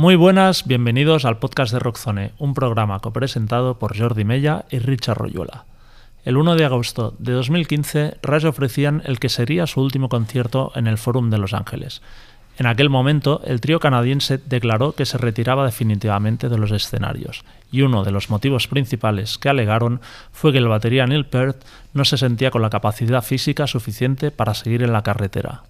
[0.00, 5.18] Muy buenas, bienvenidos al podcast de Rockzone, un programa copresentado por Jordi Mella y Richard
[5.18, 5.66] Royuela.
[6.24, 10.86] El 1 de agosto de 2015, Rush ofrecían el que sería su último concierto en
[10.86, 12.00] el Forum de Los Ángeles.
[12.56, 17.82] En aquel momento, el trío canadiense declaró que se retiraba definitivamente de los escenarios, y
[17.82, 20.00] uno de los motivos principales que alegaron
[20.32, 21.58] fue que el batería Neil Peart
[21.92, 25.64] no se sentía con la capacidad física suficiente para seguir en la carretera.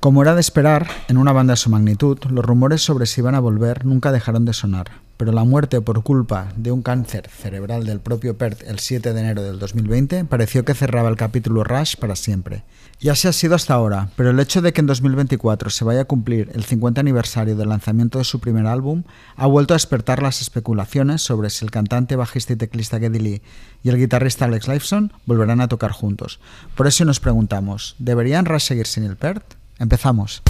[0.00, 3.34] Como era de esperar, en una banda de su magnitud, los rumores sobre si iban
[3.34, 7.84] a volver nunca dejaron de sonar, pero la muerte por culpa de un cáncer cerebral
[7.84, 11.96] del propio Pert el 7 de enero del 2020 pareció que cerraba el capítulo Rush
[11.96, 12.62] para siempre.
[12.98, 16.00] Y así ha sido hasta ahora, pero el hecho de que en 2024 se vaya
[16.00, 19.02] a cumplir el 50 aniversario del lanzamiento de su primer álbum
[19.36, 23.42] ha vuelto a despertar las especulaciones sobre si el cantante, bajista y teclista Geddy Lee
[23.82, 26.40] y el guitarrista Alex Lifeson volverán a tocar juntos.
[26.74, 29.59] Por eso nos preguntamos, ¿deberían Rush seguir sin el Pert?
[29.80, 30.42] Empezamos.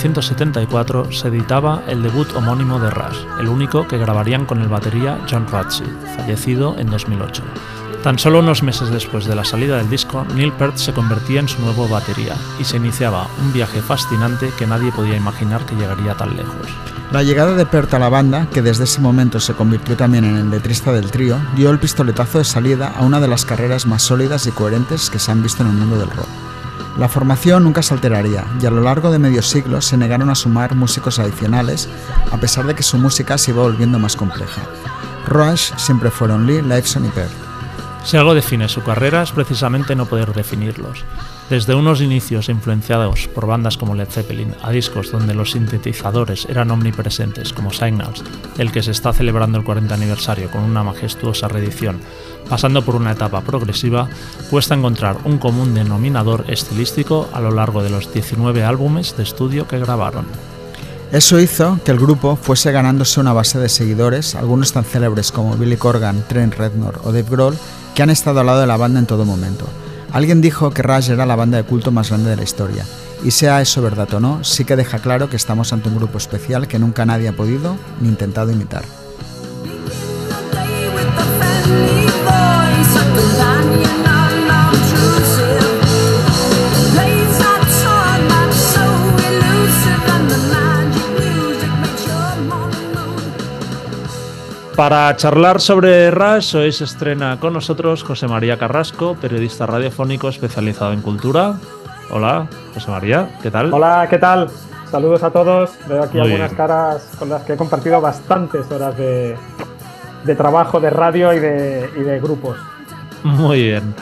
[0.00, 5.18] 1974 se editaba el debut homónimo de Rush, el único que grabarían con el batería
[5.30, 7.42] John Rutsey, fallecido en 2008.
[8.02, 11.48] Tan solo unos meses después de la salida del disco, Neil Peart se convertía en
[11.48, 16.14] su nuevo batería y se iniciaba un viaje fascinante que nadie podía imaginar que llegaría
[16.14, 16.66] tan lejos.
[17.12, 20.36] La llegada de Peart a la banda, que desde ese momento se convirtió también en
[20.36, 24.02] el letrista del trío, dio el pistoletazo de salida a una de las carreras más
[24.02, 26.49] sólidas y coherentes que se han visto en el mundo del rock.
[26.98, 30.34] La formación nunca se alteraría y a lo largo de medio siglo se negaron a
[30.34, 31.88] sumar músicos adicionales,
[32.30, 34.62] a pesar de que su música se iba volviendo más compleja.
[35.26, 37.30] Rush siempre fueron Lee, Lifeson y Peart.
[38.04, 41.04] Si algo define su carrera es precisamente no poder definirlos.
[41.50, 46.70] Desde unos inicios influenciados por bandas como Led Zeppelin a discos donde los sintetizadores eran
[46.70, 48.22] omnipresentes como Signals,
[48.56, 51.98] el que se está celebrando el 40 aniversario con una majestuosa reedición,
[52.48, 54.08] pasando por una etapa progresiva,
[54.48, 59.66] cuesta encontrar un común denominador estilístico a lo largo de los 19 álbumes de estudio
[59.66, 60.26] que grabaron.
[61.10, 65.56] Eso hizo que el grupo fuese ganándose una base de seguidores, algunos tan célebres como
[65.56, 67.58] Billy Corgan, Trent Reznor o Dave Grohl,
[67.96, 69.66] que han estado al lado de la banda en todo momento.
[70.12, 72.84] Alguien dijo que Rush era la banda de culto más grande de la historia,
[73.22, 76.18] y sea eso verdad o no, sí que deja claro que estamos ante un grupo
[76.18, 78.99] especial que nunca nadie ha podido ni intentado imitar.
[94.80, 100.94] Para charlar sobre Rush, hoy se estrena con nosotros José María Carrasco, periodista radiofónico especializado
[100.94, 101.56] en cultura.
[102.08, 103.74] Hola, José María, ¿qué tal?
[103.74, 104.48] Hola, ¿qué tal?
[104.90, 105.72] Saludos a todos.
[105.86, 106.56] Veo aquí Muy algunas bien.
[106.56, 109.36] caras con las que he compartido bastantes horas de,
[110.24, 112.56] de trabajo, de radio y de, y de grupos.
[113.22, 113.94] Muy bien.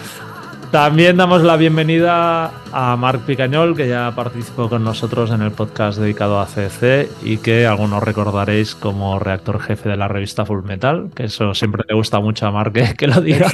[0.71, 5.99] También damos la bienvenida a Marc Picañol, que ya participó con nosotros en el podcast
[5.99, 11.11] dedicado a CC y que algunos recordaréis como reactor jefe de la revista Full Metal,
[11.15, 13.51] que eso siempre le gusta mucho a Marc que, que lo diga.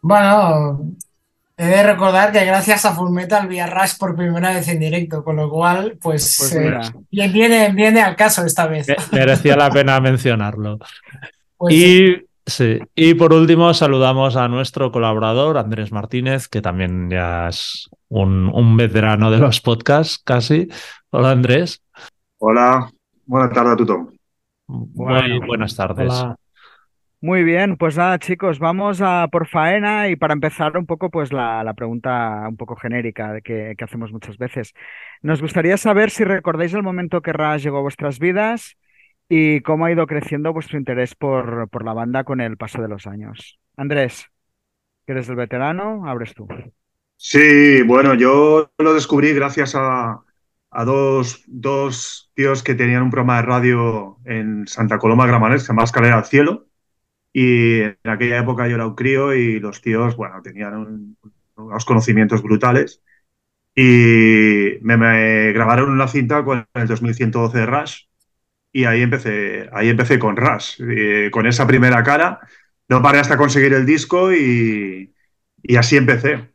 [0.00, 0.80] Bueno,
[1.58, 5.22] he de recordar que gracias a Fullmetal vi a Rush por primera vez en directo,
[5.22, 8.88] con lo cual, pues, Pues eh, viene, viene al caso esta vez.
[8.88, 10.78] Me- Merecía la pena mencionarlo.
[11.58, 11.74] Pues.
[11.74, 12.27] Y, sí,
[12.94, 18.76] y por último saludamos a nuestro colaborador Andrés Martínez, que también ya es un, un
[18.76, 20.68] veterano de los podcasts casi.
[21.10, 21.82] Hola Andrés.
[22.38, 22.90] Hola,
[23.26, 24.08] buenas tardes a tothom.
[24.66, 26.12] Muy buenas tardes.
[26.12, 26.36] Hola.
[27.20, 31.32] Muy bien, pues nada, chicos, vamos a por faena y para empezar un poco, pues
[31.32, 34.72] la, la pregunta un poco genérica que, que hacemos muchas veces.
[35.20, 38.76] Nos gustaría saber si recordáis el momento que Rush llegó a vuestras vidas
[39.28, 42.88] y cómo ha ido creciendo vuestro interés por, por la banda con el paso de
[42.88, 43.58] los años.
[43.76, 44.26] Andrés,
[45.06, 46.48] que eres el veterano, abres tú.
[47.16, 50.22] Sí, bueno, yo lo descubrí gracias a,
[50.70, 55.60] a dos, dos tíos que tenían un programa de radio en Santa Coloma Gramenet, que
[55.60, 56.66] se llama Escalera al Cielo.
[57.32, 61.18] Y en aquella época yo era un crío y los tíos, bueno, tenían un-
[61.56, 63.02] unos conocimientos brutales.
[63.74, 68.04] Y me, me grabaron una cinta con el 2112 de Rush.
[68.72, 72.40] Y ahí empecé, ahí empecé con Rush, eh, con esa primera cara.
[72.88, 75.14] No paré hasta conseguir el disco y,
[75.62, 76.50] y así empecé.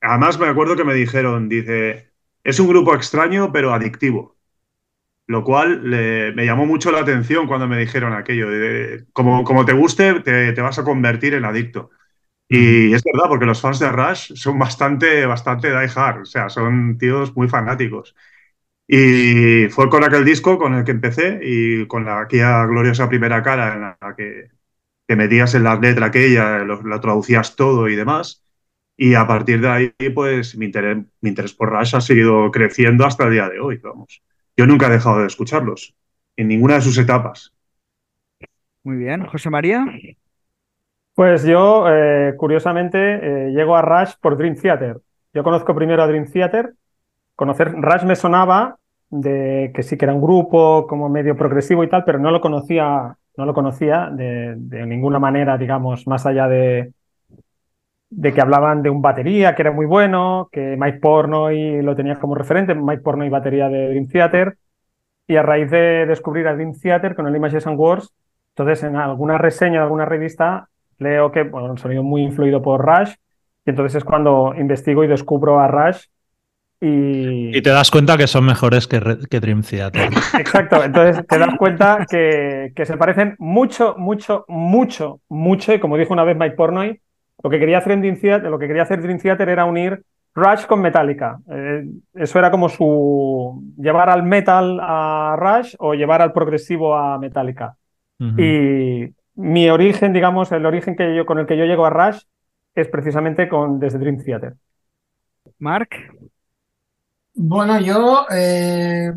[0.00, 2.12] Además me acuerdo que me dijeron, dice,
[2.44, 4.38] es un grupo extraño pero adictivo.
[5.26, 8.50] Lo cual me llamó mucho la atención cuando me dijeron aquello.
[8.50, 11.90] De, como, como te guste, te, te vas a convertir en adicto.
[12.48, 16.48] Y es verdad, porque los fans de Rush son bastante, bastante die hard, o sea,
[16.50, 18.14] son tíos muy fanáticos.
[18.92, 23.40] Y fue con aquel disco con el que empecé y con la, aquella gloriosa primera
[23.40, 24.48] cara en la que
[25.06, 28.42] te metías en la letra aquella, lo, lo traducías todo y demás.
[28.96, 33.06] Y a partir de ahí, pues mi interés, mi interés por Rush ha seguido creciendo
[33.06, 34.24] hasta el día de hoy, vamos.
[34.56, 35.94] Yo nunca he dejado de escucharlos,
[36.36, 37.54] en ninguna de sus etapas.
[38.82, 39.24] Muy bien.
[39.26, 39.86] José María.
[41.14, 44.98] Pues yo, eh, curiosamente, eh, llego a Rush por Dream Theater.
[45.32, 46.74] Yo conozco primero a Dream Theater.
[47.36, 48.79] Conocer Rush me sonaba
[49.10, 52.40] de que sí que era un grupo como medio progresivo y tal, pero no lo
[52.40, 56.92] conocía, no lo conocía de, ninguna manera, digamos, más allá de,
[58.10, 62.18] de que hablaban de un batería que era muy bueno, que Mike Pornoy lo tenía
[62.18, 64.56] como referente, Mike Pornoy batería de Dream Theater,
[65.26, 68.12] y a raíz de descubrir a Dream Theater con el Images and Words,
[68.50, 70.68] entonces en alguna reseña de alguna revista
[70.98, 73.14] leo que, bueno, un sonido muy influido por Rush,
[73.64, 76.06] y entonces es cuando investigo y descubro a Rush.
[76.80, 77.56] Y...
[77.56, 80.10] y te das cuenta que son mejores que, que Dream Theater.
[80.38, 85.98] Exacto, entonces te das cuenta que, que, se parecen mucho, mucho, mucho, mucho, y como
[85.98, 87.00] dijo una vez Mike Pornoy,
[87.42, 90.02] lo que quería hacer en Dream Theater, lo que quería hacer Dream Theater era unir
[90.34, 91.38] Rush con Metallica.
[91.50, 91.84] Eh,
[92.14, 97.76] eso era como su llevar al metal a Rush o llevar al progresivo a Metallica.
[98.18, 98.40] Uh -huh.
[99.06, 102.22] Y mi origen, digamos, el origen que yo, con el que yo llego a Rush
[102.74, 104.54] es precisamente con, desde Dream Theater.
[105.58, 105.88] Mark.
[107.34, 109.12] Bueno, yo eh,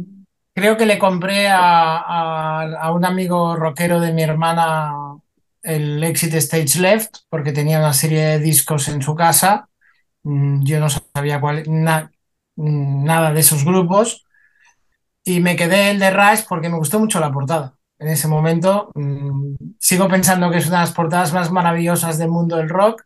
[0.53, 4.93] creo que le compré a, un amigo rockero de mi hermana
[5.61, 9.69] el Exit Stage Left porque tenía una serie de discos en su casa.
[10.23, 12.11] Mm, yo no sabía cuál, na,
[12.55, 14.25] nada de esos grupos
[15.23, 18.91] y me quedé el de Rush porque me gustó mucho la portada en ese momento.
[18.95, 23.05] Mmm, sigo pensando que es una de las portadas más maravillosas del mundo del rock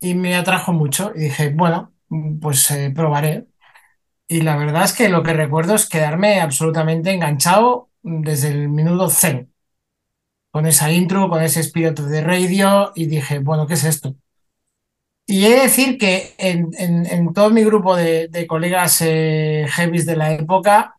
[0.00, 1.12] y me atrajo mucho.
[1.14, 1.92] Y dije, bueno,
[2.40, 3.46] pues eh, probaré.
[4.32, 9.10] Y la verdad es que lo que recuerdo es quedarme absolutamente enganchado desde el minuto
[9.10, 9.46] cero.
[10.50, 14.14] Con esa intro, con ese espíritu de radio, y dije, bueno, ¿qué es esto?
[15.26, 20.06] Y he de decir que en, en, todo mi grupo de, de colegas eh, heavies
[20.06, 20.96] de la época,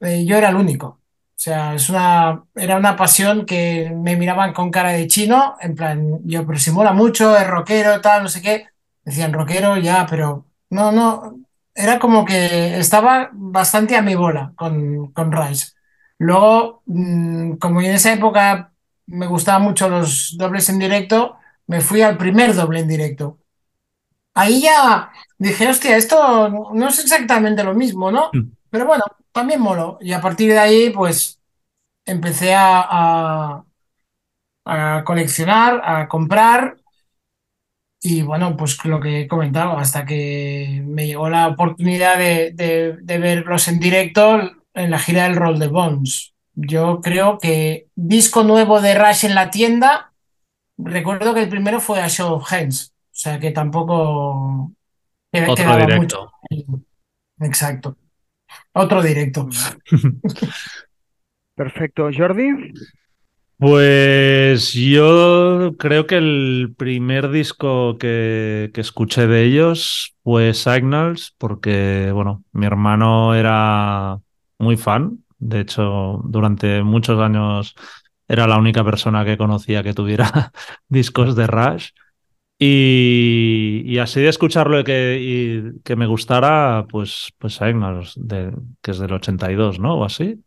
[0.00, 0.86] eh, yo era el único.
[0.86, 0.98] O
[1.36, 6.20] sea, es una, era una pasión que me miraban con cara de chino, en plan,
[6.24, 8.68] yo, pero si mucho, es rockero, tal, no sé qué.
[9.04, 11.40] Decían rockero, ya, pero no, no,
[11.74, 15.72] era como que estaba bastante a mi bola con, con Rice.
[16.18, 18.72] Luego, mmm, como en esa época
[19.06, 21.36] me gustaban mucho los dobles en directo,
[21.66, 23.38] me fui al primer doble en directo.
[24.34, 28.30] Ahí ya dije, hostia, esto no es exactamente lo mismo, ¿no?
[28.32, 28.52] Mm.
[28.70, 29.98] Pero bueno, también molo.
[30.00, 31.40] Y a partir de ahí, pues
[32.04, 33.64] empecé a, a,
[34.64, 36.76] a, coleccionar, a comprar.
[38.02, 42.96] Y bueno, pues lo que he comentado, hasta que me llegó la oportunidad de, de,
[43.00, 44.40] de verlos en directo
[44.74, 46.32] en la gira del Roll de Bones.
[46.54, 50.12] Yo creo que disco nuevo de Rush en la tienda,
[50.78, 54.72] recuerdo que el primero fue a Show of Hands, o sea que tampoco
[55.48, 55.96] Otro directo.
[55.96, 56.32] mucho.
[57.40, 57.96] Exacto.
[58.72, 59.48] Otro directo.
[61.54, 62.08] Perfecto.
[62.16, 62.72] Jordi.
[63.60, 72.10] Pues yo creo que el primer disco que, que, escuché de ellos fue Signals, porque,
[72.14, 74.18] bueno, mi hermano era
[74.58, 75.24] muy fan.
[75.38, 77.74] De hecho, durante muchos años
[78.28, 80.52] era la única persona que conocía que tuviera
[80.88, 81.90] discos de Rush.
[82.58, 88.52] Y, así de escucharlo y que, que me gustara, pues, pues Signals, de,
[88.82, 89.96] que es del 82, ¿no?
[89.96, 90.42] O así.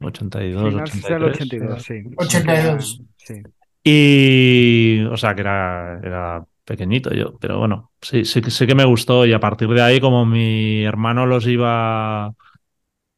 [0.00, 1.08] 82, Signals 83.
[1.08, 2.02] Del 82, sí.
[2.16, 3.02] 82.
[3.16, 3.42] Sí.
[3.82, 8.84] Y, o sea, que era, era pequeñito yo, pero bueno, sí, sí, sí que me
[8.84, 12.32] gustó y a partir de ahí, como mi hermano los iba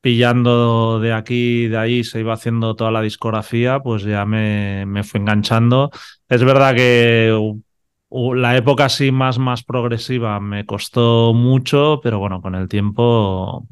[0.01, 5.05] pillando de aquí, de ahí, se iba haciendo toda la discografía, pues ya me, me
[5.05, 5.91] fue enganchando.
[6.29, 7.33] Es verdad que
[8.11, 13.67] la época así más, más progresiva me costó mucho, pero bueno, con el tiempo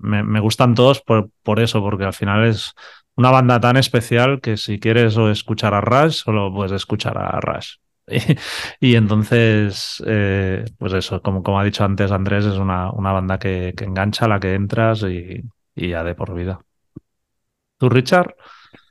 [0.00, 2.74] me, gustan todos por, por, eso, porque al final es
[3.16, 7.40] una banda tan especial que si quieres o escuchar a Rush, solo puedes escuchar a
[7.40, 7.76] Rush.
[8.80, 13.38] Y, entonces, eh, pues eso, como, como ha dicho antes Andrés, es una, una banda
[13.38, 15.42] que, que engancha a la que entras y,
[15.74, 16.60] y ya de por vida.
[17.78, 18.34] ¿Tú, Richard?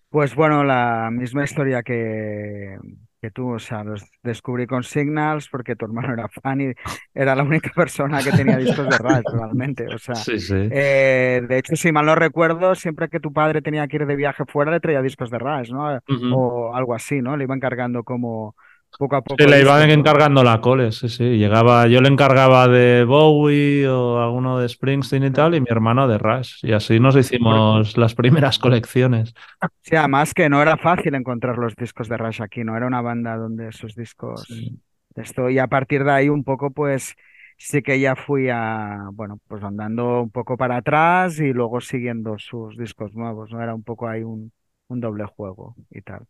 [0.10, 2.78] Pues bueno, la misma historia que,
[3.22, 6.74] que tú, o sea, los descubrí con Signals porque tu hermano era fan y
[7.14, 9.88] era la única persona que tenía discos de Rush realmente.
[9.90, 10.56] O sea, Sí, sí.
[10.70, 14.16] eh, de hecho, si mal no recuerdo, siempre que tu padre tenía que ir de
[14.16, 16.00] viaje fuera le traía discos de Rush, ¿no?
[16.28, 17.36] O algo así, ¿no?
[17.38, 18.56] Le iban cargando como
[18.98, 19.38] poco a poco.
[19.38, 21.24] Sí, le iban encargando la cole, sí, sí.
[21.38, 26.08] Llegaba, yo le encargaba de Bowie o alguno de Springsteen y tal, y mi hermano
[26.10, 26.60] de Rush.
[26.66, 29.34] Y así nos hicimos las primeras colecciones.
[29.82, 33.02] Sí, además que no era fácil encontrar los discos de Rush aquí, no era una
[33.02, 34.70] banda donde esos discos
[35.16, 37.16] de esto y a partir de ahí un poco pues
[37.58, 42.38] sí que ya fui a, bueno, pues andando un poco para atrás y luego siguiendo
[42.40, 43.62] sus discos nuevos, ¿no?
[43.62, 44.52] Era un poco ahí un,
[44.88, 46.26] un doble juego y tal.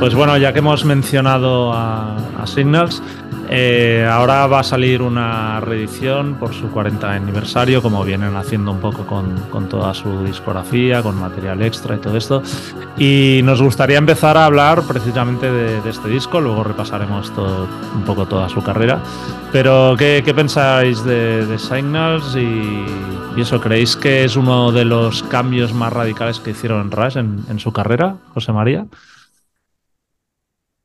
[0.00, 3.02] Pues bueno, ya que hemos mencionado a, a Signals,
[3.52, 8.78] eh, ahora va a salir una reedición por su 40 aniversario, como vienen haciendo un
[8.78, 12.42] poco con, toda su discografía, con material extra y todo esto.
[12.96, 18.48] Y nos gustaría empezar a hablar precisamente de, este disco, luego repasaremos un poco toda
[18.48, 19.02] su carrera.
[19.50, 22.36] Pero, ¿qué, qué pensáis de, de Signals?
[22.36, 22.86] Y,
[23.36, 27.44] y eso, ¿creéis que es uno de los cambios más radicales que hicieron Rush en,
[27.50, 28.86] en su carrera, José María?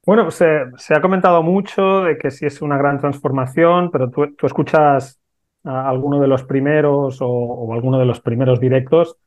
[0.05, 4.35] Bueno, se, se ha comentado mucho de que sí es una gran transformación, pero tú,
[4.35, 5.19] tú escuchas
[5.63, 9.17] a alguno de los primeros o, o alguno de los primeros directos.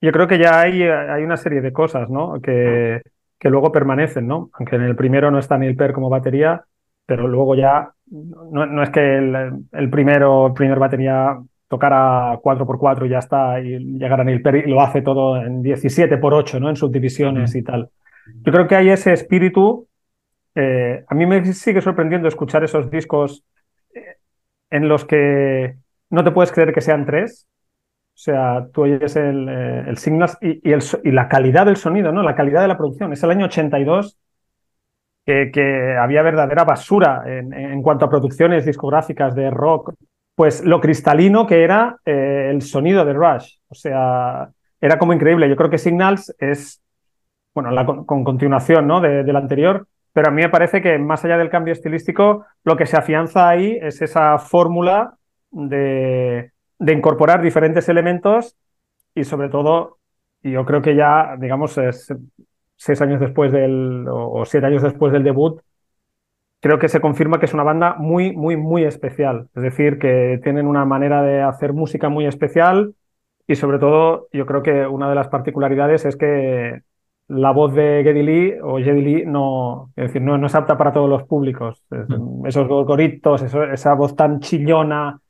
[0.00, 2.40] Yo creo que ya hay, hay una serie de cosas, ¿no?
[2.40, 3.02] Que,
[3.38, 4.50] que luego permanecen, ¿no?
[4.54, 6.64] Aunque en el primero no está Neil Peart como batería,
[7.04, 13.06] pero luego ya no, no es que el, el primero, el primer batería tocara 4x4
[13.06, 16.70] y ya está, y llegara Neil Peart y lo hace todo en 17x8, ¿no?
[16.70, 17.90] En subdivisiones y tal.
[18.44, 19.85] Yo creo que hay ese espíritu
[20.56, 23.44] eh, a mí me sigue sorprendiendo escuchar esos discos
[23.94, 24.16] eh,
[24.70, 25.76] en los que
[26.08, 27.46] no te puedes creer que sean tres.
[28.14, 32.22] O sea, tú oyes el, eh, Signals y, la calidad del sonido, ¿no?
[32.22, 33.12] La calidad de la producción.
[33.12, 34.18] Es el año 82
[35.26, 39.92] que, que había verdadera basura en, en, cuanto a producciones discográficas de rock.
[40.34, 43.56] Pues lo cristalino que era el sonido de Rush.
[43.68, 44.48] O sea,
[44.80, 45.48] era como increíble.
[45.48, 46.82] Yo creo que Signals es,
[47.54, 49.00] bueno, con, con continuación, ¿no?
[49.00, 49.86] De, del anterior
[50.16, 53.50] pero a mí me parece que más allá del cambio estilístico, lo que se afianza
[53.50, 55.18] ahí es esa fórmula
[55.50, 58.56] de, incorporar diferentes elementos
[59.14, 59.98] y sobre todo,
[60.42, 62.14] yo creo que ya, digamos, es,
[62.76, 65.60] seis años después del, o siete años después del debut,
[66.60, 69.50] creo que se confirma que es una banda muy, muy, muy especial.
[69.54, 72.94] Es decir, que tienen una manera de hacer música muy especial
[73.46, 76.80] y sobre todo, yo creo que una de las particularidades es que
[77.28, 80.78] la voz de Geddy Lee o Geddy Lee no, es decir, no, no es apta
[80.78, 81.82] para todos los públicos.
[81.90, 82.46] Es, mm.
[82.46, 85.20] Esos gorgoritos, eso, esa voz tan chillona,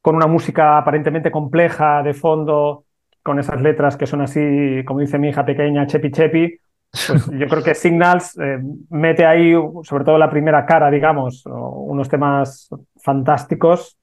[0.00, 2.84] con una música aparentemente compleja de fondo,
[3.22, 6.58] con esas letras que son así, como dice mi hija pequeña, chepi chepi.
[6.90, 8.58] Pues yo creo que Signals eh,
[8.90, 12.68] mete ahí, sobre todo la primera cara, digamos, unos temas
[13.00, 13.96] fantásticos.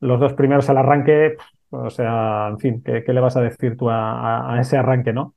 [0.00, 1.36] Los dos primeros al arranque,
[1.70, 4.76] o sea, en fin, ¿qué, qué le vas a decir tú a, a, a ese
[4.76, 5.34] arranque, no?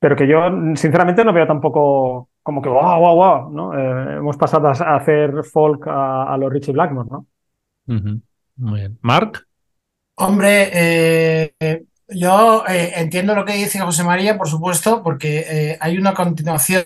[0.00, 0.40] Pero que yo
[0.74, 3.78] sinceramente no veo tampoco como que wow, wow, wow, ¿no?
[3.78, 7.26] Eh, hemos pasado a hacer folk a, a los Richie Blackmore, ¿no?
[7.86, 8.20] Uh -huh.
[8.56, 8.98] Muy bien.
[9.02, 9.46] ¿Marc?
[10.16, 15.96] Hombre, eh, yo eh, entiendo lo que dice José María, por supuesto, porque eh, hay
[15.98, 16.84] una continuación.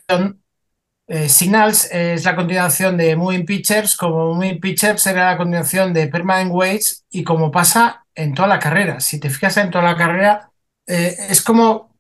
[1.07, 6.09] Eh, Signals es la continuación de Moving Pictures, como Moving Pictures era la continuación de
[6.09, 9.01] Permanent Waves, y como pasa en toda la carrera.
[9.01, 10.51] Si te fijas en toda la carrera,
[10.87, 11.94] es como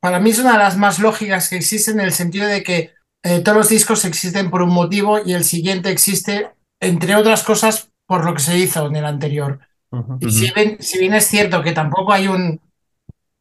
[0.00, 2.92] para mí es una de las más lógicas que existen en el sentido de que
[3.22, 6.50] eh, todos los discos existen por un motivo y el siguiente existe,
[6.80, 9.60] entre otras cosas, por lo que se hizo en el anterior.
[9.90, 10.18] Uh -huh.
[10.20, 12.60] Y si bien, si bien, es cierto que tampoco hay un,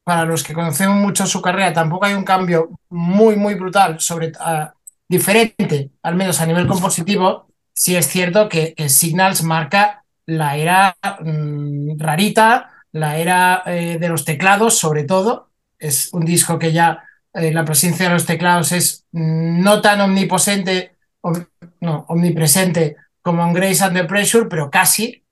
[0.04, 4.30] para los que conocemos mucho su carrera, tampoco hay un cambio muy, muy brutal, sobre,
[4.30, 4.68] uh,
[5.08, 10.98] diferente, al menos a nivel compositivo, sí es cierto que, que Signals marca la era
[11.22, 15.47] mmm, rarita, la era eh, de los teclados, sobre todo,
[15.79, 17.03] es un disco que ya
[17.34, 21.46] eh, la presencia de los teclados es no tan omniposente, om,
[21.81, 25.24] no, omnipresente como en Grace Under Pressure, pero casi,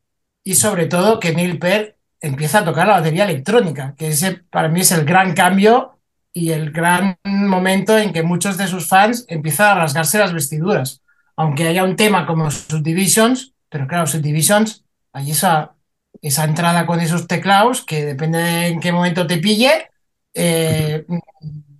[0.43, 4.67] y sobre todo que Neil Peart empieza a tocar la batería electrónica, que ese para
[4.67, 5.99] mí es el gran cambio
[6.33, 11.01] y el gran momento en que muchos de sus fans empiezan a rasgarse las vestiduras.
[11.37, 14.83] Aunque haya un tema como Subdivisions, pero claro, Subdivisions,
[15.13, 15.75] hay esa,
[16.21, 19.89] esa entrada con esos teclados que depende de en qué momento te pille,
[20.35, 21.05] eh,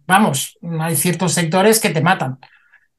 [0.08, 2.40] vamos, hay ciertos sectores que te matan.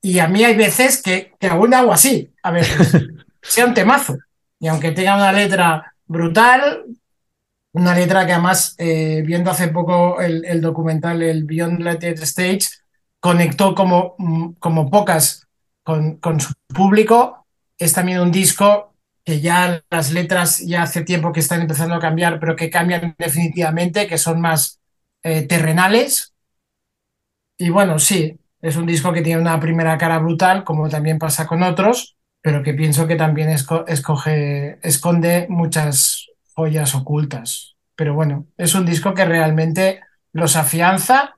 [0.01, 2.93] Y a mí hay veces que, que aún hago así, a veces,
[3.43, 4.17] sea un temazo.
[4.61, 6.85] Y aunque tenga una letra brutal,
[7.73, 12.69] una letra que además, eh, viendo hace poco el, documental El Beyond Lighted Stage,
[13.21, 15.47] conectó como, mm, como pocas
[15.83, 17.47] con, con, su público.
[17.79, 18.95] Es también un disco
[19.25, 23.15] que ya las letras ya hace tiempo que están empezando a cambiar, pero que cambian
[23.19, 24.81] definitivamente, que son más
[25.27, 26.35] eh, terrenales.
[27.59, 31.49] Y bueno, sí, es un disco que tiene una primera cara brutal, como también pasa
[31.49, 37.75] con otros, pero que pienso que también escoge, esconde muchas joyas ocultas.
[37.97, 40.01] Pero bueno, es un disco que realmente
[40.33, 41.37] los afianza,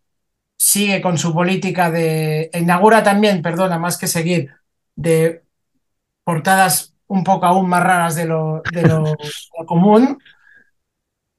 [0.55, 4.51] sigue con su política de, inaugura también, perdona, más que seguir,
[4.97, 5.45] de
[6.25, 9.17] portadas un poco aún más raras de lo, de lo,
[9.67, 10.19] común.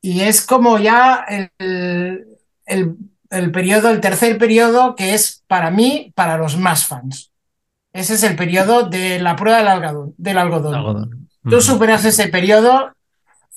[0.01, 2.28] Y es como ya el,
[2.69, 2.95] el,
[3.29, 7.31] el periodo, el tercer periodo, que es para mí, para los más fans.
[7.91, 10.13] Ese es el periodo de la prueba del algodón.
[10.17, 11.27] Del algodón.
[11.43, 12.93] Tú superas ese periodo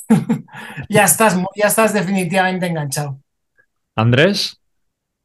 [0.89, 3.19] ya, estás, ya estás definitivamente enganchado.
[3.95, 4.59] Andrés.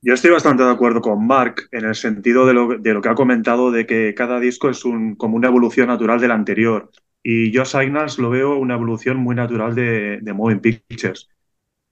[0.02, 3.10] Yo estoy bastante de acuerdo con Mark en el sentido de lo, de lo que
[3.10, 6.92] ha comentado de que cada disco es un, como una evolución natural del anterior.
[7.24, 11.28] Y yo a Signals lo veo una evolución muy natural de, de Moving Pictures.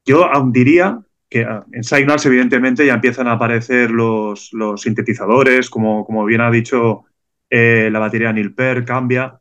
[0.06, 5.70] Yo aún diría que ah, en Signals evidentemente ya empiezan a aparecer los, los sintetizadores,
[5.70, 7.06] como, como bien ha dicho
[7.50, 9.40] eh, la batería Neil Peart cambia.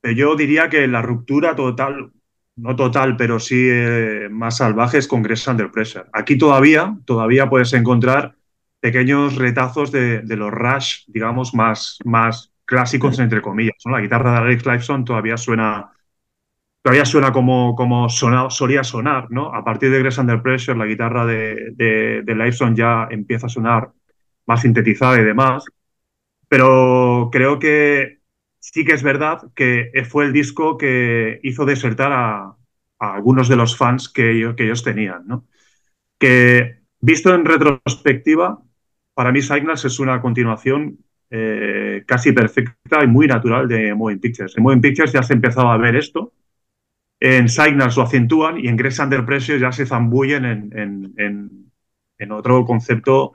[0.00, 2.12] Pero yo diría que la ruptura total
[2.56, 6.06] no total, pero sí eh, más salvajes con Grace Under Pressure.
[6.12, 8.34] Aquí todavía, todavía puedes encontrar
[8.80, 13.76] pequeños retazos de, los Rush, digamos, más, más clásicos, entre comillas.
[13.84, 15.92] La guitarra de Alex Lifeson todavía suena,
[16.86, 19.52] todavía suena como, como solía sonar, ¿no?
[19.52, 23.90] A partir de Grace Under Pressure, la guitarra de, de, de ya empieza a sonar
[24.46, 25.64] más sintetizada y demás.
[26.46, 28.20] Pero creo que
[28.60, 32.54] sí que es verdad que fue el disco que hizo desertar a,
[33.00, 35.26] algunos de los fans que ellos, tenían.
[35.26, 35.44] ¿no?
[36.20, 38.62] Que visto en retrospectiva,
[39.12, 40.98] para mí Signals es una continuación
[41.30, 44.56] eh, casi perfecta y muy natural de Moving Pictures.
[44.56, 46.32] En Moving Pictures ya se empezaba a ver esto,
[47.20, 53.32] Signals lo acentúan y en Grace Under Pressure ya se zambullen en, otro concepto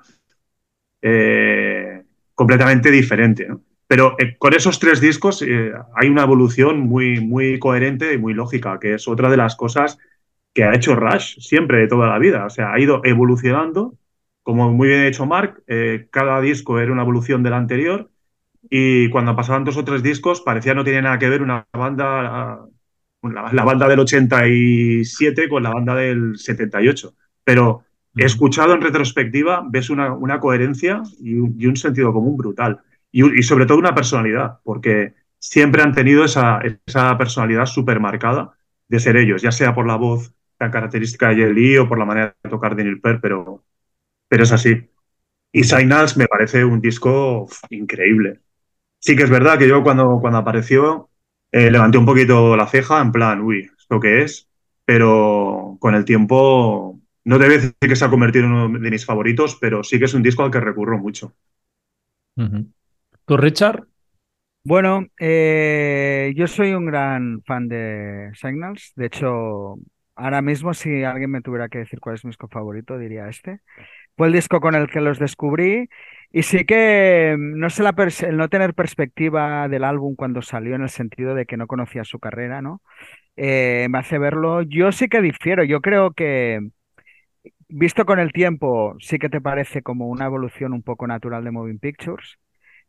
[1.01, 2.03] eh,
[2.35, 3.47] completamente diferente.
[3.91, 8.33] Pero eh, con esos tres discos eh, hay una evolución muy, muy coherente y muy
[8.33, 9.97] lógica, que es otra de las cosas
[10.53, 12.45] que ha hecho Rush siempre de toda la vida.
[12.45, 13.95] O sea, ha ido evolucionando,
[14.43, 18.09] como muy bien ha hecho Mark, eh, cada disco era una evolución del anterior
[18.69, 22.65] y cuando pasaban dos o tres discos parecía no tiene nada que ver una banda,
[23.23, 27.13] la, banda del 87 con la banda del 78.
[27.43, 27.83] Pero
[28.15, 32.81] escuchado en retrospectiva ves una, una coherencia y y un sentido común brutal
[33.11, 38.57] y, sobre todo una personalidad, porque siempre han tenido esa, esa personalidad súper marcada
[38.87, 42.05] de ser ellos, ya sea por la voz tan característica de Jelly o por la
[42.05, 43.63] manera de tocar de Neil Peart, pero,
[44.27, 44.89] pero es así.
[45.51, 48.39] Y Signals me parece un disco increíble.
[48.99, 51.09] Sí que es verdad que yo cuando, cuando apareció
[51.51, 54.49] eh, levanté un poquito la ceja en plan, uy, ¿esto qué es?
[54.85, 59.05] Pero con el tiempo, no debe decir que se ha convertido en uno de mis
[59.05, 61.33] favoritos, pero sí que es un disco al que recurro mucho.
[63.25, 63.85] ¿Tú, Richard?
[64.63, 68.93] Bueno, eh, yo soy un gran fan de Signals.
[68.95, 69.75] De hecho,
[70.15, 73.61] ahora mismo si alguien me tuviera que decir cuál es mi disco favorito, diría este.
[74.15, 75.89] Fue el disco con el que los descubrí
[76.31, 80.75] y sí que mm, no sé la el no tener perspectiva del álbum cuando salió
[80.75, 82.81] en el sentido de que no conocía su carrera, ¿no?
[83.37, 84.61] Eh, me hace verlo.
[84.63, 85.63] Yo sí que difiero.
[85.65, 86.59] Yo creo que
[87.69, 91.51] visto con el tiempo, sí que te parece como una evolución un poco natural de
[91.51, 92.37] Moving Pictures,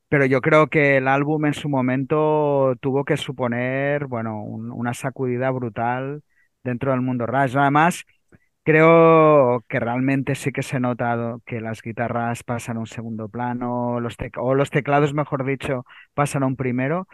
[0.09, 5.51] pero yo creo que el álbum en su momento tuvo que suponer, bueno, una sacudida
[5.51, 6.23] brutal
[6.65, 7.57] dentro del mundo Rush.
[7.57, 8.05] Además,
[8.65, 14.01] creo que realmente sí que se nota que las guitarras pasan a un segundo plano,
[14.01, 17.07] los o los teclados, mejor dicho, pasan a un primero.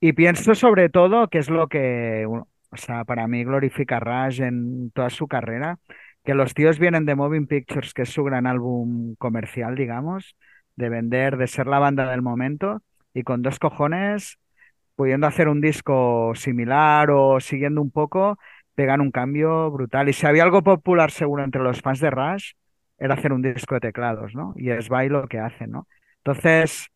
[0.00, 4.90] Y pienso sobre todo que es lo que, o sea, para mí glorifica Rush en
[4.92, 5.78] toda su carrera
[6.24, 10.36] que los tíos vienen de Moving Pictures, que es su gran álbum comercial, digamos,
[10.76, 14.38] de vender, de ser la banda del momento, y con dos cojones,
[14.96, 18.38] pudiendo hacer un disco similar o siguiendo un poco,
[18.74, 20.08] pegan un cambio brutal.
[20.08, 22.52] Y si había algo popular seguro entre los fans de Rush,
[22.98, 24.54] era hacer un disco de teclados, ¿no?
[24.56, 25.88] Y es By lo que hacen, ¿no?
[26.18, 26.88] Entonces,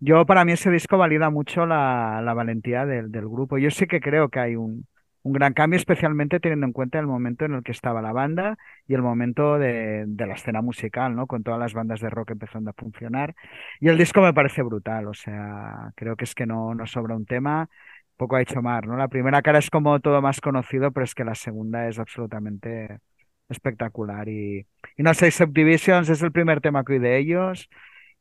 [0.00, 3.58] yo para mí ese disco valida mucho la, valentía del, del, grupo.
[3.58, 4.86] Yo sí que creo que hay un,
[5.22, 8.58] un gran cambio, especialmente teniendo en cuenta el momento en el que estaba la banda
[8.86, 11.26] y el momento de, la escena musical, ¿no?
[11.26, 13.34] Con todas las bandas de rock empezando a funcionar.
[13.80, 17.16] Y el disco me parece brutal, o sea, creo que es que no, no sobra
[17.16, 17.68] un tema,
[18.16, 18.96] poco ha hecho más, ¿no?
[18.96, 23.00] La primera cara es como todo más conocido, pero es que la segunda es absolutamente
[23.48, 24.28] espectacular.
[24.28, 27.68] Y, y no sé, Subdivisions es el primer tema que oí de ellos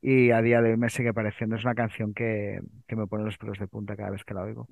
[0.01, 1.55] y a día de hoy me sigue pareciendo.
[1.55, 4.43] Es una canción que, que me pone los pelos de punta cada vez que la
[4.43, 4.67] oigo.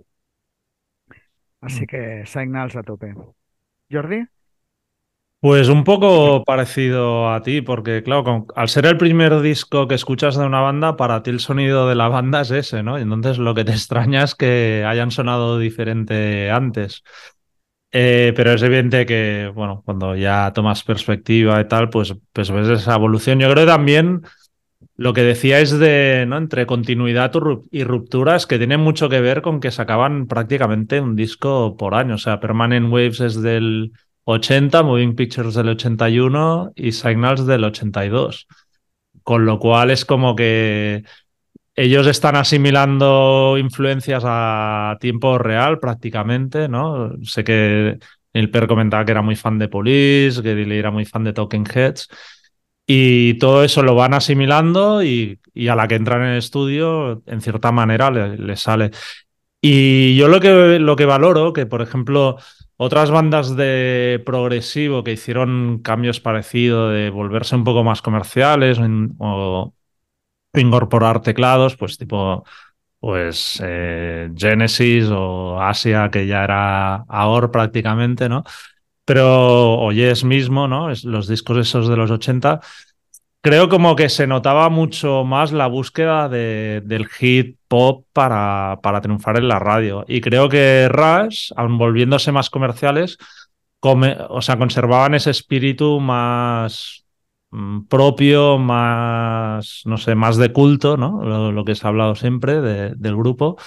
[1.61, 1.87] Así mm.
[1.87, 3.13] que Signals a tope.
[3.91, 4.38] Jordi.
[5.41, 10.35] Pues un poco parecido a ti, porque claro, al ser el primer disco que escuchas
[10.35, 12.97] de una banda, para ti el sonido de la banda es ese, ¿no?
[12.97, 17.03] Entonces lo que te extraña es que hayan sonado diferente antes.
[17.91, 22.67] Eh, pero es evidente que, bueno, cuando ya tomas perspectiva y tal, pues, pues ves
[22.67, 23.39] esa evolución.
[23.39, 24.23] Yo creo que también
[24.97, 26.37] lo que decíais de, ¿no?
[26.37, 27.31] Entre continuidad
[27.71, 31.95] y ruptura es que tiene mucho que ver con que sacaban prácticamente un disco por
[31.95, 32.15] año.
[32.15, 33.93] O sea, Permanent Waves es del
[34.29, 38.47] 80, Moving Pictures del 81 y Signals del 82.
[39.23, 41.03] Con lo cual es como que
[41.75, 47.13] ellos están asimilando influencias a tiempo real prácticamente, ¿no?
[47.23, 47.97] Sé que
[48.33, 51.33] el Per comentaba que era muy fan de Police, que Dilly era muy fan de
[51.33, 52.07] Talking Heads.
[52.85, 55.39] Y todo eso lo van asimilando y,
[55.69, 58.91] a la que entran en el estudio, en cierta manera, les le sale.
[59.61, 62.37] Y yo lo que, lo que valoro, que por ejemplo,
[62.81, 68.79] otras bandas de progresivo que hicieron cambios parecidos, de volverse un poco más comerciales
[69.19, 69.73] o,
[70.53, 72.45] incorporar teclados, pues tipo
[72.99, 78.43] pues eh, Genesis o Asia, que ya era AOR prácticamente, ¿no?
[79.09, 80.89] pero o Yes mismo, ¿no?
[81.03, 82.61] Los discos esos de los 80,
[83.41, 89.01] creo como que se notaba mucho más la búsqueda de, del hit pop para, para
[89.01, 90.05] triunfar en la radio.
[90.07, 93.17] Y creo que Rush, aun volviéndose más comerciales,
[93.81, 97.05] o sea, conservaban ese espíritu más
[97.51, 101.51] mm, propio, más, no sé, más de culto, ¿no?
[101.51, 103.57] Lo, que se ha hablado siempre del grupo,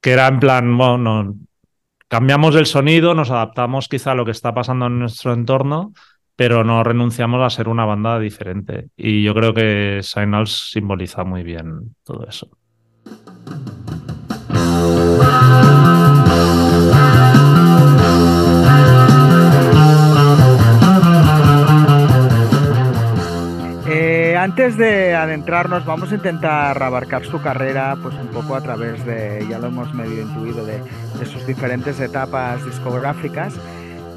[0.00, 1.34] que era en plan, bueno,
[2.08, 5.92] cambiamos el sonido, nos adaptamos quizá a lo que está pasando en nuestro entorno,
[6.38, 8.90] pero no renunciamos a ser una banda diferente.
[8.96, 12.48] Y yo creo que Signals simboliza muy bien todo eso.
[24.48, 29.44] antes de adentrarnos, vamos a intentar abarcar su carrera pues un poco a través de,
[29.48, 30.80] ya lo hemos medio intuido, de,
[31.26, 33.54] sus diferentes etapas discográficas.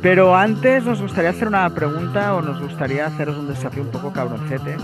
[0.02, 4.12] Pero antes nos gustaría hacer una pregunta o nos gustaría haceros un desafío un poco
[4.12, 4.76] cabroncete.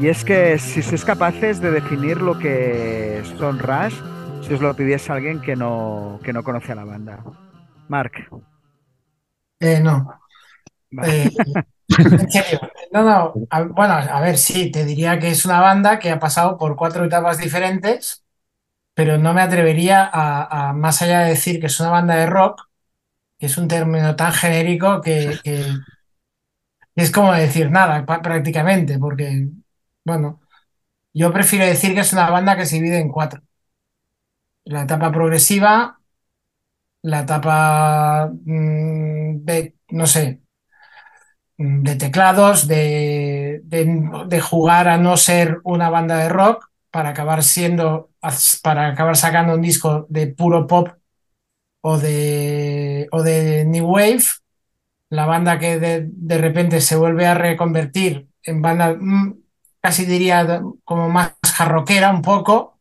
[0.00, 3.96] Y es que si sois capaces de definir lo que son Rush,
[4.42, 7.24] si os lo pidiese alguien que no, que no conoce a la banda.
[7.88, 8.12] Mark.
[9.58, 10.20] Eh, no.
[11.02, 11.30] Eh,
[11.98, 12.60] en serio,
[12.92, 13.32] no, no,
[13.74, 17.04] bueno, a ver, sí, te diría que es una banda que ha pasado por cuatro
[17.04, 18.24] etapas diferentes,
[18.94, 22.69] pero no me atrevería a, más allá de decir que es una banda de rock,
[23.40, 25.38] es un término tan genérico que,
[26.94, 29.48] es como decir nada prácticamente, porque,
[30.04, 30.40] bueno,
[31.14, 33.42] yo prefiero decir que es una banda que se divide en cuatro.
[34.64, 36.00] La etapa progresiva,
[37.02, 40.42] la etapa mm, de, no sé,
[41.58, 48.10] de teclados, de, de, jugar a no ser una banda de rock para acabar siendo,
[48.62, 50.88] para acabar sacando un disco de puro pop
[51.82, 54.22] o de, o de New Wave,
[55.10, 59.40] la banda que de, de repente se vuelve a reconvertir en banda, mm,
[59.80, 62.78] casi diría como más jarroquera un poco,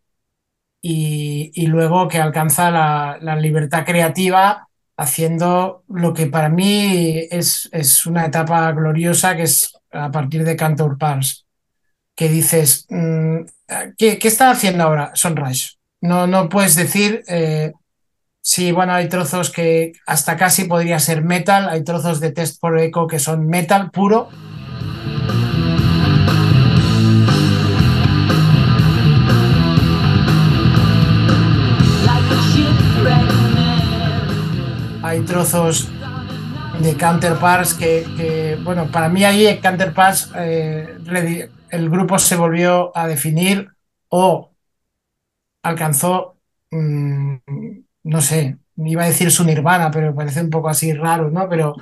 [0.82, 7.70] y, y luego que alcanza la, la libertad creativa haciendo lo que para mí es,
[7.72, 11.46] es una etapa gloriosa, que es a partir de Cantor Pars,
[12.16, 13.38] que dices, mm,
[13.98, 15.78] ¿qué, ¿qué, está haciendo ahora Sunrise?
[16.02, 17.72] No, no puedes decir, eh,
[18.50, 22.80] sí, bueno, hay trozos que hasta casi podría ser metal, hay trozos de Test por
[22.80, 24.28] Echo que son metal puro,
[35.04, 35.88] hay trozos
[36.82, 40.98] de counterparts que, que bueno, para mí ahí en counterparts eh,
[41.70, 43.70] el grupo se volvió a definir
[44.08, 44.50] o
[45.62, 46.38] alcanzó,
[46.72, 47.36] mm,
[48.10, 51.48] no sé, iba a decir su nirvana, pero me parece un poco así raro, ¿no?
[51.48, 51.76] Pero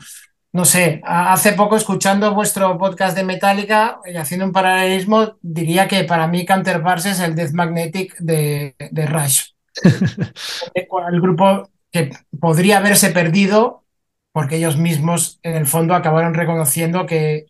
[0.51, 6.03] no sé, hace poco escuchando vuestro podcast de Metallica y haciendo un paralelismo, diría que
[6.03, 9.51] para mí Counterparts es el Death Magnetic de, de Rush.
[10.73, 13.83] el grupo que podría haberse perdido
[14.31, 17.45] porque ellos mismos en el fondo acabaron reconociendo que,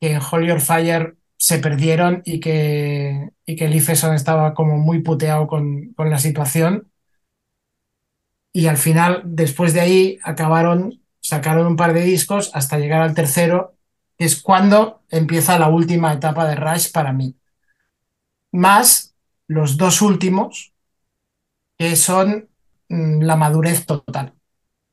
[0.00, 5.46] que en Holy or Fire se perdieron y que, y que estaba como muy puteado
[5.46, 6.88] con, con la situación.
[8.58, 13.14] Y al final, después de ahí, acabaron, sacaron un par de discos hasta llegar al
[13.14, 13.76] tercero,
[14.16, 17.36] que es cuando empieza la última etapa de Rush para mí.
[18.50, 19.14] Más
[19.46, 20.72] los dos últimos,
[21.78, 22.48] que son
[22.88, 24.34] mm, la madurez total.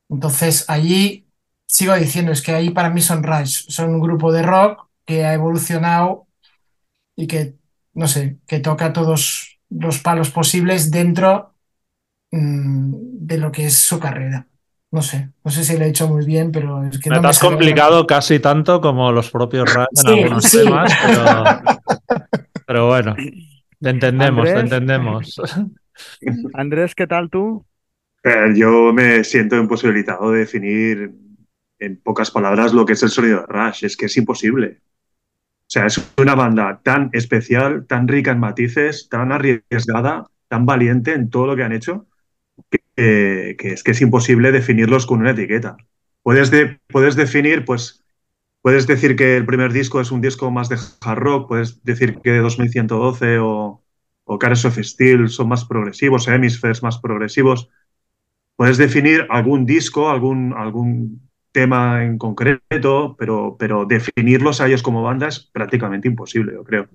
[0.08, 1.26] Entonces, allí
[1.66, 5.24] sigo diciendo, es que ahí para mí son Rush, son un grupo de rock que
[5.24, 6.28] ha evolucionado
[7.16, 7.56] y que,
[7.94, 11.55] no sé, que toca todos los palos posibles dentro
[12.30, 14.46] de lo que es su carrera.
[14.90, 17.10] No sé, no sé si lo he hecho muy bien, pero es que...
[17.10, 20.92] Me no te has complicado casi tanto como los propios Rush en algunos temas,
[22.66, 23.14] pero, bueno,
[23.80, 25.40] te entendemos, te entendemos.
[26.54, 27.64] Andrés, ¿qué tal tú?
[28.22, 31.12] Eh, yo me siento imposibilitado de definir
[31.78, 33.84] en pocas palabras lo que es el sonido de Rush.
[33.84, 34.80] Es que es imposible.
[34.80, 41.12] O sea, es una banda tan especial, tan rica en matices, tan arriesgada, tan valiente
[41.12, 42.06] en todo lo que han hecho,
[42.96, 45.76] que, es que es imposible definirlos con una etiqueta.
[46.22, 46.50] Puedes,
[46.88, 48.04] puedes definir, pues,
[48.62, 52.20] puedes decir que el primer disco es un disco más de hard rock, puedes decir
[52.20, 53.84] que 2112 o,
[54.24, 57.68] o Cares of Steel son más progresivos, Hemispheres más progresivos.
[58.56, 61.20] Puedes definir algún disco, algún, algún
[61.52, 66.88] tema en concreto, pero, pero definirlos a ellos como banda es prácticamente imposible, yo creo.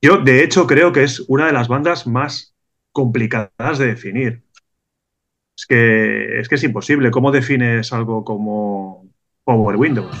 [0.00, 2.54] Yo, de hecho, creo que es una de las bandas más
[2.92, 4.42] complicadas de definir.
[5.58, 7.10] Es que es, que es imposible.
[7.10, 9.04] ¿Cómo defines algo como
[9.44, 10.16] Power Windows?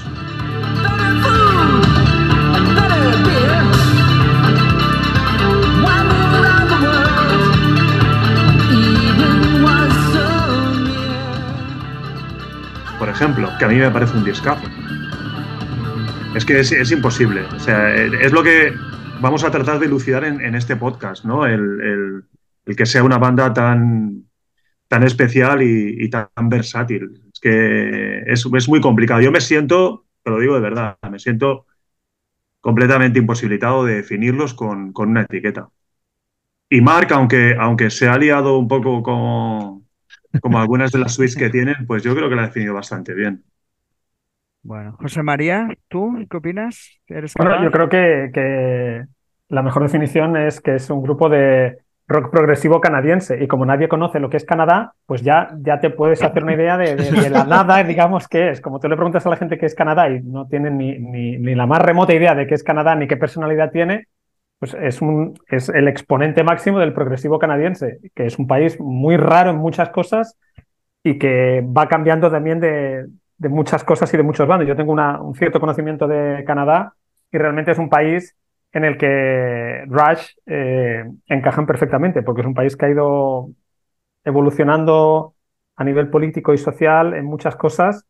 [12.98, 14.66] por ejemplo, que a mí me parece un discazo.
[16.34, 17.42] Es que es, imposible.
[17.54, 18.74] O sea, es lo que
[19.20, 21.46] vamos a tratar de elucidar en, este podcast, ¿no?
[21.46, 22.24] El,
[22.76, 24.27] que sea una banda tan,
[24.88, 27.22] tan especial y, tan versátil.
[27.32, 29.20] Es que es, es, muy complicado.
[29.20, 31.66] Yo me siento, te lo digo de verdad, me siento
[32.60, 35.68] completamente imposibilitado de definirlos con, con una etiqueta.
[36.70, 39.86] Y Mark, aunque, aunque se ha liado un poco con,
[40.40, 43.14] como algunas de las suites que tienen, pues yo creo que la ha definido bastante
[43.14, 43.44] bien.
[44.62, 47.00] Bueno, José María, ¿tú qué opinas?
[47.08, 49.04] bueno, yo creo que,
[49.48, 53.86] la mejor definición es que es un grupo de rock progresivo canadiense y como nadie
[53.86, 56.96] conoce lo que es Canadá, pues ya, ya te puedes hacer una idea de,
[57.30, 58.60] la nada, digamos, que es.
[58.62, 61.36] Como tú le preguntas a la gente qué es Canadá y no tienen ni, ni,
[61.36, 64.08] ni la más remota idea de qué es Canadá ni qué personalidad tiene,
[64.58, 69.16] pues es, un, es el exponente máximo del progresivo canadiense, que es un país muy
[69.16, 70.36] raro en muchas cosas
[71.04, 73.06] y que va cambiando también de,
[73.48, 74.66] muchas cosas y de muchos bandos.
[74.66, 76.94] Yo tengo un cierto conocimiento de Canadá
[77.30, 78.34] y realmente es un país
[78.72, 83.50] en el que Rush eh, encajan perfectamente, porque es un país que ha ido
[84.24, 85.34] evolucionando
[85.76, 88.04] a nivel político y social en muchas cosas.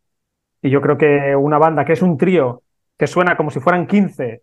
[0.63, 2.63] Y yo creo que una banda que es un trío
[2.97, 4.43] que suena como si fueran 15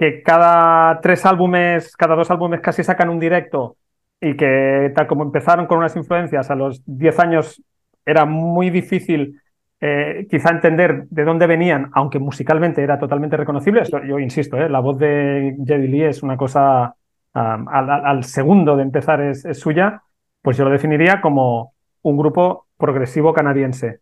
[0.00, 3.76] que cada tres álbumes, cada dos álbumes casi sacan un directo
[4.18, 7.62] y que tal como empezaron con unas influencias a los 10 años
[8.06, 9.42] era muy difícil
[9.82, 13.82] eh, quizá entender de dónde venían, aunque musicalmente era totalmente reconocible.
[14.06, 16.94] yo insisto, eh, la voz de Jedi Lee es una cosa
[17.32, 20.02] al, segundo de empezar es, suya,
[20.42, 24.00] pues yo lo definiría como un grupo progresivo canadiense.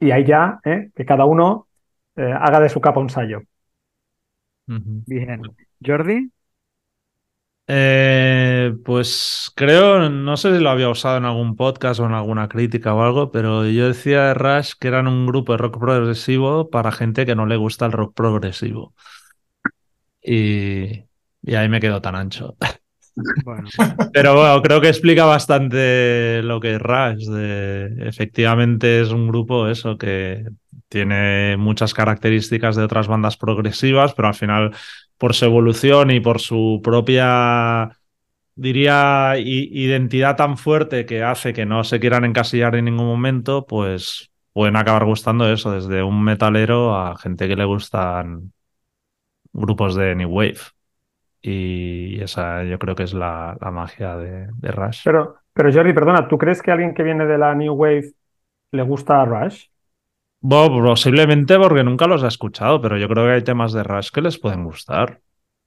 [0.00, 1.66] Y ahí ya, eh, que cada uno
[2.16, 3.42] haga de su capa un sallo.
[4.66, 5.42] Bien.
[5.84, 6.30] Jordi.
[7.74, 12.46] Eh, pues creo, no sé si lo había usado en algún podcast o en alguna
[12.46, 16.68] crítica o algo, pero yo decía de Rush que eran un grupo de rock progresivo
[16.68, 18.94] para gente que no le gusta el rock progresivo.
[20.22, 21.04] Y,
[21.42, 22.56] y ahí me quedo tan ancho.
[24.12, 27.26] Pero bueno, creo que explica bastante lo que es Rush.
[27.26, 30.44] De, efectivamente es un grupo eso que
[30.88, 34.74] tiene muchas características de otras bandas progresivas, pero al final
[35.22, 37.96] por su evolución y por su propia,
[38.56, 44.32] diría, identidad tan fuerte que hace que no se quieran encasillar en ningún momento, pues
[44.52, 48.52] pueden acabar gustando eso, desde un metalero a gente que le gustan
[49.52, 50.58] grupos de New Wave.
[51.40, 55.02] Y esa yo creo que es la, magia de, Rush.
[55.04, 58.10] Pero, pero Jordi, perdona, ¿tú crees que alguien que viene de la New Wave
[58.72, 59.66] le gusta Rush?
[60.42, 64.10] Bueno, posiblemente porque nunca los he escuchado, pero yo creo que hay temas de Rush
[64.12, 65.22] que les pueden gustar.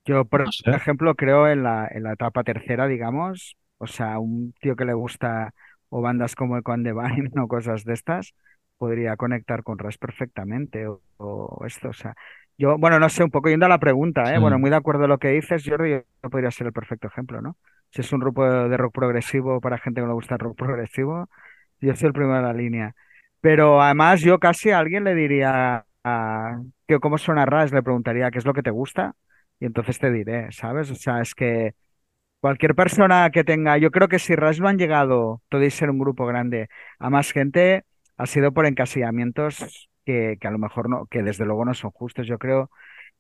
[0.06, 4.76] Yo, por ejemplo, creo en la, en la etapa tercera, digamos, o sea, un tío
[4.76, 5.54] que le gusta
[5.90, 8.34] o bandas como Echo and Divine o cosas de estas,
[8.78, 12.14] podría conectar con Rush perfectamente o, o esto, o sea,
[12.58, 14.38] yo, bueno, no sé, un poco yendo a la pregunta, ¿eh?
[14.38, 14.40] Sí.
[14.40, 17.42] Bueno, muy de acuerdo con lo que dices, Jordi, yo podría ser el perfecto ejemplo,
[17.42, 17.58] ¿no?
[17.92, 20.58] Si es un grupo de rock progresivo para gente que no le gusta el rock
[20.58, 21.28] progresivo,
[21.82, 22.96] yo soy el primero de la línea.
[23.46, 28.32] Pero además yo casi a alguien le diría ah, que cómo suena Rush, le preguntaría
[28.32, 29.16] qué es lo que te gusta
[29.60, 30.90] y entonces te diré, ¿sabes?
[30.92, 31.74] O sea, es que
[32.42, 36.00] cualquier persona que tenga, yo creo que si Rush no han llegado, podéis ser un
[36.00, 37.84] grupo grande, a más gente,
[38.18, 41.92] ha sido por encasillamientos que, que a lo mejor no, que desde luego no son
[41.92, 42.28] justos.
[42.28, 42.70] Yo creo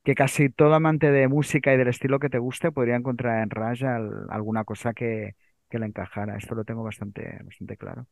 [0.04, 3.86] que casi todo amante de música y del estilo que te guste podría encontrar en
[3.88, 5.36] al- alguna cosa que,
[5.70, 6.38] que le encajara.
[6.38, 8.08] Esto lo tengo bastante, bastante claro.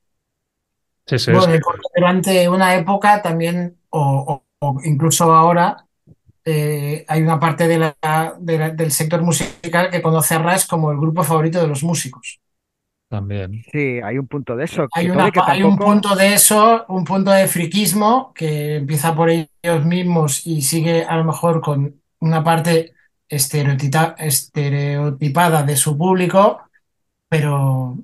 [1.05, 1.47] Sí, sí, Bueno,
[1.95, 5.85] durante una época también, o, o- o incluso ahora,
[6.45, 10.67] eh, hay una parte de la- de la- del sector musical que conoce a Rush
[10.67, 12.39] como el grupo favorito de los músicos.
[13.09, 13.63] también.
[13.71, 17.31] Sí, hay un punto de eso, Hay, una, hay un punto de eso, un punto
[17.31, 22.93] de friquismo que empieza por ellos mismos y sigue a lo mejor con una parte
[23.27, 26.61] estereotipada de su público,
[27.29, 27.97] pero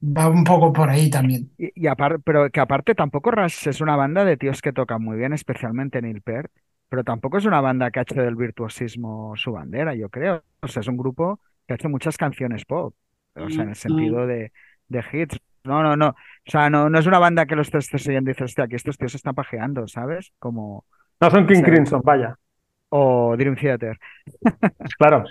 [0.00, 1.50] va un poco por ahí también.
[1.58, 5.02] Y, y apar- pero que aparte tampoco Rush es una banda de tíos que tocan
[5.02, 6.50] muy bien, especialmente Neil Peart,
[6.88, 10.44] pero tampoco es una banda que ha hecho del virtuosismo su bandera, yo creo.
[10.60, 12.94] O sea, es un grupo que ha hecho muchas canciones pop,
[13.34, 14.52] o sea, en el sentido de,
[14.88, 15.38] de hits.
[15.64, 16.08] No, no, no.
[16.10, 16.14] O
[16.50, 18.76] sea, no, no es una banda que los estés estés oyendo y dices, hostia, aquí
[18.76, 20.32] estos tíos se están pajeando, ¿sabes?
[20.38, 20.84] Como...
[21.20, 21.66] No son King Sí.
[21.66, 22.36] Crimson, vaya.
[22.88, 23.98] O Dream Theater,
[24.98, 25.24] Claro.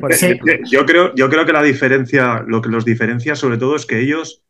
[0.00, 0.26] por Sí.
[0.26, 0.52] ejemplo.
[0.70, 4.00] Yo creo, yo creo que la diferencia, lo que los diferencia sobre todo es que
[4.00, 4.42] ellos,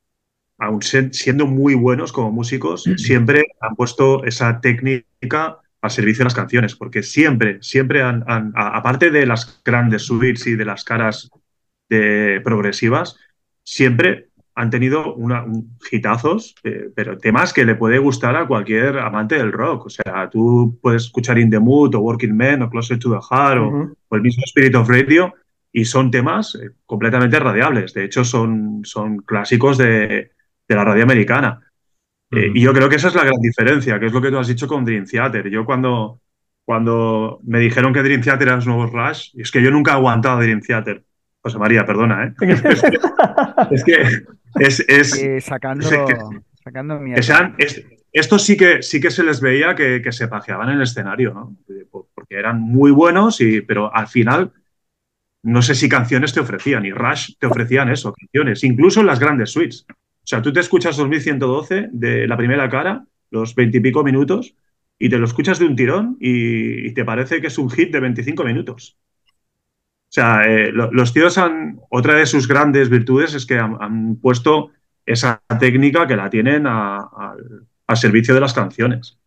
[0.58, 6.34] aun siendo muy buenos como músicos, siempre han puesto esa técnica al servicio de las
[6.34, 10.82] canciones, porque siempre, siempre han, han- a- aparte de las grandes suites y de las
[10.84, 11.30] caras
[11.88, 13.16] de progresivas,
[13.62, 18.98] siempre han tenido una, un- hitazos, eh, pero temas que le puede gustar a cualquier
[18.98, 19.86] amante del rock.
[19.86, 23.18] O sea, tú puedes escuchar In the Mood o Working Men o Closer to the
[23.30, 23.96] Heart o, Ujú.
[24.08, 25.34] o el mismo Spirit of Radio
[25.72, 27.92] y son temas eh, completamente radiables.
[27.94, 30.30] De hecho, son, son clásicos de,
[30.68, 31.60] de la radio americana.
[32.30, 32.56] Eh, Ujú.
[32.56, 34.46] y yo creo que esa es la gran diferencia, que es lo que tú has
[34.46, 35.50] dicho con Dream Theater.
[35.50, 36.20] Yo cuando,
[36.64, 39.94] cuando me dijeron que Dream Theater era los nuevos Rush, es que yo nunca he
[39.94, 41.04] aguantado Dream Theater.
[41.42, 42.34] José María, perdona, ¿eh?
[43.70, 44.02] Es que
[44.60, 47.22] es, es, sacando, Sí, que- sacando mierda.
[47.22, 50.76] sean, es- estos sí que, sí que se les veía que, que se pajeaban en
[50.76, 51.56] el escenario, ¿no?
[51.68, 54.52] Eh, por- Porque eran muy buenos, y, pero al final
[55.42, 59.18] no sé si canciones te ofrecían, y Rush te ofrecían eso, canciones, incluso en las
[59.20, 59.84] grandes suites.
[59.90, 64.54] O sea, tú te escuchas 2112 de la primera cara, los veintipico minutos,
[64.98, 67.92] y te lo escuchas de un tirón y, y te parece que es un hit
[67.92, 68.96] de 25 minutos.
[70.14, 71.80] O sea, eh, lo- los tíos han.
[71.90, 74.70] Otra de sus grandes virtudes es que han, han puesto
[75.04, 79.18] esa técnica que la tienen a- al- al servicio de las canciones.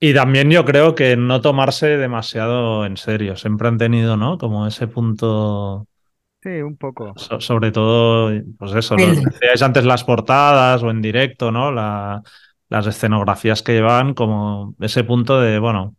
[0.00, 3.36] Y también yo creo que no tomarse demasiado en serio.
[3.36, 4.38] Siempre han tenido, ¿no?
[4.38, 5.86] Como ese punto,
[6.42, 7.12] Sí, un poco.
[7.16, 9.22] so- sobre todo, pues eso, lo Humilde.
[9.30, 11.70] decíais antes las portadas o en directo, ¿no?
[11.70, 12.22] La-
[12.70, 15.94] las escenografías que llevan, como ese punto de, bueno,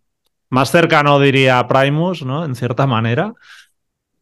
[0.50, 2.44] más cercano diría a Primus, ¿no?
[2.44, 3.34] En cierta manera,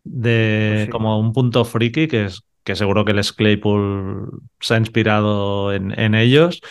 [0.03, 0.91] de Pues sí.
[0.91, 5.97] como un punto friki, que es que seguro que Les Claypool se ha inspirado en,
[5.99, 6.61] en ellos,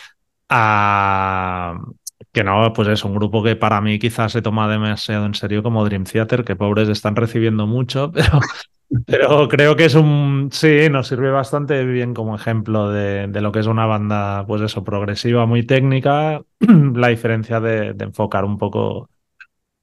[0.49, 1.77] a
[2.31, 5.63] que no, pues es un grupo que para mí quizás se toma demasiado en serio
[5.63, 8.39] como Dream Theater, que pobres están recibiendo mucho, pero,
[9.05, 13.51] pero creo que es un, sí, nos sirve bastante bien como ejemplo de, de lo
[13.51, 18.57] que es una banda, pues eso, progresiva, muy técnica, la diferencia de, de enfocar un
[18.57, 19.09] poco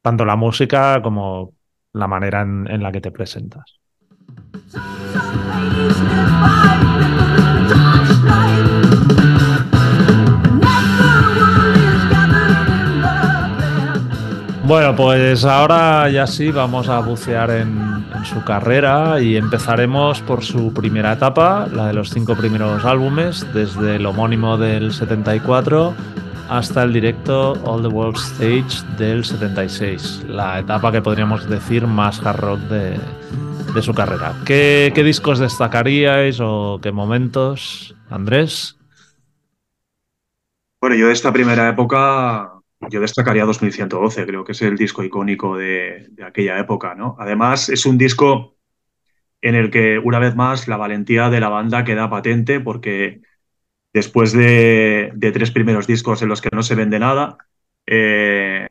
[0.03, 1.56] tanto la música como
[1.97, 3.81] la manera en, en la que te presentas.
[14.65, 20.43] Bueno, pues ahora ya sí vamos a bucear en, en su carrera y empezaremos por
[20.43, 25.95] su primera etapa, la de los cinco primeros álbumes, desde el homónimo del 74
[26.49, 32.25] hasta el directo All the World Stage del 76, la etapa que podríamos decir más
[32.25, 32.99] hard rock de,
[33.75, 34.35] de su carrera.
[34.45, 38.79] ¿Qué, qué discos destacaríais o qué momentos, Andrés?
[40.81, 42.53] Bueno, yo de esta primera época,
[42.91, 47.17] yo destacaría 2112, creo que es el disco icónico de, de aquella época, ¿no?
[47.19, 48.57] Además, es un disco
[49.41, 53.21] en el que, una vez más, la valentía de la banda queda patente porque
[53.93, 57.39] después de, tres primeros discos en los que no se vende nada,
[57.87, 58.69] eh,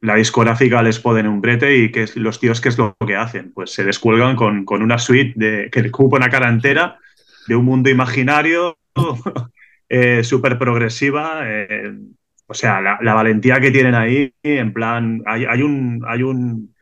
[0.00, 3.52] la discográfica les pone un brete y que los tíos, ¿qué es lo que hacen?
[3.52, 6.98] Pues se descuelgan con, con una suite de, que ocupa una cara entera
[7.46, 8.78] de un mundo imaginario
[9.88, 11.42] eh, súper progresiva.
[11.44, 11.92] eh,
[12.50, 16.74] o sea, la, valentía que tienen ahí, en plan, hay, hay un, hay un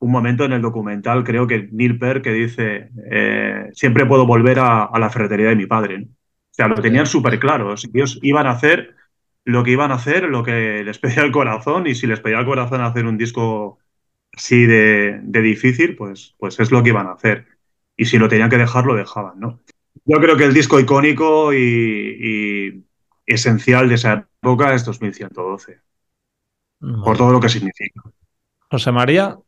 [0.00, 4.82] momento en el documental, creo que Neil Peart, que dice, eh, siempre puedo volver a,
[4.82, 5.98] a la ferretería de mi padre.
[6.00, 6.06] ¿no?
[6.52, 7.74] O sea, lo tenían súper claro.
[7.94, 8.96] Ellos iban a hacer
[9.44, 12.38] lo que iban a hacer, lo que les pedía el corazón, y si les pedía
[12.38, 13.78] el corazón hacer un disco
[14.34, 17.46] así de, de difícil, pues, pues es lo que iban a hacer.
[17.96, 19.60] Y si lo tenían que dejar, lo dejaban, ¿no?
[20.04, 22.84] Yo creo que el disco icónico y, y
[23.26, 25.80] esencial de esa época es 2112,
[27.02, 28.02] por todo lo que significa.
[28.70, 29.38] José María,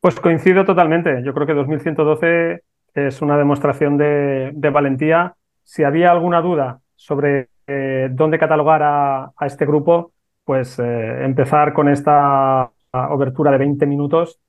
[0.00, 1.22] Pues coincido totalmente.
[1.24, 2.62] Yo creo que 2112
[2.94, 5.36] es una demostración de, de valentía.
[5.62, 10.12] Si había alguna duda sobre eh, dónde catalogar a, este grupo,
[10.44, 14.40] pues eh, empezar con esta obertura de 20 minutos.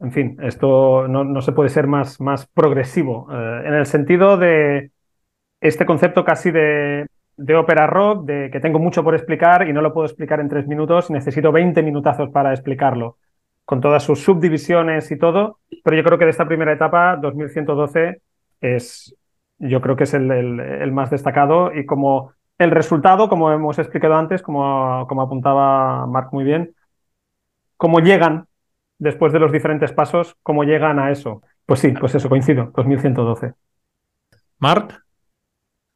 [0.00, 4.90] En fin, esto no, se puede ser más, más progresivo, eh, en el sentido de
[5.60, 9.80] este concepto casi de, de ópera rock, de que tengo mucho por explicar y no
[9.80, 13.16] lo puedo explicar en tres minutos, necesito 20 minutazos para explicarlo
[13.68, 18.22] con todas sus subdivisiones y todo, pero yo creo que de esta primera etapa, 2112,
[18.62, 19.14] es,
[19.58, 23.78] yo creo que es el, el, el más destacado y como el resultado, como hemos
[23.78, 26.74] explicado antes, como, como apuntaba Marc muy bien,
[27.76, 28.46] cómo llegan
[28.98, 31.42] después de los diferentes pasos, cómo llegan a eso.
[31.66, 33.54] Pues sí, pues eso, coincido, 2112.
[34.58, 35.04] Marc,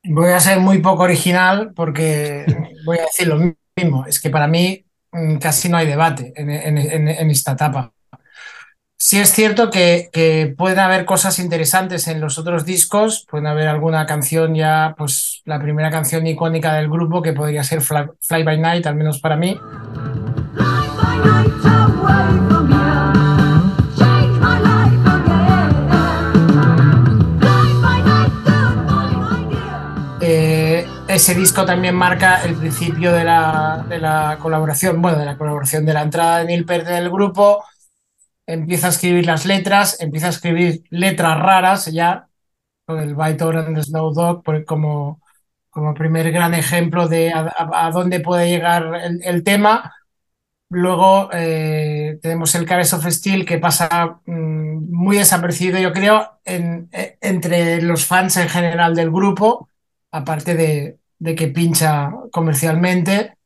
[0.05, 2.45] Voy a ser muy poco original porque
[2.85, 3.37] voy a decir lo
[3.77, 4.05] mismo.
[4.07, 7.93] Es que para mí mm, casi no hay debate en, en- en- en esta etapa.
[9.05, 14.07] Sí es cierto que, pueden haber cosas interesantes en los otros discos, pueden haber alguna
[14.07, 18.87] canción ya, pues la primera canción icónica del grupo que podría ser Fly, by Night,
[18.87, 19.59] al menos para mí.
[30.21, 35.37] Eh, ese disco también marca el principio de la, de la colaboración, bueno, de la
[35.37, 37.65] colaboración, de la entrada de Neil Peart en el grupo.
[38.47, 42.29] Empieza a escribir las letras, empieza a escribir letras raras ya,
[42.85, 45.21] con el Vitor and Snow Dog como,
[45.71, 49.95] como primer gran ejemplo de a, dónde puede llegar el, el tema.
[50.73, 57.19] Luego eh, tenemos el Cares of Steel que pasa mm, muy desapercibido, yo creo, eh,
[57.21, 59.69] entre los fans en general del grupo,
[60.11, 63.37] aparte de, de que pincha comercialmente.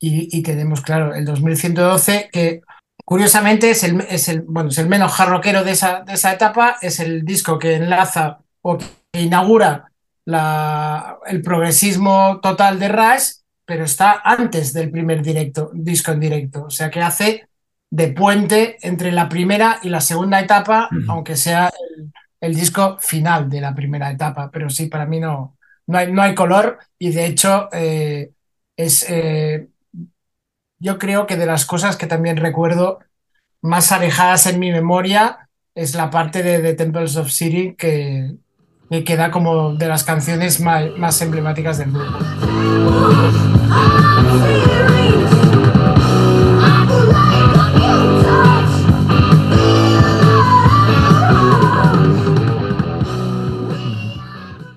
[0.00, 2.62] Y, y tenemos, claro, el 2112, que
[3.04, 6.76] curiosamente es el, es el, bueno, es el menos jarroquero de esa, de esa etapa,
[6.80, 9.90] es el disco que enlaza o que inaugura
[10.24, 13.32] la, el progresismo total de Rush,
[13.64, 16.64] pero está antes del primer directo, disco en directo.
[16.64, 17.48] O sea que hace
[17.90, 23.48] de puente entre la primera y la segunda etapa, aunque sea el, el disco final
[23.48, 24.50] de la primera etapa.
[24.50, 28.30] Pero sí, para mí no, no, hay, no hay color y de hecho eh,
[28.76, 29.68] es, eh,
[30.82, 32.98] yo creo que de las cosas que también recuerdo
[33.62, 38.34] más alejadas en mi memoria es la parte de The Temples of City que,
[38.90, 42.18] que queda como de las canciones más, más emblemáticas del grupo.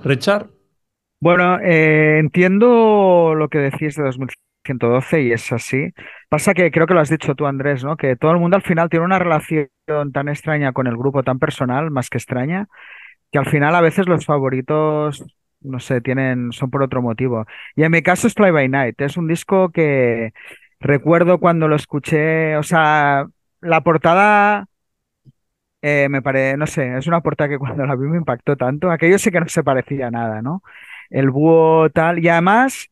[0.04, 0.52] Richard,
[1.20, 4.04] Bueno, eh, entiendo lo que decís de
[4.68, 5.94] 2112 y es así.
[6.30, 7.98] Pasa que creo que lo has dicho tú, Andrés, ¿no?
[7.98, 9.70] Que todo el mundo al final tiene una relación
[10.14, 12.68] tan extraña con el grupo, tan personal, más que extraña,
[13.32, 15.26] que al final a veces los favoritos,
[15.62, 17.46] no sé, tienen, son por otro motivo.
[17.76, 19.02] Y en mi caso es Fly by Night.
[19.02, 20.34] Es un disco que
[20.80, 23.28] recuerdo cuando lo escuché, o sea,
[23.62, 24.68] la portada
[25.82, 28.90] eh, me parece, no sé, es una portada que cuando la vi me impactó tanto.
[28.90, 30.64] Aquello sí que no se parecía a nada, ¿no?
[31.10, 32.20] El búho tal.
[32.24, 32.90] Y además,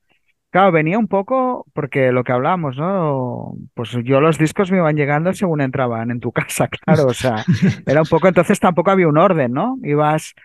[0.53, 3.55] claro, venía un poco, porque lo que hablamos, ¿no?
[3.73, 7.07] Pues yo los discos me iban llegando según entraban en tu casa, claro.
[7.07, 7.43] O sea,
[7.87, 9.79] era un poco, entonces tampoco había un orden, ¿no?
[9.81, 10.35] Ibas.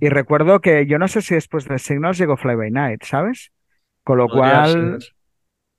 [0.00, 3.52] Y recuerdo que yo no sé si después de Signals llegó Fly by Night, ¿sabes?
[4.02, 4.98] Con lo cual.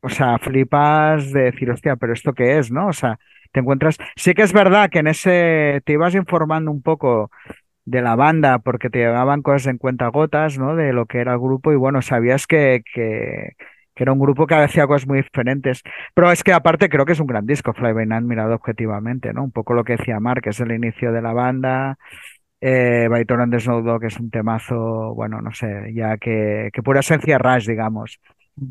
[0.01, 2.87] O sea, flipas de decir, hostia, pero ¿esto qué es, no?
[2.87, 3.19] O sea,
[3.51, 3.97] te encuentras.
[4.15, 7.31] Sí que es verdad que en ese te ibas informando un poco
[7.85, 10.75] de la banda porque te llevaban cosas en cuentagotas, ¿no?
[10.75, 13.55] De lo que era el grupo y bueno, sabías que, que,
[13.99, 15.83] que era un grupo que hacía cosas muy diferentes.
[16.13, 19.33] Pero es que aparte creo que es un gran disco, Fly By Night, mirado objetivamente,
[19.33, 19.43] ¿no?
[19.43, 21.97] Un poco lo que decía Mark, es el inicio de la banda.
[22.61, 26.81] Eh, By and the Snow Dog es un temazo, bueno, no sé, ya que, que
[26.81, 28.21] pura esencia Rush, digamos.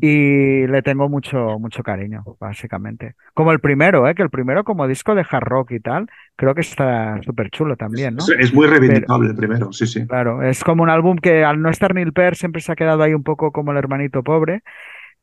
[0.01, 3.13] y le tengo mucho, mucho cariño, básicamente.
[3.35, 4.15] Como el primero, ¿eh?
[4.15, 7.75] que el primero como disco de hard rock y tal, creo que está súper chulo
[7.77, 8.23] también, ¿no?
[8.23, 10.07] Es, es muy reivindicable el primero, sí, sí.
[10.07, 13.03] Claro, es como un álbum que al no estar Neil Peart siempre se ha quedado
[13.03, 14.63] ahí un poco como el hermanito pobre,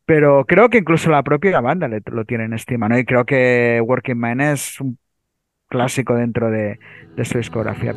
[0.07, 2.99] pero creo que incluso la propia banda le- lo tiene en estima, ¿no?
[2.99, 4.99] Y creo que Working Man es un
[5.69, 6.79] clásico dentro de,
[7.25, 7.95] su discografía.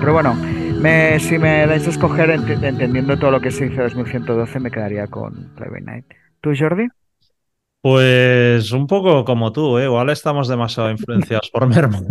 [0.00, 3.82] Pero bueno, me- si me dais a escoger ent- entendiendo todo lo que se hizo
[3.82, 6.06] en 2112, me quedaría con by Night.
[6.40, 6.88] ¿Tú, Jordi?
[7.82, 9.84] Pues un poco como tú, ¿eh?
[9.84, 12.06] Igual estamos demasiado influenciados por mi hermano.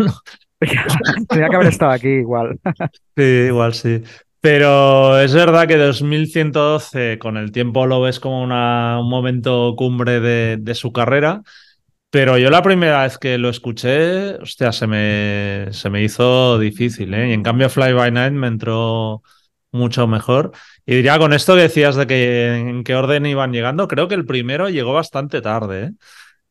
[1.30, 2.60] Tenía que haber estado aquí igual.
[3.16, 4.02] Sí, igual sí.
[4.42, 10.22] Pero es verdad que 2112 con el tiempo lo ves como una- un momento cumbre
[10.22, 11.42] de, de su carrera,
[12.12, 17.14] pero yo la primera vez que lo escuché, hostia, se me, se me hizo difícil,
[17.14, 17.30] ¿eh?
[17.30, 19.22] Y en cambio Fly By Night me entró
[19.72, 20.52] mucho mejor.
[20.90, 24.16] Y diría con esto que decías de que en qué orden iban llegando, creo que
[24.16, 25.92] el primero llegó bastante tarde, ¿eh?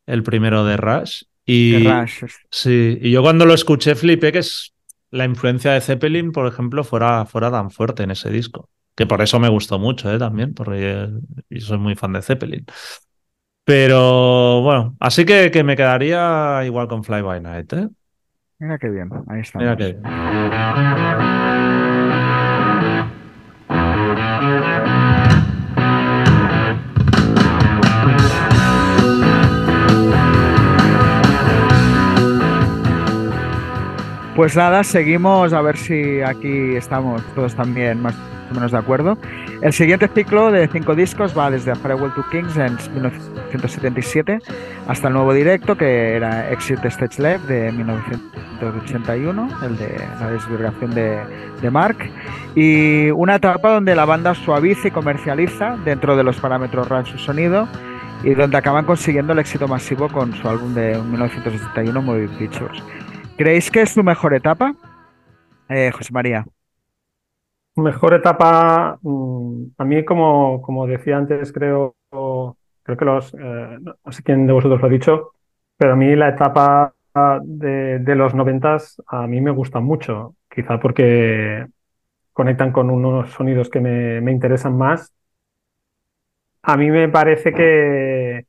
[0.05, 1.23] El primero de Rush.
[1.43, 2.23] Y, De Rush.
[2.49, 4.73] Sí, y yo cuando lo escuché flipé que es
[5.11, 8.69] la influencia de Zeppelin, por ejemplo, fuera, fuera tan fuerte en ese disco.
[8.95, 10.17] Que por eso me gustó mucho, ¿eh?
[10.17, 11.09] También, porque
[11.49, 12.65] yo soy muy fan de Zeppelin.
[13.65, 17.89] Pero bueno, así que, que me quedaría igual con Fly By Night, ¿eh?
[18.59, 19.59] Mira qué bien, ahí está.
[19.59, 19.97] Mira que
[34.39, 38.15] Pues nada, seguimos a ver si aquí estamos todos también más
[38.49, 39.17] o menos de acuerdo.
[39.61, 44.39] El siguiente ciclo de cinco discos va desde Farewell to Kings en 1977
[44.87, 50.91] hasta el nuevo directo que era Exit Stage Left de 1981, el de la desvirgación
[50.91, 51.19] de,
[51.61, 51.97] de Mark,
[52.55, 57.17] y una etapa donde la banda suaviza y comercializa dentro de los parámetros RAN su
[57.17, 57.67] sonido
[58.23, 62.81] y donde acaban consiguiendo el éxito masivo con su álbum de 1971 Moving Pictures.
[63.39, 64.75] ¿Creéis que es su mejor etapa?
[65.69, 66.45] Eh, José María.
[67.77, 71.95] Mejor etapa, mm, a mí como, como decía antes, creo,
[72.83, 75.31] creo que los, eh, no sé quién de vosotros lo ha dicho,
[75.77, 76.93] pero a mí la etapa
[77.43, 81.65] de, de los noventas a mí me gusta mucho, quizá porque
[82.33, 85.13] conectan con unos sonidos que me, me interesan más.
[86.61, 88.45] A mí me parece que,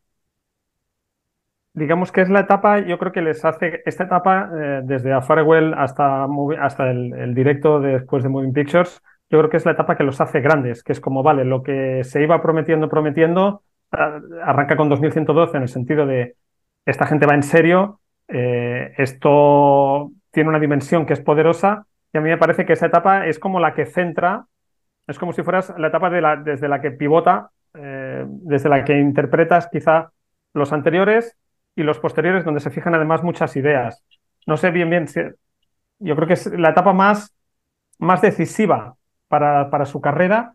[1.81, 5.23] digamos que es la etapa, yo creo que les hace, esta etapa, eh, desde A
[5.23, 6.29] Farewell hasta,
[6.61, 10.21] hasta el, directo después de Moving Pictures, yo creo que es la etapa que los
[10.21, 13.63] hace grandes, que es como, vale, lo que se iba prometiendo, prometiendo,
[13.93, 16.37] ah, arranca con 2112 en el sentido de,
[16.85, 22.21] esta gente va en serio, eh, esto tiene una dimensión que es poderosa, y a
[22.21, 24.45] mí me parece que esa etapa es como la que centra,
[25.07, 29.69] es como si fueras la etapa desde la que pivota, eh, desde la que interpretas
[29.73, 30.11] quizá
[30.53, 31.37] los anteriores
[31.77, 34.05] y los posteriores, donde se fijan además muchas ideas.
[34.47, 35.07] No sé bien, bien,
[35.99, 37.35] yo creo que es la etapa más,
[37.99, 38.97] más decisiva
[39.29, 40.55] para, para su carrera.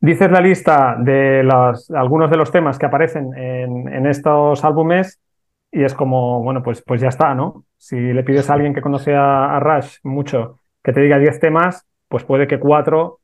[0.00, 5.18] Dices la lista de los, algunos de los temas que aparecen en, en estos álbumes
[5.72, 7.64] y es como, bueno, pues, pues ya está, ¿no?
[7.76, 11.84] Si le pides a alguien que conoce a, Rush mucho que te diga 10 temas,
[12.08, 13.20] pues puede que cuatro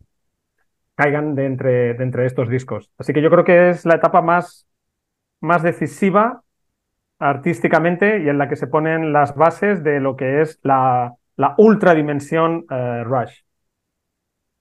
[0.95, 2.91] caigan de entre, de entre estos discos.
[2.99, 4.67] Así que yo creo que es la etapa más,
[5.41, 6.43] más decisiva
[7.23, 11.55] artísticamente y en la que se ponen las bases de lo que es la, la
[11.59, 13.33] ultradimensión eh, Rush.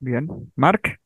[0.00, 0.28] Bien.
[0.56, 0.98] Mark.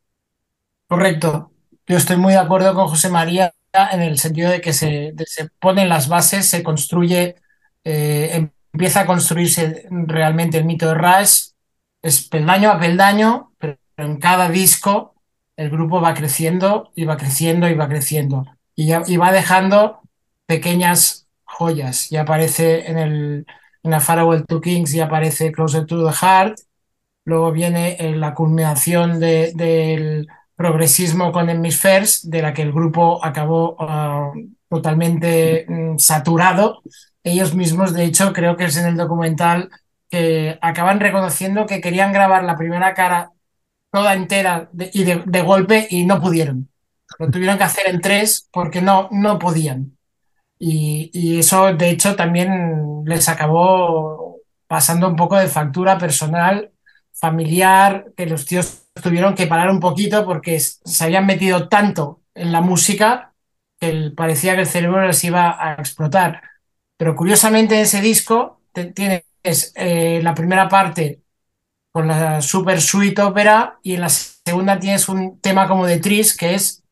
[0.88, 1.52] Correcto.
[1.86, 3.52] Yo estoy muy de acuerdo con José María
[3.92, 7.36] en el sentido de que se, de- se ponen las bases, se construye,
[7.84, 11.50] eh, empieza a construirse realmente el mito de Rush,
[12.02, 15.14] es peldaño a peldaño, pero en cada disco
[15.56, 18.44] el grupo va creciendo y va creciendo y va creciendo.
[18.74, 20.00] Y, ya- y va dejando
[20.46, 21.25] pequeñas
[21.58, 22.08] joyas.
[22.10, 23.46] Ya aparece en el
[23.82, 26.58] en A Farewell to Kings, ya aparece Closer to the Heart.
[27.24, 33.24] Luego viene eh, la culminación de- del progresismo con Hemispheres, de la que el grupo
[33.24, 34.32] acabó ah,
[34.68, 36.82] totalmente mm, saturado.
[37.24, 39.70] Ellos mismos, de hecho, creo que es en el documental
[40.08, 43.32] que acaban reconociendo que querían grabar la primera cara
[43.92, 46.68] toda entera y de, de golpe y no pudieron.
[47.18, 49.95] Lo tuvieron que hacer en tres porque no, no podían.
[50.58, 56.72] Y, eso, de hecho, también les acabó pasando un poco de factura personal,
[57.12, 62.52] familiar, que los tíos tuvieron que parar un poquito porque se habían metido tanto en
[62.52, 63.34] la música
[63.78, 66.42] que parecía que el cerebro les iba a explotar.
[66.96, 68.62] Pero curiosamente en ese disco
[68.94, 69.24] tienes
[69.74, 71.22] eh, la primera parte
[71.92, 76.36] con la super suite ópera y en la segunda tienes un tema como de Tris
[76.36, 76.82] que es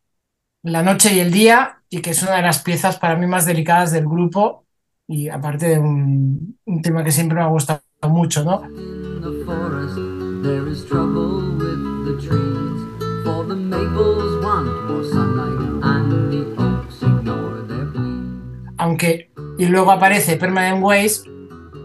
[0.62, 3.46] La noche y el día y que es una de las piezas para mí más
[3.46, 4.64] delicadas del grupo
[5.06, 8.64] y aparte de un, un tema que siempre me ha gustado mucho, ¿no?
[8.64, 9.94] In the forest,
[10.42, 13.24] there is trouble with the trees.
[13.24, 18.74] For the maples want more sunlight, and the oaks ignore their pleas.
[18.76, 21.22] aunque y luego aparece Permanent Ways,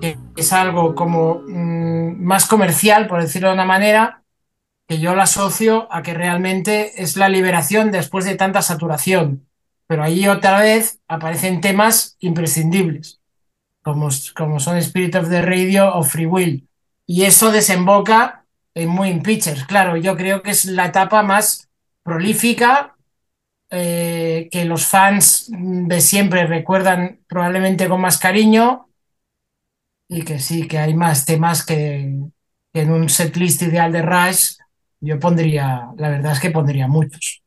[0.01, 4.23] que es algo como mm, más comercial, por decirlo de una manera,
[4.87, 9.45] que yo la asocio a que realmente es la liberación después de tanta saturación.
[9.89, 13.19] Pero ahí otra vez aparecen temas imprescindibles,
[13.81, 16.69] como, como son Spirit of the Radio o Free Will.
[17.07, 19.65] Y eso desemboca en Moving Pictures.
[19.65, 21.69] Claro, yo creo que es la etapa más
[22.03, 22.95] prolífica
[23.71, 28.89] eh, que los fans de siempre recuerdan probablemente con más cariño
[30.07, 32.15] y que sí, que hay más temas que,
[32.71, 34.57] que en un setlist ideal de Rush
[34.99, 37.41] yo pondría, la verdad es que pondría muchos.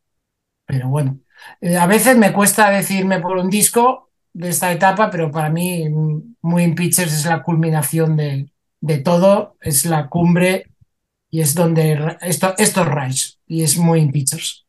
[0.66, 1.20] Pero bueno,
[1.62, 6.36] a veces me cuesta decirme por un disco de esta etapa, pero para mí mm,
[6.42, 8.50] Moving Pictures es la culminación de,
[8.80, 10.66] de todo, es la cumbre
[11.30, 14.66] y es donde esto, esto es Rush y es Moving Pictures.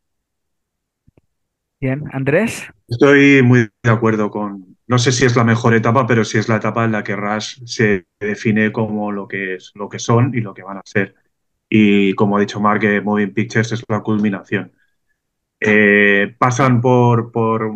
[1.82, 2.64] Bien, Andrés.
[2.88, 6.48] Estoy muy de acuerdo con, no sé si es la mejor etapa, pero sí es
[6.48, 10.34] la etapa en la que Rush se define como lo que es, lo que son
[10.34, 11.16] y lo que van a ser.
[11.68, 14.72] Y como ha dicho Mark, que Moving Pictures es la culminación.
[15.66, 17.72] Eh, pasan por, por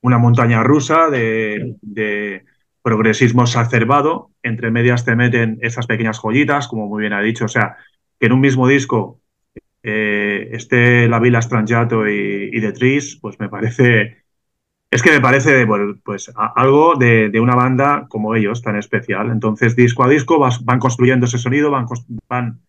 [0.00, 2.44] una montaña rusa de,
[2.82, 4.30] progresismo exacerbado.
[4.42, 7.44] Entre medias te meten esas pequeñas joyitas, como muy bien ha dicho.
[7.44, 7.76] O sea,
[8.18, 9.20] que en un mismo disco
[9.82, 14.18] eh, esté La Villa Strangiato y, y The Trees, pues me parece
[14.90, 15.66] es que me parece
[16.02, 19.30] pues, algo de, una banda como ellos, tan especial.
[19.30, 21.86] Entonces, disco a disco van construyendo ese sonido, van,
[22.28, 22.60] van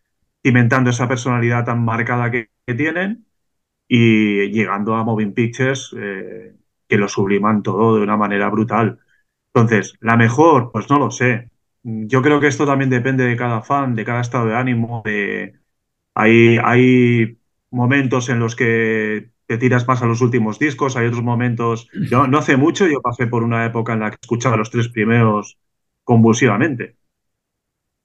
[0.44, 3.26] cimentando esa personalidad tan marcada que tienen
[3.90, 6.54] y llegando a Moving Pictures, eh,
[6.88, 9.00] que lo subliman todo de una manera brutal.
[9.54, 11.50] Entonces, la mejor, pues no lo sé.
[11.84, 15.56] Yo creo que esto también depende de cada fan, de cada estado de ánimo, de,
[16.14, 17.40] hay, hay
[17.72, 21.90] momentos en los que te tiras más a los últimos discos, hay otros momentos.
[22.12, 24.90] Yo no hace mucho, yo pasé por una época en la que escuchaba los tres
[24.90, 25.58] primeros
[26.04, 26.99] convulsivamente.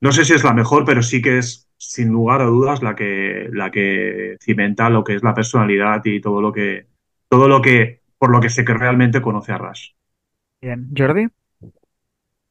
[0.05, 2.95] No sé si es la mejor, pero sí que es, sin lugar a dudas, la
[2.95, 6.89] que, la que cimenta lo que es la personalidad y todo lo que,
[7.31, 9.93] todo lo que, por lo que sé que realmente conoce a Rush.
[10.61, 11.29] Bien, Jordi.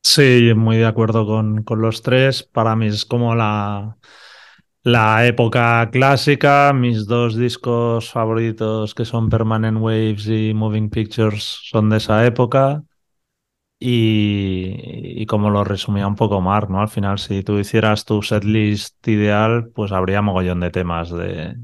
[0.02, 2.42] Sí, muy de acuerdo con, con los tres.
[2.42, 3.98] Para mí es como la,
[4.82, 6.74] la época clásica.
[6.74, 12.84] Mis dos discos favoritos, que son Permanent Waves y Moving Pictures, son de esa época.
[13.86, 16.80] Y, como lo resumía un poco Mark, ¿no?
[16.80, 21.58] Al final, si tú hicieras tu setlist ideal, pues habría mogollón de temas de,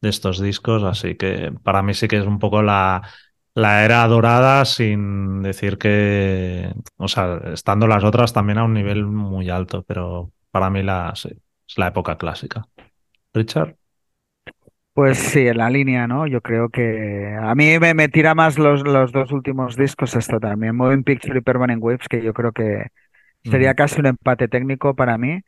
[0.00, 0.82] estos discos.
[0.84, 3.02] Así que para mí sí que es un poco la,
[3.54, 9.04] la era dorada, sin decir que, o sea, estando las otras también a un nivel
[9.04, 11.28] muy alto, pero para mí la, sí,
[11.68, 12.66] es la época clásica.
[13.34, 13.76] Richard.
[14.94, 16.26] Pues sí, en la línea, ¿no?
[16.28, 20.38] Yo creo que a mí me, me tira más los, los dos últimos discos esto
[20.38, 22.86] también, Moving Picture y Permanent Waves, que yo creo que
[23.44, 25.40] sería casi un empate técnico para mí.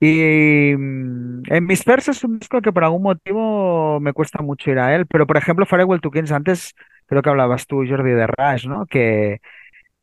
[0.00, 4.70] Y mm, en mis Spurs es un disco que por algún motivo me cuesta mucho
[4.70, 6.74] ir a él, pero por ejemplo Farewell to Kings, antes
[7.06, 8.86] creo que hablabas tú, Jordi, de Rush, ¿no?
[8.86, 9.40] Que,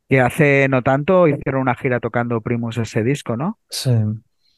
[0.09, 3.59] que hace no tanto hicieron una gira tocando Primus ese disco, ¿no?
[3.69, 3.91] Sí.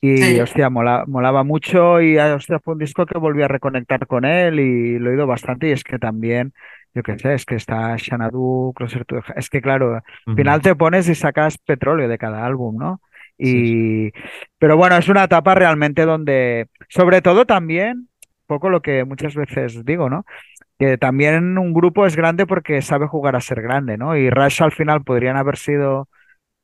[0.07, 0.39] Y Sí.
[0.39, 4.25] hostia, mola- molaba mucho y ah, hostia, fue un disco que volví a reconectar con
[4.25, 6.53] él y lo he oído bastante y es que también,
[6.93, 10.03] yo qué sé, es que está Xanadu, Closer to es que claro, al
[10.35, 13.01] final te pones y sacas petróleo de cada álbum, ¿no?
[13.43, 13.65] Sí,
[14.07, 14.11] Y,
[14.57, 18.07] pero bueno, es una etapa realmente donde, sobre todo también, un
[18.47, 20.25] poco lo que muchas veces digo, ¿no?
[20.79, 24.17] Que también un grupo es grande porque sabe jugar a ser grande, ¿no?
[24.17, 26.09] Y Rush al final podrían haber sido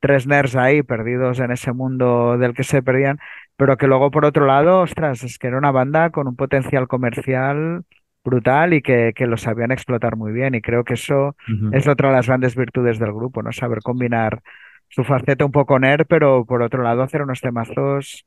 [0.02, 3.18] tres nerds ahí perdidos en ese mundo del que se perdían,
[3.56, 6.88] pero que luego por otro lado, ostras, es que era una banda con un potencial
[6.88, 7.84] comercial
[8.24, 11.36] brutal y que, que lo sabían explotar muy bien y creo que eso
[11.70, 13.52] es otra de las grandes virtudes del grupo, ¿no?
[13.52, 14.42] Saber combinar
[14.90, 18.26] su faceta un poco nerd, pero por otro lado hacer unos temazos,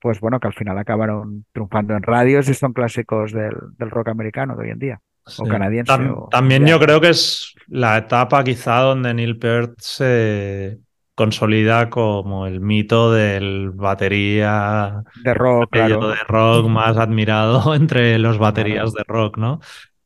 [0.00, 4.08] pues bueno, que al final acabaron triunfando en radios y son clásicos del, del rock
[4.08, 5.00] americano de hoy en día,
[5.36, 5.92] o canadiense.
[5.92, 10.80] Tam- o también yo creo que es la etapa quizá donde Neil Peart se
[11.20, 16.14] consolida como el mito del batería de rock, apellido claro.
[16.14, 19.60] de rock más admirado entre los baterías de rock, ¿no?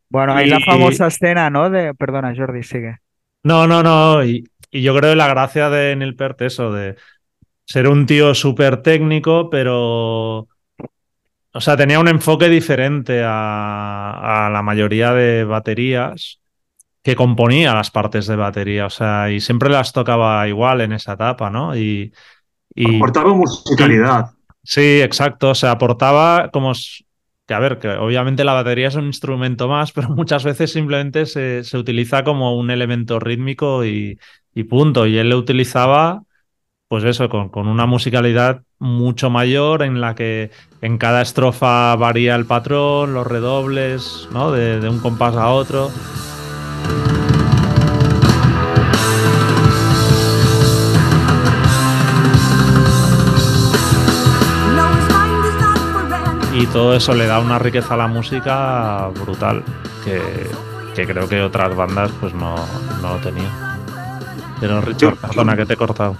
[0.09, 1.71] Bueno, hay la famosa escena, ¿no?
[1.71, 2.97] De, perdona, Jordi, sigue.
[3.45, 4.25] No, no, no.
[4.25, 4.43] Y,
[4.73, 6.97] y yo creo que la gracia de Neil Peart eso, de
[7.65, 10.49] ser un tío súper técnico, pero...
[11.57, 16.41] O sea, tenía un enfoque diferente a, a la mayoría de baterías
[17.05, 21.14] que componía las partes de batería, o sea, y siempre las tocaba igual en esa
[21.14, 21.76] etapa, ¿no?
[21.78, 22.12] Y,
[22.74, 24.30] y Aportaba musicalidad.
[24.62, 26.72] sí, exacto, o sea, aportaba como
[27.46, 31.26] que a ver, que obviamente la batería es un instrumento más, pero muchas veces simplemente
[31.26, 34.18] se, se utiliza como un elemento rítmico y,
[34.55, 35.07] y punto.
[35.07, 36.22] Y él lo utilizaba,
[36.88, 40.52] pues eso, con, con una musicalidad mucho mayor en la que
[40.82, 44.52] en cada estrofa varía el patrón, los redobles, ¿no?
[44.52, 45.96] De, de un compás a otro.
[56.57, 59.64] Y todo eso le da una riqueza a la música brutal,
[60.05, 60.20] que,
[60.95, 62.55] que creo que otras bandas pues no,
[63.03, 63.51] no lo tenían.
[64.61, 66.16] Pero Richard, perdona que te he cortado.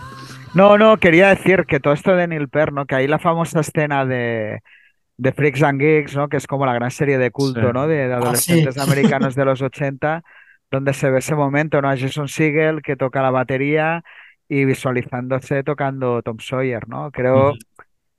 [0.53, 2.85] No, no, quería decir que todo esto de Neil Peart, ¿no?
[2.85, 4.61] Que ahí la famosa escena de,
[5.17, 6.29] de Freaks and Geeks, ¿no?
[6.29, 7.67] Que es como la gran serie de culto, Sí.
[7.73, 7.87] ¿no?
[7.87, 8.81] De, de adolescentes sí.
[8.81, 10.23] americanos de los 80,
[10.75, 11.89] donde se ve ese momento, ¿no?
[11.89, 14.03] A Jason Segel que toca la batería
[14.49, 17.11] y visualizándose tocando Tom Sawyer, ¿no?
[17.13, 17.55] Creo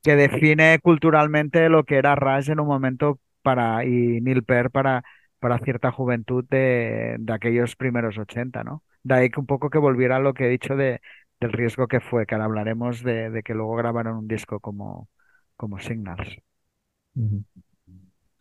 [0.03, 5.03] que define culturalmente lo que era Rush en un momento para, y Neil Peart para,
[5.39, 8.84] para cierta juventud de, de aquellos primeros 80, ¿no?
[9.03, 11.01] De ahí que un poco que volviera a lo que he dicho de,
[11.39, 15.10] del riesgo que fue, que ahora hablaremos de, de que luego grabaron un disco como,
[15.58, 16.38] como Signals.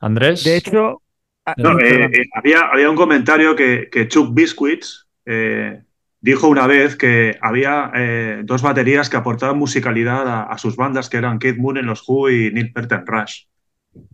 [0.00, 0.44] Andrés.
[0.44, 1.02] De hecho,
[1.58, 5.82] No, eh, eh, había, había un comentario que, que Chuck Biscuits eh,
[6.20, 7.92] dijo una vez que había
[8.44, 12.02] dos baterías que aportaban musicalidad a, a sus bandas, que eran Kate Moon en los
[12.08, 13.42] Who y Neil Peart en Rush.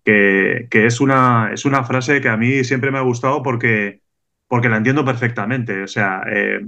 [0.05, 4.01] Que, que es, una, es una frase que a mí siempre me ha gustado porque,
[4.47, 5.85] porque la entiendo perfectamente.
[5.85, 6.23] O sea,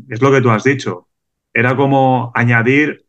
[0.09, 1.09] es lo que tú has dicho.
[1.53, 3.05] Era como añadir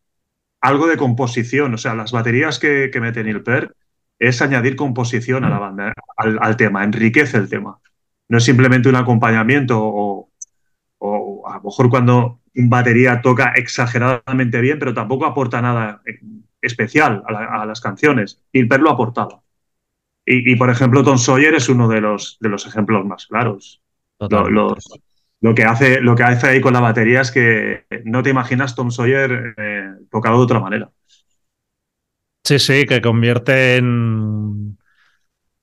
[0.60, 1.72] algo de composición.
[1.72, 3.72] O sea, las baterías que, que mete Neil Peart
[4.18, 7.78] es añadir composición a la banda, al, al tema, enriquece el tema.
[8.28, 10.30] No es simplemente un acompañamiento o,
[10.98, 16.20] o a lo mejor cuando un batería toca exageradamente bien, pero tampoco aporta nada eh,
[16.62, 18.42] especial a, la- a las canciones.
[18.52, 19.42] Neil Peart lo aportaba.
[20.26, 23.82] Y, y, por ejemplo, Tom Sawyer es uno de los, de los ejemplos más claros.
[24.20, 24.52] Lo, Totalmente.
[24.52, 24.76] lo-
[25.40, 28.74] lo que hace, lo que hace ahí con la batería es que no te imaginas
[28.74, 30.90] Tom Sawyer eh, tocado de otra manera.
[32.44, 34.76] Sí, sí, que convierte en,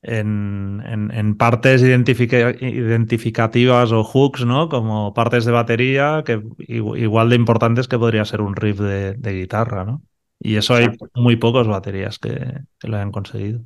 [0.01, 4.67] en, en- en partes identifica- identificativas o hooks, ¿no?
[4.69, 9.13] Como partes de batería, que igu- igual de importantes que podría ser un riff de,
[9.13, 10.01] de guitarra, ¿no?
[10.39, 13.61] Y eso hay muy pocos baterías que, que lo hayan conseguido.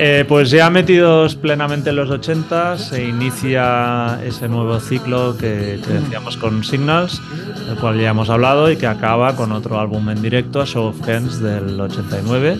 [0.00, 6.36] Eh, pues ya metidos plenamente en los 80, se inicia ese nuevo ciclo que, decíamos
[6.36, 7.20] con Signals,
[7.66, 11.08] del cual ya hemos hablado y que acaba con otro álbum en directo, Show of
[11.08, 12.58] Hands del 89.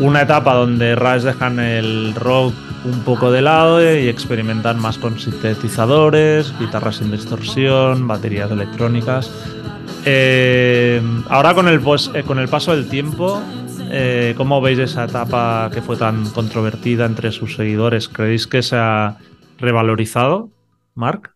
[0.00, 2.52] Una etapa donde Rush dejan el rock
[2.84, 9.30] un poco de lado y experimentan más con sintetizadores, guitarras sin distorsión, baterías electrónicas.
[10.04, 11.80] Eh, ahora con el,
[12.14, 13.42] eh, con el paso del tiempo,
[13.90, 18.08] eh, ¿cómo veis esa etapa que fue tan controvertida entre sus seguidores?
[18.08, 19.18] ¿Creéis que se ha
[19.58, 20.50] revalorizado,
[20.94, 21.34] Mark?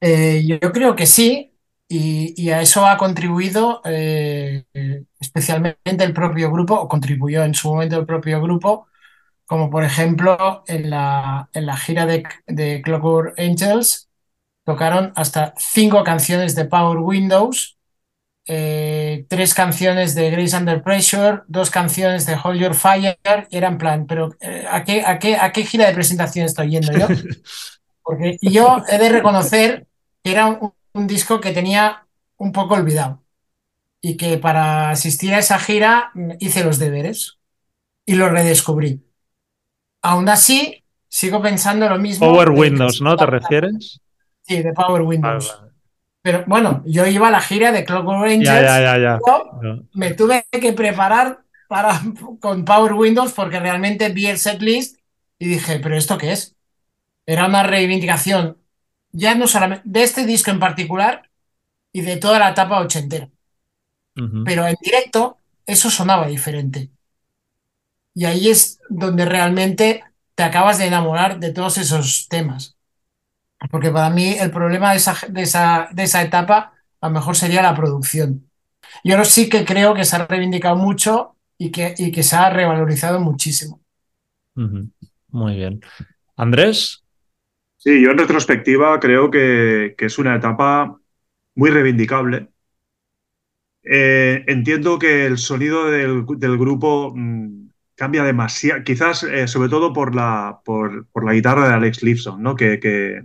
[0.00, 1.52] Eh, yo creo que sí,
[1.88, 4.64] y, a eso ha contribuido eh,
[5.18, 8.86] especialmente el propio grupo, o contribuyó en su momento el propio grupo,
[9.46, 14.08] como por ejemplo en la, gira de Clockwork Angels,
[14.64, 17.77] tocaron hasta cinco canciones de Power Windows,
[18.50, 23.18] eh, tres canciones de Grace Under Pressure, dos canciones de Hold Your Fire,
[23.50, 26.46] y era en plan, pero eh, ¿a qué, a qué, a qué gira de presentación
[26.46, 27.06] estoy yendo yo?
[28.02, 29.86] Porque yo he de reconocer
[30.24, 32.06] que era un, un disco que tenía
[32.38, 33.22] un poco olvidado
[34.00, 37.38] y que para asistir a esa gira hice los deberes
[38.06, 39.04] y lo redescubrí.
[40.00, 42.26] Aún así, sigo pensando lo mismo.
[42.26, 43.14] Power Windows, ¿no?
[43.14, 44.00] ¿Te refieres?
[44.40, 45.67] Sí, de Power Windows.
[46.28, 48.42] Pero bueno, yo iba a la gira de Clockwork.
[48.42, 49.18] Ya, ya, ya,
[49.62, 49.82] No.
[49.94, 52.02] me tuve que preparar para,
[52.38, 54.98] con Power Windows porque realmente vi el setlist
[55.38, 56.54] y dije, ¿pero esto qué es?
[57.24, 58.58] Era una reivindicación
[59.10, 61.30] ya no solamente de este disco en particular
[61.92, 63.30] y de toda la etapa ochentera.
[64.44, 66.90] Pero en directo eso sonaba diferente.
[68.12, 70.04] Y ahí es donde realmente
[70.34, 72.76] te acabas de enamorar de todos esos temas.
[73.70, 77.36] Porque para mí el problema de esa, de esa, de esa etapa a lo mejor
[77.36, 78.48] sería la producción.
[79.04, 82.50] Yo sí que creo que se ha reivindicado mucho y que, y que se ha
[82.50, 83.80] revalorizado muchísimo.
[85.30, 85.80] Muy bien.
[86.36, 87.04] Andrés,
[87.80, 91.00] Sí, yo en retrospectiva creo que, que es una etapa
[91.54, 92.48] muy reivindicable.
[93.84, 99.92] Eh, entiendo que el sonido del, del grupo mm, cambia demasiado, quizás eh, sobre todo
[99.92, 102.56] por la, por, por la guitarra de Alex Lifeson, ¿no?
[102.56, 103.24] que, que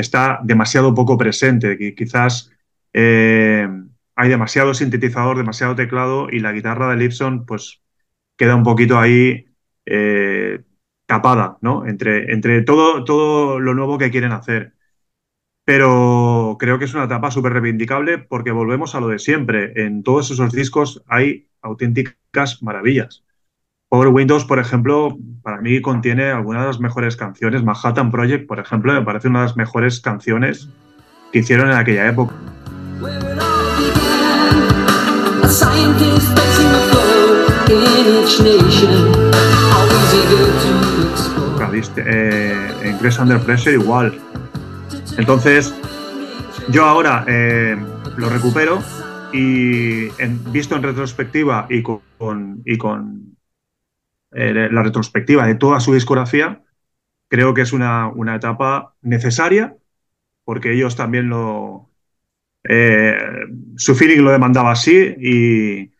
[0.00, 2.50] está demasiado poco presente, que quizás
[2.92, 3.68] eh,
[4.16, 7.82] hay demasiado sintetizador, demasiado teclado y la guitarra de Lifeson pues
[8.36, 9.46] queda un poquito ahí
[9.86, 10.62] eh,
[11.06, 11.86] tapada, ¿no?
[11.86, 14.74] Entre, entre todo, todo lo nuevo que quieren hacer.
[15.64, 19.72] Pero creo que es una etapa súper reivindicable porque volvemos a lo de siempre.
[19.84, 23.24] En todos esos discos hay auténticas maravillas.
[23.90, 27.64] Power Windows, por ejemplo, para mí contiene algunas de las mejores canciones.
[27.64, 30.68] Manhattan Project, por ejemplo, me parece una de las mejores canciones
[31.32, 32.32] que hicieron en aquella época.
[41.96, 44.18] Eh, en Grace Under Pressure igual.
[45.18, 45.74] Entonces,
[46.68, 47.76] yo ahora eh,
[48.16, 48.80] lo recupero
[49.32, 53.36] y en- visto en retrospectiva y con- y con
[54.32, 56.62] eh, la retrospectiva de toda su discografía,
[57.28, 59.76] creo que es una, una etapa necesaria
[60.44, 61.90] porque ellos también lo...
[62.68, 63.16] eh,
[63.76, 65.92] su feeling lo demandaba así y,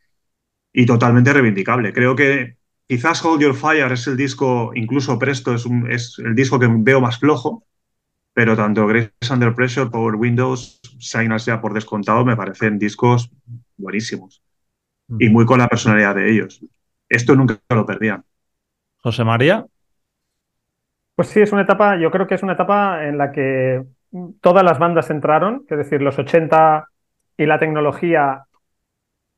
[0.73, 1.93] y totalmente reivindicable.
[1.93, 2.57] Creo que
[2.89, 6.69] quizás Hold Your Fire es el disco, incluso Presto es, un- es el disco que
[6.71, 7.65] veo más flojo,
[8.35, 13.31] pero tanto Grace Under Pressure, Power Windows, Signals ya por descontado me parecen discos
[13.77, 14.43] buenísimos
[15.19, 16.63] y muy con la personalidad de ellos.
[17.11, 18.25] Esto nunca lo perdían.
[19.03, 19.67] José María.
[21.15, 23.85] Pues sí, es una etapa, yo creo que es una etapa en la que
[24.41, 26.87] todas las bandas entraron, es decir, los 80
[27.37, 28.45] y la tecnología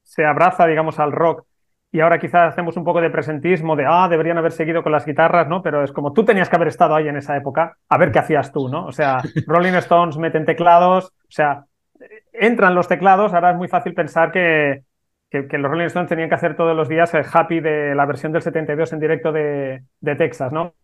[0.02, 1.44] se abraza, digamos, al rock
[1.94, 5.04] y ahora quizás hacemos un poco de presentismo de, ah, deberían haber seguido con las
[5.04, 5.62] guitarras, ¿no?
[5.62, 8.18] Pero es como tú tenías que haber estado ahí en esa época, a ver qué
[8.18, 8.86] hacías tú, ¿no?
[8.86, 11.66] O sea, Rolling Stones meten teclados, o sea,
[12.32, 14.84] entran los teclados, ahora es muy fácil pensar que,
[15.32, 18.32] que, los Rolling Stones tenían que hacer todos los días el happy de la versión
[18.32, 20.74] del 72 en directo de, de Texas, ¿no?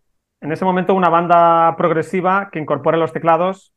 [0.40, 3.72] En ese momento una banda progresiva que incorpora los teclados,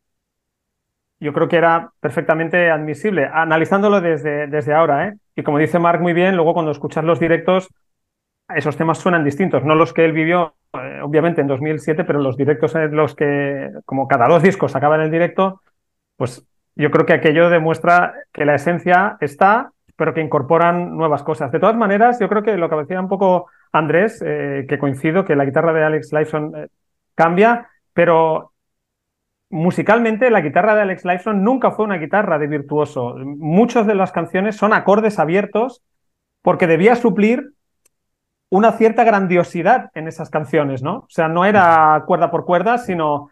[1.20, 5.14] yo creo que era perfectamente admisible, analizándolo desde, desde ahora, ¿eh?
[5.36, 7.70] Y como dice Mark muy bien, luego cuando escuchas los directos,
[8.56, 12.38] esos temas suenan distintos, no los que él vivió, eh, obviamente, en 2007, pero los
[12.38, 15.62] directos en los que, como cada dos discos acaban el directo,
[16.16, 16.46] pues
[16.76, 21.52] yo creo que aquello demuestra que la esencia está, pero que incorporan nuevas cosas.
[21.52, 25.26] De todas maneras, yo creo que lo que decía un poco Andrés, eh, que coincido,
[25.26, 26.68] que la guitarra de Alex Lifeson eh,
[27.14, 28.52] cambia, pero
[29.52, 33.14] musicalmente la guitarra de Alex Lifeson nunca fue una guitarra de virtuoso.
[33.16, 35.84] Muchas de las canciones son acordes abiertos
[36.42, 37.52] porque debía suplir
[38.50, 40.96] una cierta grandiosidad en esas canciones, ¿no?
[40.96, 43.30] O sea, no era cuerda por cuerda, sino,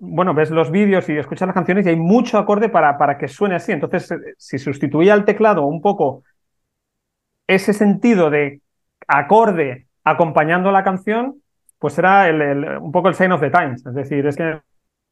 [0.00, 3.28] bueno, ves los vídeos y escuchas las canciones y hay mucho acorde para, para que
[3.28, 3.72] suene así.
[3.72, 6.24] Entonces, eh, si sustituía al teclado un poco
[7.46, 8.60] ese sentido de
[9.06, 11.42] acorde acompañando la canción,
[11.78, 13.84] pues era el- el- un poco el sign of the times.
[13.86, 14.60] Es decir, es que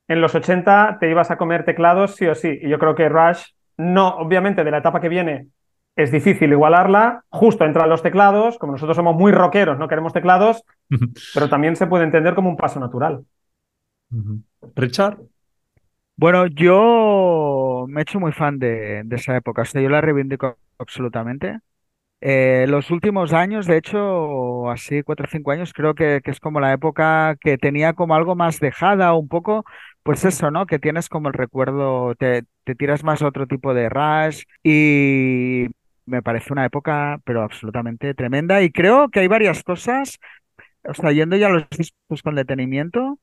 [0.08, 2.58] en los 80 te ibas a comer teclados sí o sí.
[2.62, 3.44] Y yo creo que Rush,
[3.76, 5.48] no, obviamente de la etapa que viene
[5.96, 7.24] es difícil igualarla.
[7.30, 10.62] Justo entran los teclados, como nosotros somos muy rockeros, no queremos teclados,
[11.34, 13.24] pero también se puede entender como un paso natural.
[14.76, 15.18] Richard.
[16.16, 20.00] Bueno, yo me he hecho muy fan de, de esa época, o sea, yo la
[20.00, 21.58] reivindico absolutamente.
[22.20, 26.40] Eh, los últimos años, de hecho, así cuatro o cinco años, creo que, que es
[26.40, 29.64] como la época que tenía como algo más dejada, un poco,
[30.02, 30.66] pues eso, ¿no?
[30.66, 35.66] Que tienes como el recuerdo, te, te tiras más a otro tipo de rush y
[36.06, 38.62] me parece una época, pero absolutamente tremenda.
[38.62, 40.18] Y creo que hay varias cosas,
[40.84, 43.18] o sea, yendo ya a los discos con detenimiento.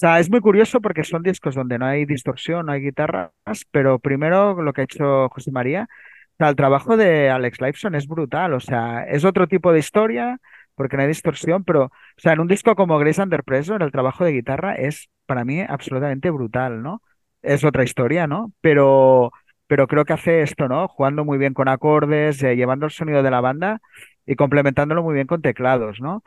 [0.00, 3.32] Sea, es muy curioso porque son discos donde no hay distorsión, no hay guitarras,
[3.70, 7.94] pero primero lo que ha hecho José María, o sea, el trabajo de Alex Lifeson
[7.94, 10.38] es brutal, o sea, es otro tipo de historia
[10.74, 13.92] porque no hay distorsión, pero, o sea, en un disco como Grace Under Pressure, el
[13.92, 17.02] trabajo de guitarra es para mí absolutamente brutal, ¿no?
[17.42, 18.52] Es otra historia, ¿no?
[18.62, 19.32] Pero,
[19.66, 20.88] pero creo que hace esto, ¿no?
[20.88, 23.82] Jugando muy bien con acordes, eh, llevando el sonido de la banda
[24.24, 26.22] y complementándolo muy bien con teclados, ¿no?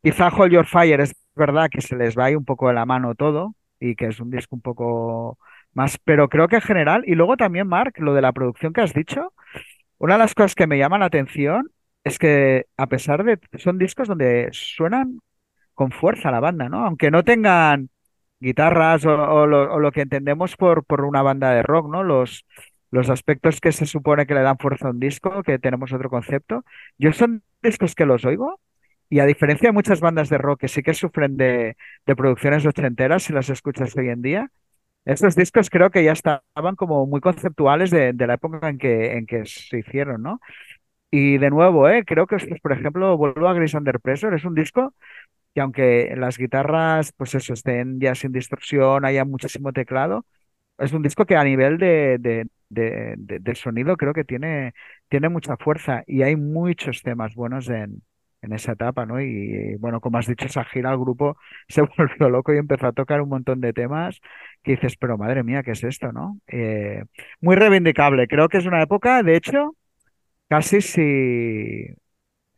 [0.00, 2.86] Quizá Hold Your Fire es verdad que se les va ahí un poco de la
[2.86, 5.38] mano todo y que es un disco un poco
[5.72, 8.80] más, pero creo que en general, y luego también, Mark, lo de la producción que
[8.80, 9.32] has dicho,
[9.98, 11.70] una de las cosas que me llama la atención
[12.04, 15.20] es que a pesar de, son discos donde suenan
[15.74, 16.86] con fuerza la banda, ¿no?
[16.86, 17.90] Aunque no tengan
[18.40, 22.02] guitarras o, o lo, o lo que entendemos por, por una banda de rock, ¿no?
[22.04, 22.46] Los,
[22.90, 26.10] los aspectos que se supone que le dan fuerza a un disco, que tenemos otro
[26.10, 26.64] concepto.
[26.98, 28.60] Yo son discos que los oigo
[29.08, 31.76] y a diferencia de muchas bandas de rock que sí que sufren de,
[32.06, 34.50] de producciones ochenteras, si las escuchas hoy en día,
[35.04, 39.26] estos discos creo que ya estaban como muy conceptuales de, la época en que, en
[39.26, 40.40] que se hicieron, ¿no?
[41.10, 42.04] Y de nuevo, ¿eh?
[42.04, 44.94] creo que, por ejemplo, vuelvo a Grace Under Pressure, es un disco
[45.54, 50.26] que aunque las guitarras, pues eso, estén ya sin distorsión, haya muchísimo teclado,
[50.78, 52.18] es un disco que a nivel de,
[53.18, 54.74] de- de sonido creo que tiene,
[55.08, 58.02] tiene mucha fuerza y hay muchos temas buenos en,
[58.46, 59.20] en esa etapa, ¿no?
[59.20, 61.38] Y bueno, como has dicho, esa gira al grupo
[61.68, 64.20] se volvió loco y empezó a tocar un montón de temas
[64.64, 66.40] que dices, pero madre mía, ¿qué es esto, no?
[66.48, 67.04] Eh,
[67.40, 69.76] muy reivindicable, creo que es una época, de hecho,
[70.48, 71.86] casi si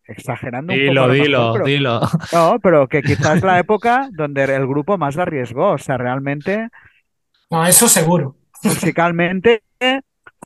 [0.06, 2.00] exagerando un poco Dilo, mejor, dilo, pero dilo.
[2.32, 6.68] no, pero que quizás la época donde el grupo más la arriesgó, o sea, realmente
[7.50, 8.36] No, eso seguro.
[8.62, 9.62] musicalmente,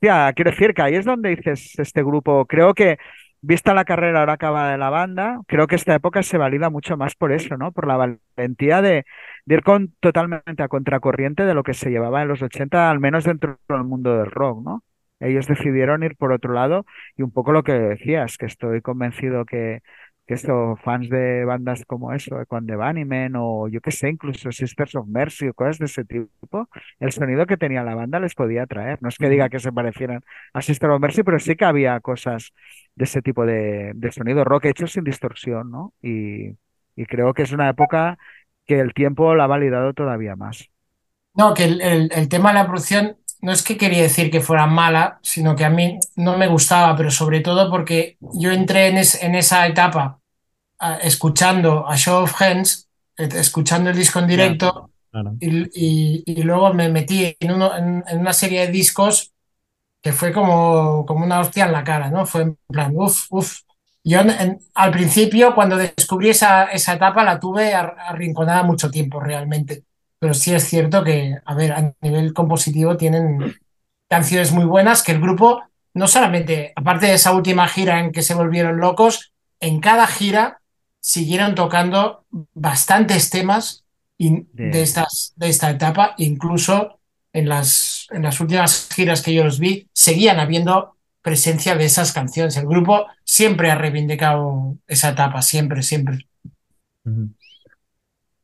[0.02, 2.98] ya, quiero decir que ahí es donde dices este grupo, creo que
[3.42, 6.96] vista la carrera ahora acabada de la banda, creo que esta época se valida mucho
[6.96, 7.72] más por eso, ¿no?
[7.72, 7.96] Por la
[8.36, 9.04] valentía de,
[9.46, 13.00] de ir con, totalmente a contracorriente de lo que se llevaba en los 80, al
[13.00, 14.84] menos dentro del mundo del rock, ¿no?
[15.20, 16.84] Ellos decidieron ir por otro lado
[17.16, 19.80] y un poco lo que decías, que estoy convencido que,
[20.32, 24.52] que esto, fans de bandas como eso, Equan de Bunnymen o yo qué sé, incluso
[24.52, 26.68] Sisters of Mercy o cosas de ese tipo,
[27.00, 28.98] el sonido que tenía la banda les podía atraer.
[29.02, 30.22] No es que diga que se parecieran
[30.52, 32.52] a Sisters of Mercy, pero sí que había cosas
[32.94, 35.94] de ese tipo de, de sonido rock hecho sin distorsión, ¿no?
[36.02, 36.56] Y,
[36.96, 38.18] y creo que es una época
[38.66, 40.70] que el tiempo la ha validado todavía más.
[41.34, 44.40] No, que el, el- el tema de la producción no es que quería decir que
[44.40, 48.88] fuera mala, sino que a mí no me gustaba, pero sobre todo porque yo entré
[48.88, 50.20] en, es- en esa etapa
[51.02, 55.34] escuchando a Show of Hands, eh, escuchando el disco en directo Claro.
[55.40, 59.32] y, y- y luego me metí en, uno- en- en una serie de discos
[60.02, 62.26] que fue como, como una hostia en la cara, ¿no?
[62.26, 63.58] Fue en plan, uff, uff.
[64.04, 69.20] Yo en- al principio, cuando descubrí esa, esa etapa, la tuve ar- arrinconada mucho tiempo
[69.20, 69.84] realmente.
[70.18, 73.54] Pero sí es cierto que, a ver, a nivel compositivo tienen
[74.08, 75.62] canciones muy buenas que el grupo,
[75.94, 80.61] no solamente, aparte de esa última gira en que se volvieron locos, en cada gira
[81.02, 82.24] siguieron tocando
[82.54, 83.84] bastantes temas
[84.18, 87.00] De- de, estas, de esta etapa, incluso
[87.34, 92.12] en las, en las últimas giras que yo los vi, seguían habiendo presencia de esas
[92.12, 92.56] canciones.
[92.56, 96.28] El grupo siempre ha reivindicado esa etapa, siempre, siempre.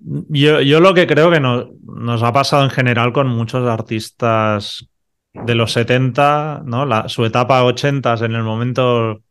[0.00, 4.88] Yo, yo lo que creo que no- nos ha pasado en general con muchos artistas
[5.32, 6.86] de los 70, ¿no?
[6.86, 9.22] La- su etapa 80 en el momento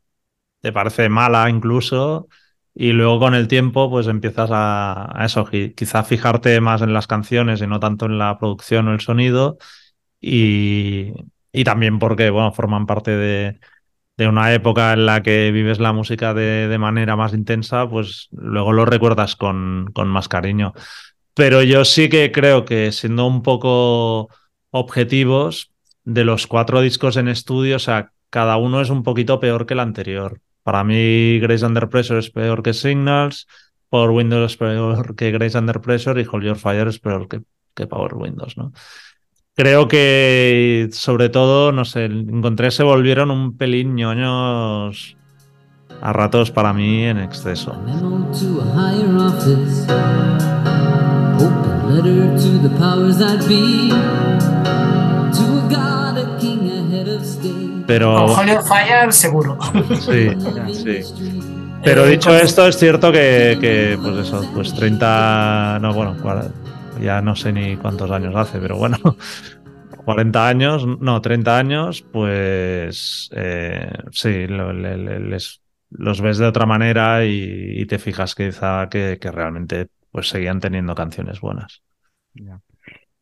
[0.61, 2.27] te parece mala incluso,
[2.79, 6.93] y luego con el tiempo pues empiezas a, a eso, qui- quizá fijarte más en
[6.93, 9.57] las canciones y no tanto en la producción o el sonido,
[10.21, 11.13] y,
[11.51, 13.59] y también porque, bueno, forman parte de,
[14.17, 18.29] de una época en la que vives la música de, de manera más intensa, pues
[18.31, 20.73] luego lo recuerdas con, con más cariño.
[21.33, 24.29] Pero yo sí que creo que siendo un poco
[24.71, 25.71] objetivos,
[26.03, 29.73] de los cuatro discos en estudio, o sea, cada uno es un poquito peor que
[29.75, 30.39] el anterior.
[30.67, 33.47] Para mí, Grace Under Pressure es peor que Signals,
[33.87, 37.41] Power Windows es peor que Grace Under Pressure y Hold Your Fire es peor que,
[37.73, 38.73] que Power Windows, ¿no?
[39.55, 45.15] Creo que, sobre todo, no sé, encontré se volvieron un pelín ñoños
[46.01, 47.71] a ratos para mí en exceso.
[47.71, 47.77] A
[57.87, 59.57] Pero, Con Holy Fire, seguro.
[60.01, 60.29] sí,
[60.73, 61.01] sí.
[61.83, 66.15] Pero Eh, dicho esto, es cierto que, que, pues eso, pues 30, no, bueno,
[67.01, 68.97] ya no sé ni cuántos años hace, pero bueno,
[70.05, 75.61] 40 años, no, 30 años, pues eh, sí, lo- le- le- les,
[75.91, 80.59] los ves de otra manera y, y te fijas quizá que, que realmente pues seguían
[80.59, 81.81] teniendo canciones buenas.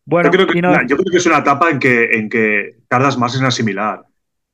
[0.06, 2.78] Bueno, yo, creo que, no- yo creo que es una etapa en que, en que
[2.88, 4.04] tardas más en asimilar.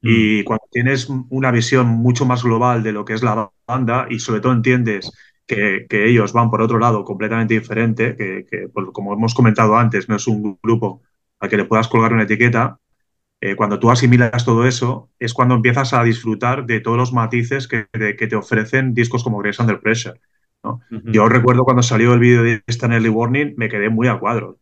[0.04, 4.20] Y cuando tienes una visión mucho más global de lo que es la banda y
[4.20, 5.12] sobre todo entiendes
[5.46, 9.78] que, que ellos van por otro lado completamente diferente, que, que, pues, como hemos comentado
[9.78, 11.02] antes, no es un grupo
[11.40, 12.80] al que le puedas colgar una etiqueta,
[13.42, 17.68] eh, cuando tú asimilas todo eso es cuando empiezas a disfrutar de todos los matices
[17.68, 20.20] que, de- que te ofrecen discos como Grace Under Pressure.
[20.64, 20.82] ¿no?
[21.12, 24.58] Yo recuerdo cuando salió el vídeo de Stan Early Warning, me quedé muy a cuadros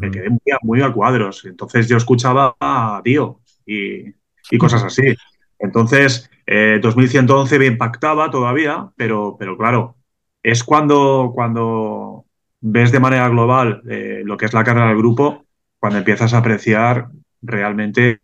[0.00, 1.44] me quedé muy a, muy a cuadros.
[1.44, 4.14] Entonces yo escuchaba a Dio y,
[4.50, 5.14] y cosas así.
[5.58, 9.96] Entonces, eh, 2111 me impactaba todavía, pero, pero claro,
[10.42, 12.24] es cuando, cuando
[12.60, 15.44] ves de manera global eh, lo que es la carrera del grupo,
[15.78, 17.08] cuando empiezas a apreciar
[17.42, 18.20] realmente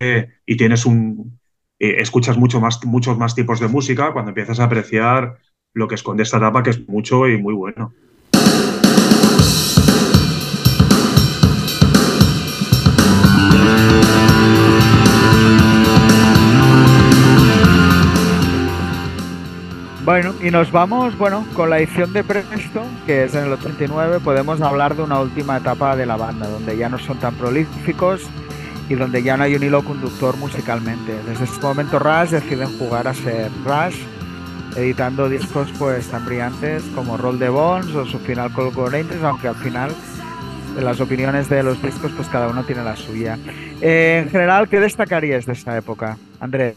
[0.47, 1.39] y tienes un
[1.83, 5.39] eh, escuchas mucho más, muchos más tipos de música cuando empiezas a apreciar
[5.75, 7.93] lo que esconde esta etapa, que es mucho y muy bueno.
[20.05, 24.19] Bueno, y nos vamos, bueno, con la edición de Presto, que es en el 89,
[24.19, 28.23] podemos hablar de una última etapa de la banda, donde ya no son tan prolíficos
[28.89, 31.15] y donde ya no hay un hilo conductor musicalmente.
[31.29, 34.03] Desde ese momento Rush deciden jugar a ser Rush,
[34.77, 39.47] editando discos pues tan brillantes como Roll the Bones o su final Cold Rangers, aunque
[39.47, 39.95] al final
[40.81, 43.39] las opiniones de los discos pues cada uno tiene la suya.
[43.81, 46.75] Eh, en general, ¿qué destacarías de esta época, Andrés?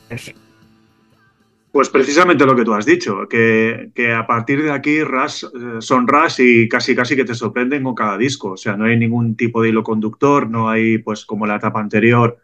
[1.76, 5.82] Pues precisamente lo que tú has dicho, que, que a partir de aquí Rush, eh,
[5.82, 8.51] son Rush y casi casi que te sorprenden con cada disco.
[8.51, 11.82] O sea, no hay ningún tipo de hilo conductor, no hay, pues como la etapa
[11.82, 12.39] anterior,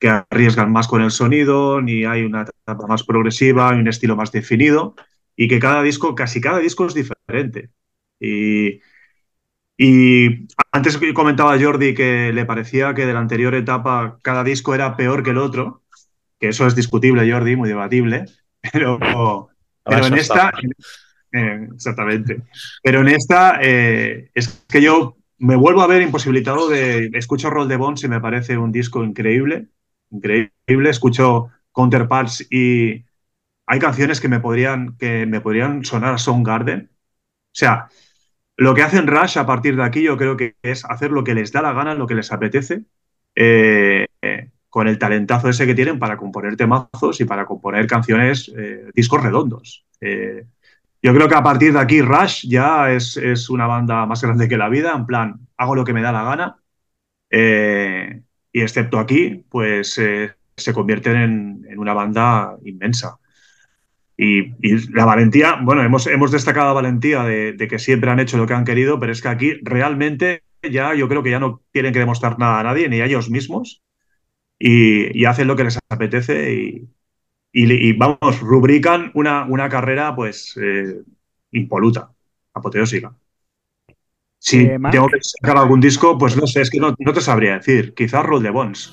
[0.00, 4.32] que arriesgan más con el sonido, ni hay una etapa más progresiva, un estilo más
[4.32, 4.96] definido,
[5.36, 7.70] y que cada disco, casi cada disco es diferente.
[8.18, 8.80] Y,
[9.78, 14.96] y antes comentaba Jordi que le parecía que de la anterior etapa cada disco era
[14.96, 15.84] peor que el otro,
[16.40, 18.24] que eso es discutible, Jordi, muy debatible.
[18.72, 18.98] Pero,
[19.84, 20.52] pero en esta,
[21.32, 22.42] eh, exactamente.
[22.82, 27.10] Pero en esta eh, es que yo me vuelvo a ver imposibilitado de.
[27.14, 29.66] Escucho Roll de Bones y me parece un disco increíble.
[30.10, 30.90] Increíble.
[30.90, 33.04] Escucho Counterparts y
[33.66, 36.90] hay canciones que me podrían, que me podrían sonar a Soundgarden.
[36.92, 37.88] O sea,
[38.56, 41.34] lo que hacen Rush a partir de aquí, yo creo que es hacer lo que
[41.34, 42.84] les da la gana, lo que les apetece.
[43.34, 44.06] Eh,
[44.74, 49.22] con el talentazo ese que tienen para componer temazos y para componer canciones, eh, discos
[49.22, 49.86] redondos.
[50.00, 50.46] Eh,
[51.00, 54.48] yo creo que a partir de aquí Rush ya es, es, una banda más grande
[54.48, 56.56] que la vida, en plan, hago lo que me da la gana.
[57.30, 58.20] Eh,
[58.50, 63.18] y excepto aquí, pues se convierten en, en, una banda inmensa.
[64.16, 68.38] Y, la valentía, bueno, hemos, hemos destacado la valentía de, de, que siempre han hecho
[68.38, 71.62] lo que han querido, pero es que aquí realmente ya yo creo que ya no
[71.70, 73.84] tienen que demostrar nada a nadie, ni a ellos mismos
[74.58, 76.88] y, y hacen lo que les apetece y,
[77.52, 81.02] y, y vamos, rubrican una, una carrera pues eh,
[81.52, 82.10] impoluta,
[82.52, 83.14] apoteósica.
[84.38, 87.20] Si eh, tengo que sacar algún disco, pues no sé, es que no, no te
[87.22, 87.94] sabría decir.
[87.94, 88.92] Quizás Roll the Bones.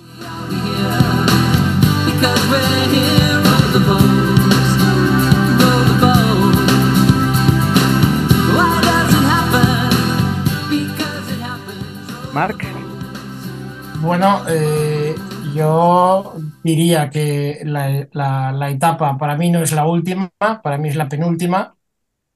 [12.33, 12.57] Mark.
[13.99, 14.90] Bueno, eh,
[15.53, 18.07] yo diría que la,
[18.51, 21.75] la, etapa para mí no es la última, para mí es la penúltima.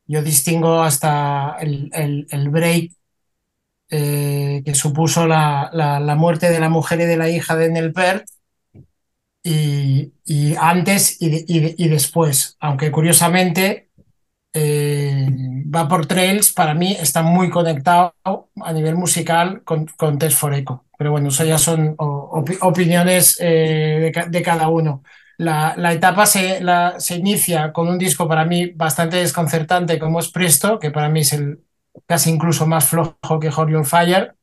[0.08, 2.92] Yo distingo hasta el, el, el break
[3.90, 8.26] eh, que supuso la, la, muerte de la mujer y de la hija de Nelpert
[9.44, 13.90] y, y antes y, y, y, después, aunque curiosamente
[14.56, 15.28] eh,
[15.74, 20.86] va por Trails para mí está muy conectado a nivel musical con, con for Echo
[20.98, 25.04] pero bueno, eso ya son op opiniones eh, de, cada uno.
[25.38, 26.62] La, etapa se,
[27.16, 31.34] inicia con un disco para mí bastante desconcertante como es Presto, que para mí es
[31.34, 31.62] el
[32.08, 34.36] casi incluso más flojo que on Fire,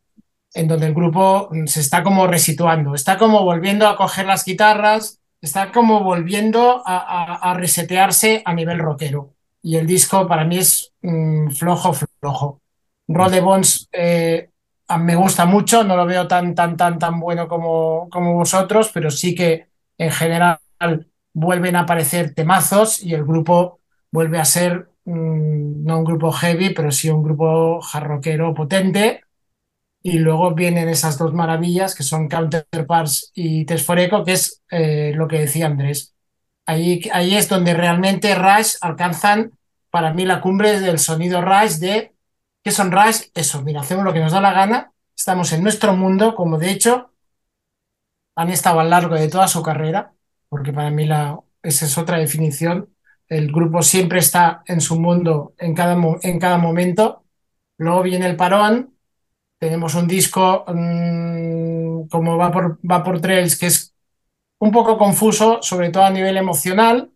[0.54, 5.20] en donde el grupo se está como resituando, está como volviendo a coger las guitarras,
[5.40, 9.31] está como volviendo a, a resetearse a nivel rockero.
[9.62, 12.60] Y el disco para mí es mmm, flojo, flojo.
[13.08, 14.50] Roll de Bones eh,
[14.98, 19.10] me gusta mucho, no lo veo tan, tan, tan, tan bueno como, como vosotros, pero
[19.10, 20.58] sí que en general
[21.32, 26.70] vuelven a aparecer temazos y el grupo vuelve a ser mmm, no un grupo heavy,
[26.74, 29.22] pero sí un grupo jarroquero potente.
[30.02, 35.28] Y luego vienen esas dos maravillas que son Counterparts y Tesforeco, que es eh, lo
[35.28, 36.14] que decía Andrés.
[36.66, 37.02] Ahí,
[37.36, 39.52] es donde realmente Rush alcanzan
[39.90, 42.12] para mí la cumbre del sonido Rush de
[42.62, 43.22] ¿Qué son Rush?
[43.34, 46.70] Eso, mira, hacemos lo que nos da la gana, estamos en nuestro mundo, como de
[46.70, 47.10] hecho
[48.36, 50.14] han estado a lo largo de toda su carrera,
[50.48, 52.88] porque para mí la, esa es otra definición.
[53.28, 57.24] El grupo siempre está en su mundo en cada, en cada momento.
[57.78, 58.96] Luego viene el parón,
[59.58, 63.91] tenemos un disco mmm, como va por, va por Trails, que es
[64.62, 67.10] un poco confuso, sobre todo a nivel emocional,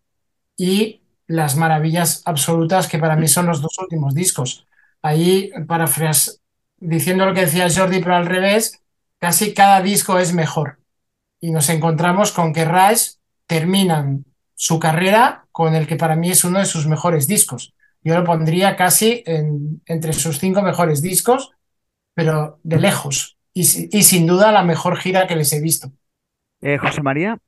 [0.56, 4.66] y las maravillas absolutas que para mí son los dos últimos discos
[5.00, 6.40] ahí, parafras,
[6.78, 8.82] diciendo lo que decía Jordi, pero al revés,
[9.18, 10.80] casi cada disco es mejor.
[11.40, 13.12] Y nos encontramos con que Rush
[13.46, 14.24] terminan
[14.56, 17.74] su carrera con el que para mí es uno de sus mejores discos.
[18.02, 21.52] Yo lo pondría casi en, entre sus cinco mejores discos,
[22.12, 23.38] pero de lejos.
[23.54, 25.92] Y, sin duda la mejor gira que les he visto.
[26.66, 27.38] Eh, José María.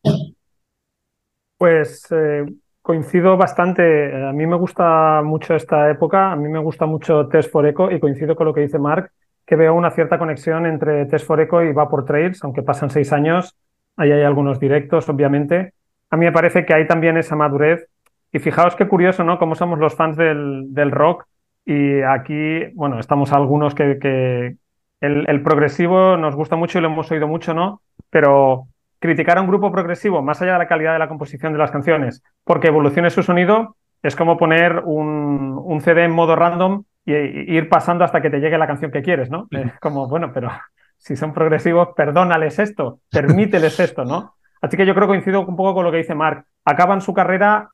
[1.56, 2.46] Pues eh,
[2.80, 4.14] coincido bastante.
[4.14, 7.90] A mí me gusta mucho esta época, a mí me gusta mucho Test for Echo
[7.90, 9.10] y coincido con lo que dice Mark,
[9.44, 13.12] que veo una cierta conexión entre Test for Echo y Vapor Trails, aunque pasan seis
[13.12, 13.56] años,
[13.96, 15.72] ahí hay algunos directos, obviamente.
[16.10, 17.88] A mí me parece que hay también esa madurez.
[18.30, 19.40] Y fijaos qué curioso, ¿no?
[19.40, 21.26] Cómo somos los fans del, del rock
[21.64, 24.56] y aquí, bueno, estamos algunos que,
[25.00, 27.82] el progresivo nos gusta mucho y lo hemos oído mucho, ¿no?
[28.10, 28.68] Pero
[28.98, 31.70] criticar a un grupo progresivo, más allá de la calidad de la composición de las
[31.70, 37.14] canciones, porque evolucione su sonido, es como poner un, un CD en modo random y,
[37.14, 39.48] y ir pasando hasta que te llegue la canción que quieres, ¿no?
[39.50, 40.50] Es como, bueno, pero
[40.98, 44.34] si son progresivos, perdónales esto, permíteles esto, ¿no?
[44.60, 46.44] Así que yo creo que coincido un poco con lo que dice Mark.
[46.64, 47.70] Acaban su carrera,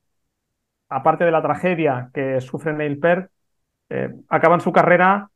[0.88, 3.30] aparte de la tragedia que sufre Neil Peart,
[3.90, 5.30] eh, acaban su carrera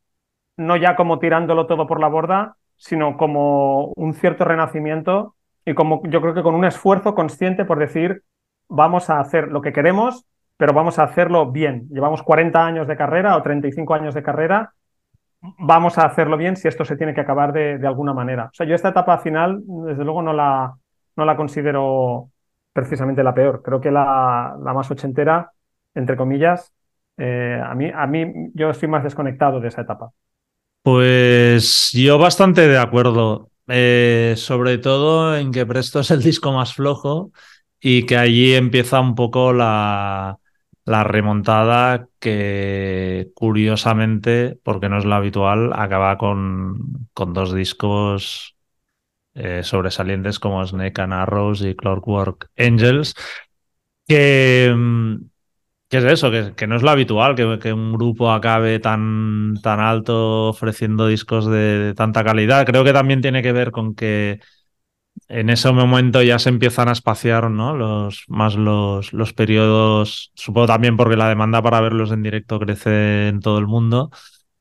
[0.59, 5.37] no ya como tirándolo todo por la borda, sino como un cierto renacimiento
[5.69, 8.23] y como yo creo que con un esfuerzo consciente por decir,
[8.69, 10.25] vamos a hacer lo que queremos,
[10.57, 11.89] pero vamos a hacerlo bien.
[11.91, 14.73] Llevamos 40 años de carrera o 35 años de carrera,
[15.59, 18.47] vamos a hacerlo bien si esto se tiene que acabar de, de alguna manera.
[18.47, 20.75] O sea, yo esta etapa final, desde luego, no la,
[21.17, 22.31] no la considero
[22.73, 23.63] precisamente la peor.
[23.63, 25.53] Creo que la, la más ochentera,
[25.95, 26.73] entre comillas,
[27.19, 30.13] eh, a, mí, a mí yo estoy más desconectado de esa etapa.
[30.83, 33.51] Pues yo bastante de acuerdo.
[33.69, 37.33] Eh, sobre todo en que Presto es el disco más flojo
[37.81, 40.39] y que allí empieza un poco la,
[40.85, 48.57] la remontada que curiosamente, porque no es lo habitual, acaba con, con dos discos
[49.35, 53.15] eh, sobresalientes como Snake and Arrows y Clockwork Angels,
[54.07, 54.75] que,
[55.89, 60.49] que es eso, que, no es lo habitual, que, un grupo acabe tan, tan alto
[60.49, 62.67] ofreciendo discos de, tanta calidad.
[62.67, 64.41] Creo que también tiene que ver con que
[65.29, 67.77] en ese momento ya se empiezan a espaciar ¿no?
[67.77, 73.29] los, más los, los periodos, supongo también porque la demanda para verlos en directo crece
[73.29, 74.11] en todo el mundo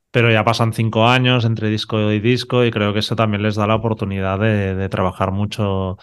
[0.09, 3.55] pero ya pasan cinco años entre disco y disco y creo que eso también les
[3.55, 5.97] da la oportunidad de trabajar mucho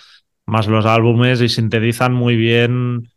[0.47, 3.09] más los álbumes y sintetizan muy bien,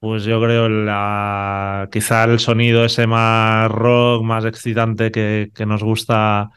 [0.00, 5.82] pues yo creo, la, quizá el sonido ese más rock, más excitante que, que nos
[5.82, 6.50] gusta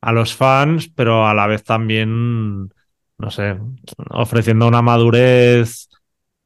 [0.00, 2.68] a los fans, pero a la vez también,
[3.18, 3.58] no sé,
[4.10, 5.88] ofreciendo una madurez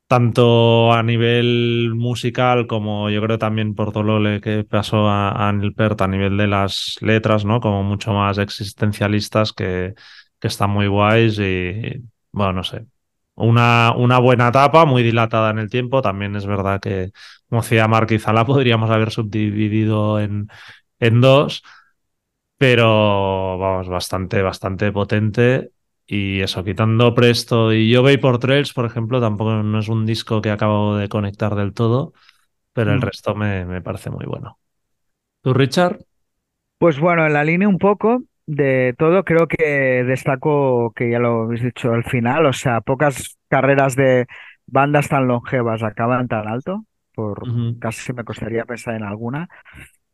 [0.06, 5.52] tanto a nivel musical como yo creo también por todo lo que pasó a, a
[5.52, 7.60] Neil Peart a nivel de las letras, ¿no?
[7.60, 9.94] Como mucho más existencialistas que,
[10.38, 12.02] que están muy guays y,
[12.32, 12.84] bueno, no sé.
[13.34, 16.02] Una, una buena etapa, muy dilatada en el tiempo.
[16.02, 17.12] También es verdad que,
[17.48, 20.48] como decía Mar, quizá la podríamos haber subdividido en,
[20.98, 21.62] en dos,
[22.58, 25.72] pero vamos, bastante, bastante potente
[26.06, 30.42] y eso, quitando Presto y yo por Trails, por ejemplo, tampoco no es un disco
[30.42, 32.12] que acabo de conectar del todo,
[32.72, 32.94] pero mm.
[32.94, 34.58] el resto me, me, parece muy bueno.
[35.42, 36.04] ¿Tú, Richard?
[36.78, 41.44] Pues bueno, en la línea un poco de todo, creo que destaco que ya lo
[41.44, 44.26] habéis dicho al final, o sea, pocas carreras de
[44.66, 46.84] bandas tan longevas acaban tan alto,
[47.14, 47.78] por uh -huh.
[47.78, 49.48] casi me costaría pensar en alguna.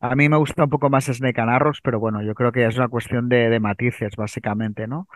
[0.01, 2.65] A mí me gusta un poco más Snake and Arrows, pero bueno, yo creo que
[2.67, 5.09] es una cuestión de, de matices, básicamente, ¿no?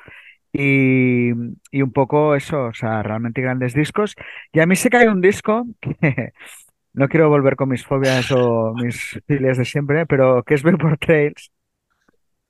[0.53, 1.31] Y,
[1.71, 4.15] y, un poco eso, o sea, realmente grandes discos.
[4.53, 6.33] Y a mí sí que hay un disco que
[6.95, 10.99] no quiero volver con mis fobias o mis filias de siempre, pero que es Vapor
[10.99, 11.51] Trails.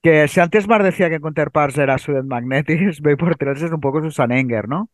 [0.03, 4.03] Que si antes Mar decía que Counterparts era Sudden Magnetis, Vapor Trails es un poco
[4.03, 4.91] Susan Enger, ¿no?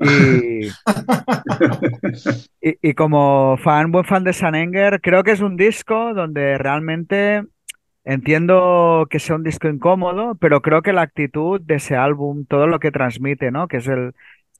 [0.00, 0.66] Y,
[2.60, 7.44] y, y, como fan, buen fan de Sanenger, creo que es un disco donde realmente
[8.04, 12.66] Entiendo que sea un disco incómodo, pero creo que la actitud de ese álbum, todo
[12.66, 13.66] lo que transmite, ¿no?
[13.66, 14.12] Que es el,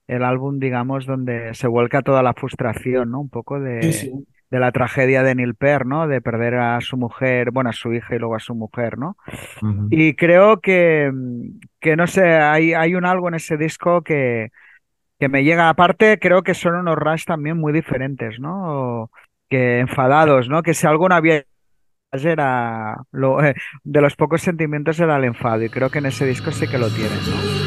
[0.07, 3.21] el álbum, digamos, donde se vuelca toda la frustración, ¿no?
[3.21, 4.27] Un poco de, sí, sí.
[4.51, 6.07] De la tragedia de Neil Peart, ¿no?
[6.07, 9.17] De perder a su mujer, bueno, a su hija y luego a su mujer, ¿no?
[9.63, 9.89] Uh -huh.
[9.91, 11.11] Y creo que,
[11.81, 14.51] que, no sé, hay, hay un algo en ese disco que,
[15.19, 15.69] que me llega.
[15.69, 19.11] Aparte, creo que son unos Rush también muy diferentes, ¿no?
[19.49, 20.63] Que enfadados, ¿no?
[20.63, 21.45] Que si algo no había
[22.23, 26.25] era lo, eh, de los pocos sentimientos era el enfado y creo que en ese
[26.25, 27.11] disco sí que lo tiene.
[27.11, 27.64] ¿no?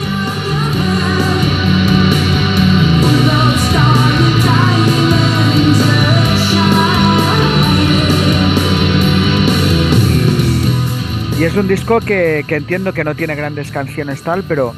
[11.40, 14.74] Y es un disco que, que, entiendo que no tiene grandes canciones tal, pero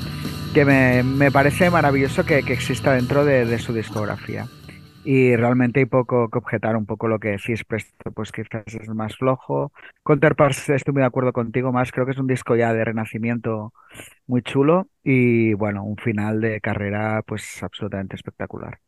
[0.53, 4.45] que me, me parece maravilloso que, que exista dentro de, de, su discografía.
[5.05, 8.89] y realmente hay poco que objetar, un poco lo que decís, Presto, pues quizás es
[8.89, 9.71] más flojo.
[10.03, 13.73] Counterparts, estoy muy de acuerdo contigo, más creo que es un disco ya de renacimiento
[14.27, 18.79] muy chulo y bueno, un final de carrera pues absolutamente espectacular.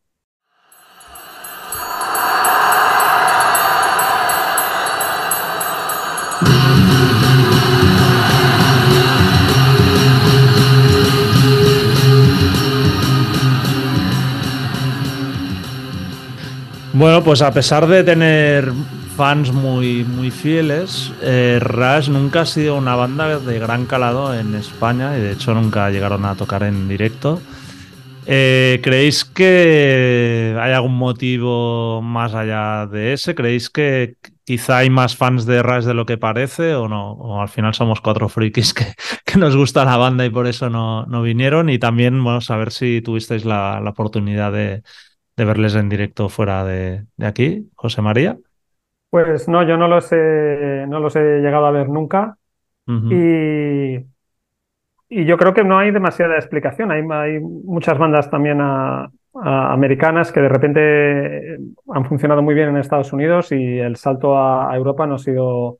[16.93, 18.71] Bueno, pues a pesar de tener
[19.15, 24.55] fans muy, muy fieles, eh, Rush nunca ha sido una banda de gran calado en
[24.55, 27.41] España y de hecho nunca llegaron a tocar en directo.
[28.25, 33.35] Eh, ¿Creéis que hay algún motivo más allá de ese?
[33.35, 37.13] ¿Creéis que quizá hay más fans de Rush de lo que parece o no?
[37.13, 38.85] O al final somos cuatro frikis que,
[39.25, 41.69] que nos gusta la banda y por eso no, no vinieron.
[41.69, 44.83] Y también, bueno, saber si tuvisteis la, la oportunidad de,
[45.41, 48.37] de verles en directo fuera de, de aquí, José María.
[49.09, 52.37] Pues no, yo no los he, no los he llegado a ver nunca.
[53.09, 53.97] Y,
[55.09, 56.91] y yo creo que no hay demasiada explicación.
[56.91, 61.57] Hay, hay muchas bandas también a- a- americanas que de repente
[61.93, 65.19] han funcionado muy bien en Estados Unidos y el salto a, a Europa no ha
[65.19, 65.79] sido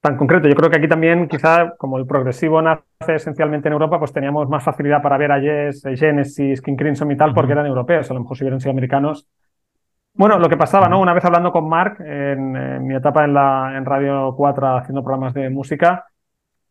[0.00, 0.48] tan concreto.
[0.48, 4.48] Yo creo que aquí también, quizá, como el progresivo nace esencialmente en Europa, pues teníamos
[4.48, 8.10] más facilidad para ver a Yes, Genesis, King Crimson y tal, porque eran europeos.
[8.10, 9.28] A lo mejor si hubieran sido americanos.
[10.14, 11.00] Bueno, lo que pasaba, ¿no?
[11.00, 15.02] Una vez hablando con Mark en, en mi etapa en, la, en Radio 4 haciendo
[15.02, 16.06] programas de música,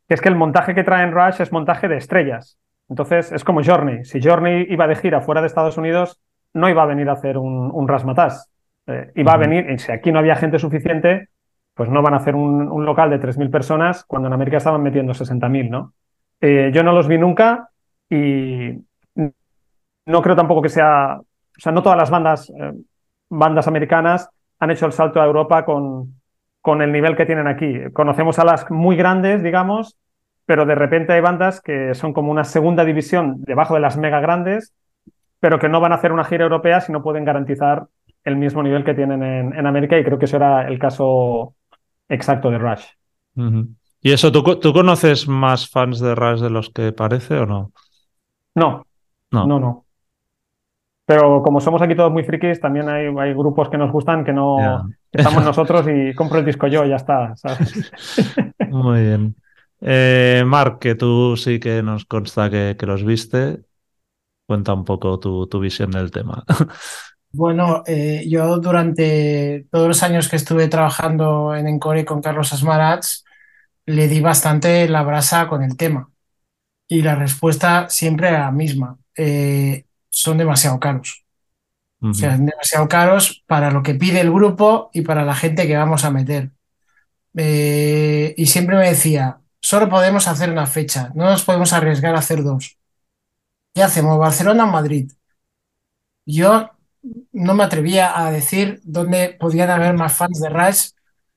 [0.08, 2.60] que es que el montaje que traen Rush es montaje de estrellas.
[2.90, 4.04] Entonces, es como Journey.
[4.04, 6.20] Si Journey iba de gira fuera de Estados Unidos,
[6.54, 8.50] no iba a venir a hacer un, un razzmatazz.
[8.88, 11.30] Eh, iba a venir, y si aquí no había gente suficiente,
[11.80, 15.14] pues no van a hacer un, local de 3.000 personas cuando en América estaban metiendo
[15.14, 15.94] 60.000, ¿no?
[16.42, 17.70] Eh, yo no los vi nunca
[18.10, 18.74] y
[20.06, 21.26] no creo tampoco que sea, o
[21.56, 22.74] sea, no todas las bandas, eh,
[23.30, 24.30] bandas americanas
[24.60, 26.20] han hecho el salto a Europa con,
[26.60, 27.74] con el nivel que tienen aquí.
[27.94, 29.98] Conocemos a las muy grandes, digamos,
[30.46, 34.20] pero de repente hay bandas que son como una segunda división debajo de las mega
[34.20, 34.74] grandes,
[35.40, 37.86] pero que no van a hacer una gira europea si no pueden garantizar
[38.26, 41.56] el mismo nivel que tienen en, en América y creo que eso era el caso
[42.10, 42.86] exacto de Rush.
[44.02, 47.74] ¿Y eso, ¿tú, tú conoces más fans de Rush de los que parece o no?
[48.56, 48.86] No,
[49.32, 49.46] No.
[49.46, 49.86] no, no.
[51.06, 54.34] Pero como somos aquí todos muy frikis, también hay, hay grupos que nos gustan que
[54.34, 57.76] no estamos nosotros y compro el disco yo, ya está, ¿sabes?
[58.70, 59.36] Muy bien.
[59.82, 63.64] Eh, Marc, que tú sí que nos consta que, que los viste,
[64.48, 66.46] cuenta un poco tu, tu visión del tema.
[67.32, 73.24] Bueno, eh, yo durante todos los años que estuve trabajando en Encore con Carlos Asmarats,
[73.86, 76.12] le di bastante la brasa con el tema.
[76.88, 78.98] Y la respuesta siempre era la misma.
[79.16, 81.26] Eh, son demasiado caros.
[82.02, 85.68] O sea, son demasiado caros para lo que pide el grupo y para la gente
[85.68, 86.52] que vamos a meter.
[87.36, 92.20] Eh, y siempre me decía, solo podemos hacer una fecha, no nos podemos arriesgar a
[92.20, 92.78] hacer dos.
[93.74, 94.18] ¿Qué hacemos?
[94.18, 95.12] ¿Barcelona o Madrid?
[96.26, 96.70] Yo
[97.32, 100.90] no me atrevía a decir dónde podían haber más fans de Rush,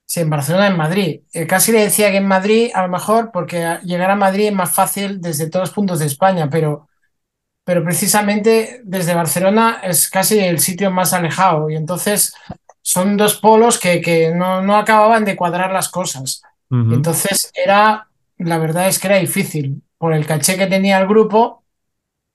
[0.05, 1.21] si en Barcelona en Madrid.
[1.33, 4.53] Eh, casi le decía que en Madrid, a lo mejor, porque llegar a Madrid es
[4.53, 6.87] más fácil desde todos los puntos de España, pero,
[7.63, 12.33] pero precisamente desde Barcelona es casi el sitio más alejado y entonces
[12.81, 16.41] son dos polos que, que no, no acababan de cuadrar las cosas.
[16.69, 18.07] Entonces era,
[18.39, 21.63] la verdad es que era difícil, por el caché que tenía el grupo,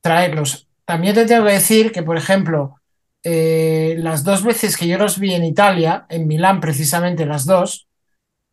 [0.00, 0.68] traerlos.
[0.84, 2.77] También te tengo que decir que, por ejemplo,
[3.24, 7.88] eh, las dos veces que yo los vi en Italia, en Milán precisamente las dos,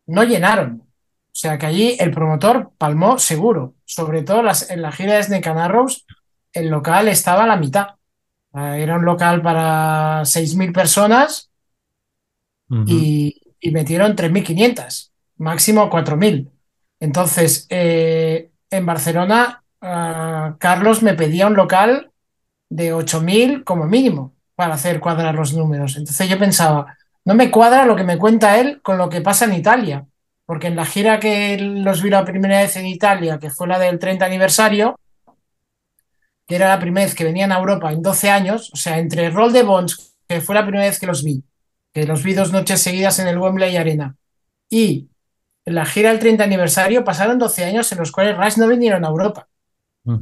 [0.06, 0.82] no llenaron.
[0.82, 3.74] O sea que allí el promotor palmó seguro.
[3.84, 6.06] Sobre todo las, en la gira de Snake and Arrows,
[6.52, 7.88] el local estaba a la mitad.
[8.54, 11.50] Era un local para 6.000 personas
[12.70, 12.84] Ujú.
[12.86, 16.50] y, y metieron 3.500, máximo 4.000.
[17.00, 22.10] Entonces, eh, en Barcelona, ah, Carlos me pedía un local
[22.70, 25.96] de 8.000 como mínimo para hacer cuadrar los números.
[25.96, 29.44] Entonces yo pensaba, no me cuadra lo que me cuenta él con lo que pasa
[29.44, 30.06] en Italia,
[30.44, 33.78] porque en la gira que los vi la primera vez en Italia, que fue la
[33.78, 34.98] del 30 aniversario,
[36.46, 39.30] que era la primera vez que venían a Europa en 12 años, o sea, entre
[39.30, 41.42] Roll de Bones, que fue la primera vez que los vi,
[41.92, 44.16] que los vi dos noches seguidas en el Wembley Arena,
[44.70, 45.08] y
[45.64, 49.08] la gira del 30 aniversario pasaron 12 años en los cuales Rush no vinieron a
[49.08, 49.48] Europa.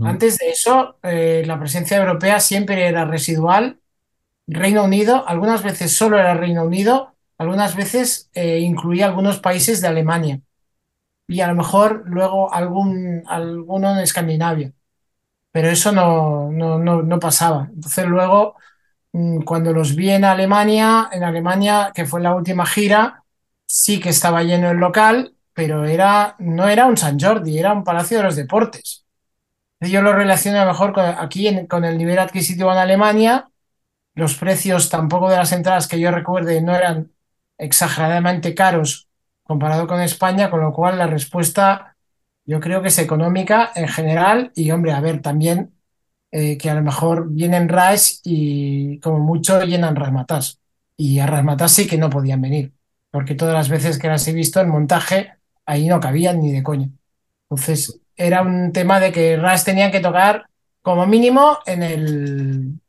[0.01, 3.79] Antes de eso, eh, la presencia europea siempre era residual.
[4.47, 9.89] Reino Unido, algunas veces solo era Reino Unido, algunas veces eh, incluía algunos países de
[9.89, 10.41] Alemania
[11.27, 14.73] y a lo mejor luego algún, alguno en Escandinavia.
[15.53, 17.69] Pero eso no, no, no, no pasaba.
[17.75, 18.57] Entonces luego
[19.13, 23.25] mm, cuando los vi en Alemania, en Alemania, que fue la última gira,
[23.67, 27.85] sí que estaba lleno el local, pero era, no era un San Jordi, era un
[27.85, 29.07] Palacio de los Deportes.
[29.81, 33.49] Yo lo relaciono mejor con, aquí con el nivel adquisitivo en Alemania.
[34.15, 37.13] Los precios tampoco de las entradas que yo recuerde no eran
[37.59, 39.09] exageradamente caros
[39.43, 41.97] comparado con España, con lo cual la respuesta
[42.47, 45.75] yo creo que es económica en general y hombre, a ver, también
[46.31, 50.61] eh, que a lo mejor vienen Rush y como mucho llenan Rasmatas.
[50.97, 52.73] Y a Rasmatas sí que no podían venir,
[53.11, 55.33] porque todas las veces que las he visto en montaje,
[55.67, 56.89] ahí no cabían ni de coña.
[57.49, 60.47] Entonces, era un tema de que Rush tenían que tocar
[60.83, 62.81] como mínimo en el,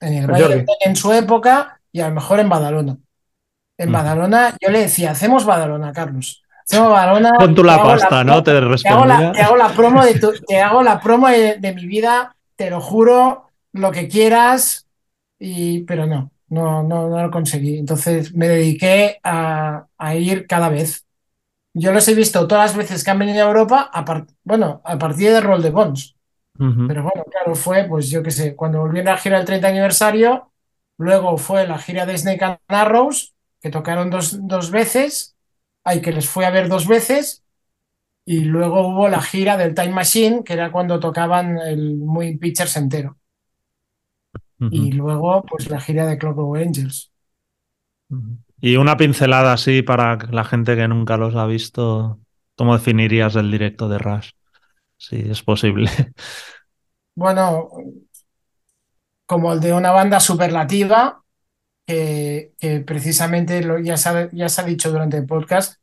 [0.00, 2.96] en el del Nen en su época y a lo mejor en Badalona.
[3.78, 3.96] En Ujú.
[3.98, 6.42] Badalona, yo le decía, hacemos Badalona, Carlos.
[6.64, 7.30] Hacemos Badalona.
[7.38, 8.42] Tú te la pasta, ¿no?
[8.42, 8.52] Te
[8.82, 11.74] te hago la, te hago la promo de tu- te hago la promo de, de
[11.74, 14.86] mi vida, te lo juro, lo que quieras,
[15.38, 17.78] y, pero no, no, no, no lo conseguí.
[17.78, 21.06] Entonces me dediqué a, a ir cada vez.
[21.72, 24.82] Yo los he visto todas las veces que han venido a Europa, a par- bueno,
[24.84, 25.72] a partir de Roll de
[26.86, 29.68] Pero bueno, claro, fue, pues yo qué sé, cuando volvieron a la gira del 30
[29.68, 30.52] aniversario,
[30.98, 35.36] luego fue la gira de Snake and Arrows, que tocaron dos, dos veces,
[35.84, 37.44] hay que les fue a ver dos veces,
[38.24, 42.76] y luego hubo la gira del Time Machine, que era cuando tocaban el Muy Pictures
[42.76, 43.18] entero,
[44.70, 47.12] y luego pues la gira de Clockwork Angels.
[48.60, 52.20] Y una pincelada así para la gente que nunca los ha visto,
[52.56, 54.30] ¿cómo definirías el directo de Rush?
[55.00, 55.90] Si es posible.
[57.14, 57.70] Bueno,
[59.26, 61.22] como el de una banda superlativa,
[61.86, 65.80] que, que precisamente lo, ya, se ha, ya se ha dicho durante el podcast,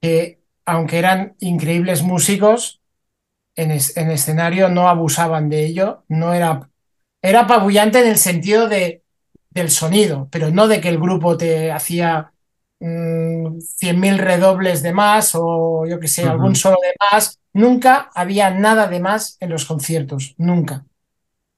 [0.00, 2.82] que aunque eran increíbles músicos,
[3.56, 6.70] en, es- en escenario no abusaban de ello, no era,
[7.22, 9.04] era apabullante en el sentido de,
[9.50, 12.32] del sonido, pero no de que el grupo te hacía
[12.80, 17.40] mm, 100.000 redobles de más o yo que sé, algún solo de más.
[17.58, 20.86] Nunca había nada de más en los conciertos, nunca.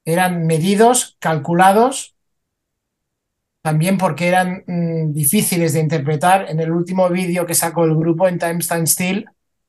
[0.07, 2.15] Eran medidos, calculados,
[3.61, 6.47] también porque eran mm, difíciles de interpretar.
[6.49, 9.27] En el último vídeo que sacó el grupo en Time Stand Still,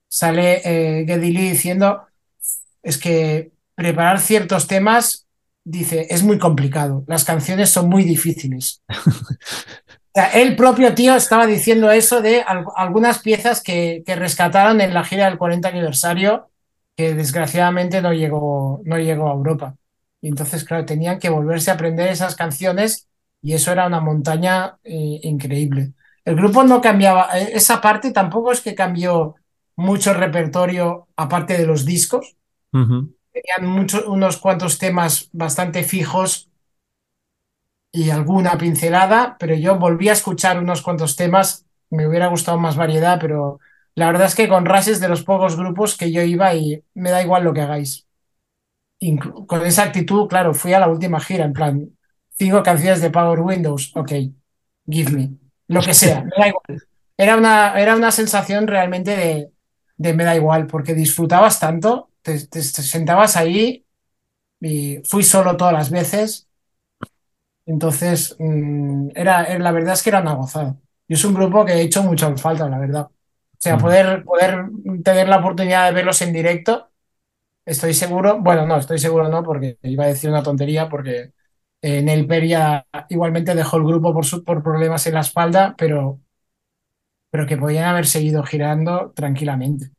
[0.07, 2.03] sale eh, Geddy Lee diciendo
[2.81, 5.27] es que preparar ciertos temas,
[5.65, 7.03] dice, es muy complicado.
[7.07, 8.81] Las canciones son muy difíciles.
[10.13, 15.03] El propio tío estaba diciendo eso de al- algunas piezas que, que rescataron en la
[15.05, 16.49] gira del 40 aniversario,
[16.97, 19.75] que desgraciadamente no llegó, no llegó a Europa.
[20.21, 23.07] Y entonces, claro, tenían que volverse a aprender esas canciones
[23.41, 25.93] y eso era una montaña eh, increíble.
[26.25, 29.35] El grupo no cambiaba, eh, esa parte tampoco es que cambió
[29.77, 32.35] mucho repertorio aparte de los discos.
[32.73, 33.15] Ujú.
[33.33, 36.49] Tenían muchos, unos cuantos temas bastante fijos
[37.91, 41.65] y alguna pincelada, pero yo volví a escuchar unos cuantos temas.
[41.89, 43.59] Me hubiera gustado más variedad, pero
[43.95, 46.83] la verdad es que con Rush es de los pocos grupos que yo iba y
[46.93, 48.07] me da igual lo que hagáis.
[48.99, 51.97] Inclu- con esa actitud, claro, fui a la última gira, en plan,
[52.37, 54.11] cinco canciones de Power Windows, ok,
[54.87, 55.31] give me,
[55.67, 56.83] lo que sea, me da igual.
[57.17, 59.51] Era una, era una sensación realmente de,
[59.97, 63.85] de me da igual, porque disfrutabas tanto, te, te- sentabas ahí
[64.61, 66.49] y fui solo todas las veces,
[67.71, 70.77] entonces mm, era, era- la verdad es que era una gozada.
[71.07, 73.03] Y es un grupo que he hecho mucho falta, la verdad.
[73.11, 73.11] O
[73.63, 74.65] sea, poder, poder
[75.03, 76.91] tener la oportunidad de verlos en directo,
[77.65, 81.33] estoy seguro, bueno, no, estoy seguro no, porque iba a decir una tontería, porque
[81.81, 86.21] eh, Neil Peria igualmente dejó el grupo por, su- por problemas en la espalda, pero,
[87.29, 89.91] pero que podían haber seguido girando tranquilamente.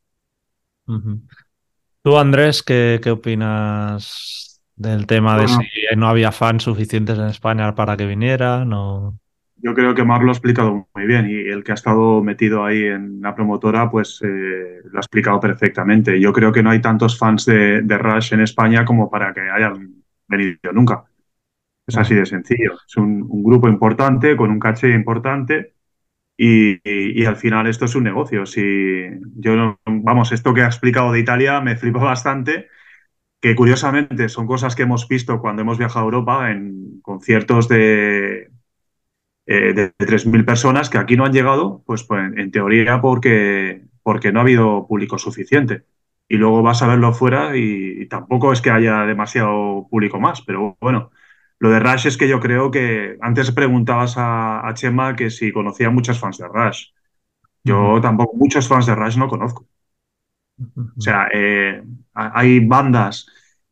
[2.02, 4.51] Tú, Andrés, ¿qué, qué opinas
[4.82, 5.60] del tema de Bueno.
[5.62, 8.72] si no había fans suficientes en España para que vinieran?
[8.72, 9.18] O...
[9.56, 12.64] Yo creo que Mar lo ha explicado muy bien y el que ha estado metido
[12.64, 16.20] ahí en la promotora pues eh, lo ha explicado perfectamente.
[16.20, 19.40] Yo creo que no hay tantos fans de, de Rush en España como para que
[19.42, 21.04] hayan venido nunca.
[21.86, 22.74] Es así de sencillo.
[22.86, 25.74] Es un, un grupo importante, con un caché importante
[26.36, 28.46] y, y- y al final esto es un negocio.
[28.46, 28.62] Si
[29.36, 32.68] yo, vamos, esto que ha explicado de Italia me flipa bastante,
[33.42, 38.50] que curiosamente son cosas que hemos visto cuando hemos viajado a Europa en conciertos de,
[39.46, 44.32] eh, de 3.000 personas que aquí no han llegado, pues, pues en teoría porque, porque
[44.32, 45.84] no ha habido público suficiente.
[46.28, 50.40] Y luego vas a verlo fuera y, y tampoco es que haya demasiado público más,
[50.42, 51.10] pero bueno,
[51.58, 55.52] lo de Rush es que yo creo que antes preguntabas a, a Chema que si
[55.52, 56.88] conocía muchos fans de Rush.
[57.64, 59.68] Yo tampoco, muchos fans de Rush no conozco.
[60.96, 61.82] O sea, eh,
[62.14, 63.26] ha- hay bandas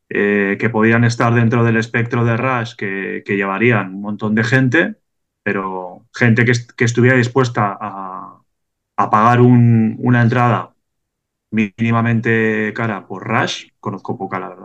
[0.09, 4.95] eh, que podían estar dentro del espectro de Rush, que, llevarían un montón de gente,
[5.43, 8.41] pero gente que estuviera dispuesta a,
[8.97, 10.75] a pagar un- una entrada
[11.51, 14.60] mínimamente cara por Rush, conozco poca, la verdad.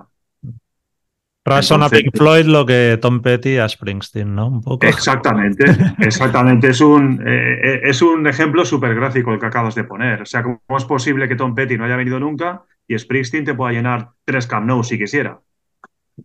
[1.46, 4.48] Rush son a Pink Floyd lo que Tom Petty a Springsteen, ¿no?
[4.48, 4.84] Un poco.
[4.84, 5.64] Exactamente,
[6.00, 6.68] exactamente.
[6.68, 10.22] Es un, eh, eh, es un ejemplo súper gráfico el que acabas de poner.
[10.22, 13.54] O sea, ¿cómo es posible que Tom Petty no haya venido nunca y Springsteen te
[13.54, 15.40] pueda llenar tres Camp Nou si quisiera?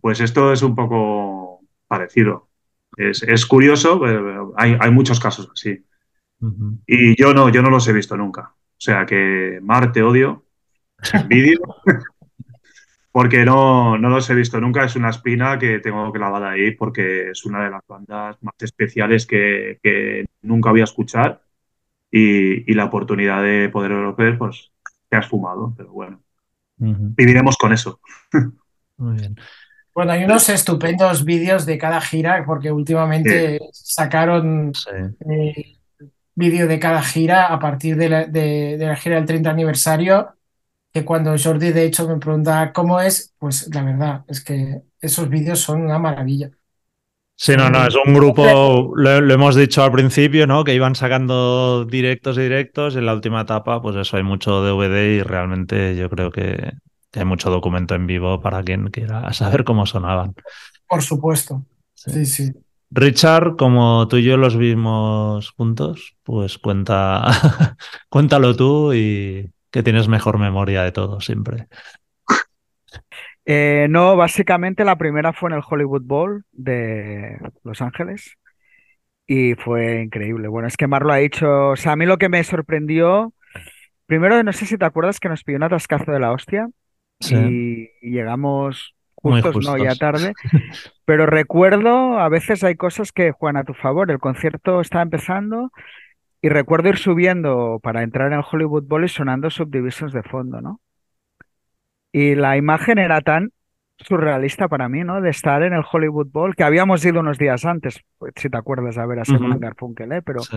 [0.00, 2.48] Pues esto es un poco parecido.
[2.96, 5.84] Es, es curioso, pero hay, hay muchos casos así.
[6.86, 8.52] Y yo no, yo no los he visto nunca.
[8.54, 10.44] O sea que Mar, te odio,
[11.12, 11.60] envidio,
[13.12, 14.84] porque no, no los he visto nunca.
[14.84, 19.26] Es una espina que tengo clavada ahí porque es una de las bandas más especiales
[19.26, 21.42] que, que nunca voy a escuchar
[22.10, 24.72] y, y la oportunidad de poder ver, pues
[25.08, 26.22] te has fumado, pero bueno,
[26.78, 27.14] Ujú.
[27.16, 28.00] viviremos con eso.
[28.96, 29.36] Muy bien.
[29.94, 34.90] Bueno, hay unos estupendos vídeos de cada gira, porque últimamente sacaron Sí.
[35.28, 35.76] eh,
[36.34, 40.30] vídeo de cada gira a partir de la, de- de la gira del 30 aniversario,
[40.92, 45.28] que cuando Jordi de hecho me pregunta cómo es, pues la verdad es que esos
[45.28, 46.50] vídeos son una maravilla.
[47.34, 50.62] Sí, no, no, es un grupo, lo, lo hemos dicho al principio, ¿no?
[50.62, 54.62] Que iban sacando directos y directos y en la última etapa, pues eso, hay mucho
[54.62, 56.72] DVD y realmente yo creo que,
[57.10, 60.34] que hay mucho documento en vivo para quien quiera saber cómo sonaban.
[60.86, 61.64] Por supuesto.
[61.94, 62.12] Sí.
[62.12, 62.52] Sí, sí.
[62.90, 67.24] Richard, como tú y yo los vimos juntos, pues cuenta,
[68.10, 71.68] cuéntalo tú y que tienes mejor memoria de todo siempre.
[73.44, 78.36] Eh, no, básicamente la primera fue en el Hollywood Bowl de Los Ángeles
[79.26, 80.48] y fue increíble.
[80.48, 83.34] Bueno, es que Mar lo ha dicho, o sea, a mí lo que me sorprendió,
[84.06, 86.68] primero no sé si te acuerdas que nos pidió un atascazo de la hostia
[87.20, 87.36] Sí.
[87.36, 90.34] y, y llegamos justos, no, ya tarde,
[91.06, 95.70] pero recuerdo, a veces hay cosas que juegan a tu favor, el concierto estaba empezando
[96.42, 100.60] y recuerdo ir subiendo para entrar en el Hollywood Bowl y sonando Subdivisions de fondo,
[100.60, 100.80] ¿no?
[102.12, 103.52] Y la imagen era tan
[103.98, 105.20] surrealista para mí, ¿no?
[105.20, 108.56] De estar en el Hollywood Bowl, que habíamos ido unos días antes, pues, si te
[108.58, 109.60] acuerdas, a ver a Simon Ujú.
[109.60, 110.22] Garfunkel, ¿eh?
[110.22, 110.56] Pero Sí.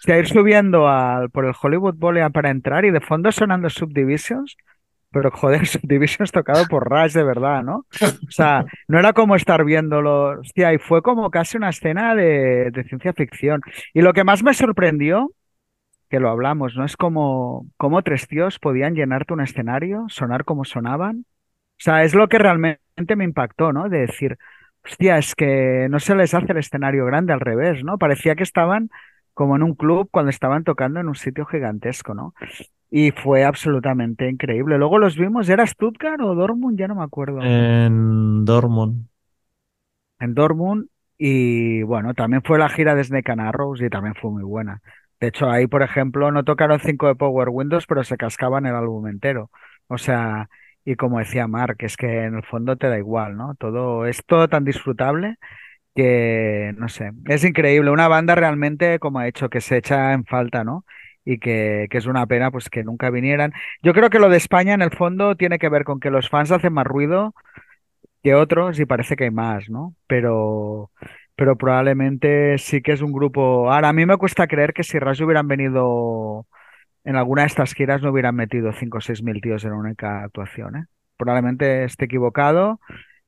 [0.00, 4.56] sea, ir subiendo al, por el Hollywood Bowl para entrar y de fondo sonando Subdivisions,
[5.12, 7.86] pero joder, Subdivisions tocado por Rush de verdad, ¿no?
[8.00, 12.70] O sea, no era como estar viéndolo, hostia, y fue como casi una escena de,
[12.72, 13.60] de ciencia ficción.
[13.94, 15.30] Y lo que más me sorprendió,
[16.10, 16.84] que lo hablamos, ¿no?
[16.84, 21.24] Es como, como tres tíos podían llenarte un escenario, sonar como sonaban.
[21.72, 23.88] O sea, es lo que realmente me impactó, ¿no?
[23.88, 24.38] De decir,
[24.84, 27.98] hostia, es que no se les hace el escenario grande al revés, ¿no?
[27.98, 28.90] Parecía que estaban
[29.34, 32.34] como en un club cuando estaban tocando en un sitio gigantesco, ¿no?
[32.94, 34.76] Y fue absolutamente increíble.
[34.76, 36.78] Luego los vimos, ¿era Stuttgart o Dortmund?
[36.78, 37.40] Ya no me acuerdo.
[37.40, 39.06] En Dortmund.
[40.20, 40.88] En Dortmund.
[41.16, 44.82] Y bueno, también fue la gira de Snake and Arrows y también fue muy buena.
[45.18, 48.74] De hecho, ahí, por ejemplo, no tocaron cinco de Power Windows, pero se cascaban el
[48.74, 49.50] álbum entero.
[49.86, 50.50] O sea,
[50.84, 53.54] y como decía Mark, es que en el fondo te da igual, ¿no?
[53.54, 55.36] Todo es todo tan disfrutable
[55.94, 57.90] que, no sé, es increíble.
[57.90, 60.84] Una banda realmente, como ha hecho, que se echa en falta, ¿no?
[61.24, 63.52] Y que, que es una pena, pues, que nunca vinieran.
[63.82, 66.28] Yo creo que lo de España, en el fondo, tiene que ver con que los
[66.28, 67.34] fans hacen más ruido
[68.22, 69.94] que otros y parece que hay más, ¿no?
[70.06, 70.90] Pero,
[71.36, 73.70] pero probablemente sí que es un grupo.
[73.72, 76.46] Ahora, a mí me cuesta creer que si Rush hubieran venido
[77.04, 79.88] en alguna de estas giras no hubieran metido 5 o 6 mil tíos en una
[79.88, 80.84] única actuación, ¿eh?
[81.16, 82.80] Probablemente esté equivocado.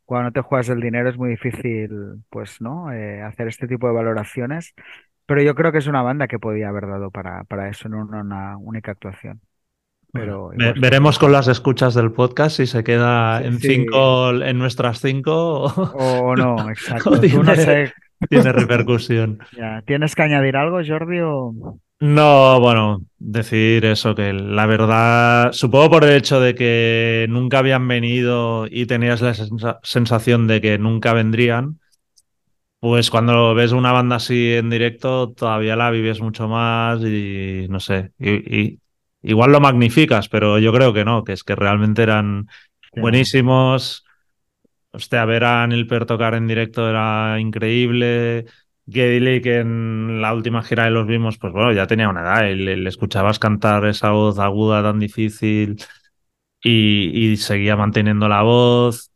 [0.05, 1.91] Cuando te juegas el dinero es muy difícil,
[2.31, 2.93] pues, ¿no?
[2.93, 4.75] Eh, hacer este tipo de valoraciones.
[5.27, 7.95] Pero yo creo que es una banda que podía haber dado para, para eso en
[7.95, 9.41] una, una única actuación.
[10.13, 13.69] Pero igual- veremos con las escuchas del podcast si se queda Sí, en sí.
[13.69, 17.11] cinco, en nuestras cinco o, O no, exacto.
[17.11, 17.93] o Tú no tiene, sé,
[18.29, 19.41] tiene repercusión.
[19.51, 21.21] ya, ¿tienes que añadir algo, Jordi?
[21.23, 21.81] O...
[22.01, 27.89] No, bueno, decir eso, que la verdad, supongo por el hecho de que nunca habían
[27.89, 31.81] venido y tenías la sensa- sensación de que nunca vendrían,
[32.85, 37.81] pues cuando ves una banda así en directo todavía la vives mucho más y no
[37.81, 38.31] sé, y,
[38.75, 38.81] y-
[39.23, 42.47] igual lo magnificas, pero yo creo que no, que es que realmente eran
[42.95, 44.05] buenísimos.
[44.93, 48.47] Hostia, ver a Nilper tocar en directo era increíble.
[48.89, 52.47] Geddy que en la última gira de los vimos, pues bueno, ya tenía una edad
[52.49, 55.77] y le, le escuchabas cantar esa voz aguda tan difícil
[56.63, 59.11] y, y seguía manteniendo la voz.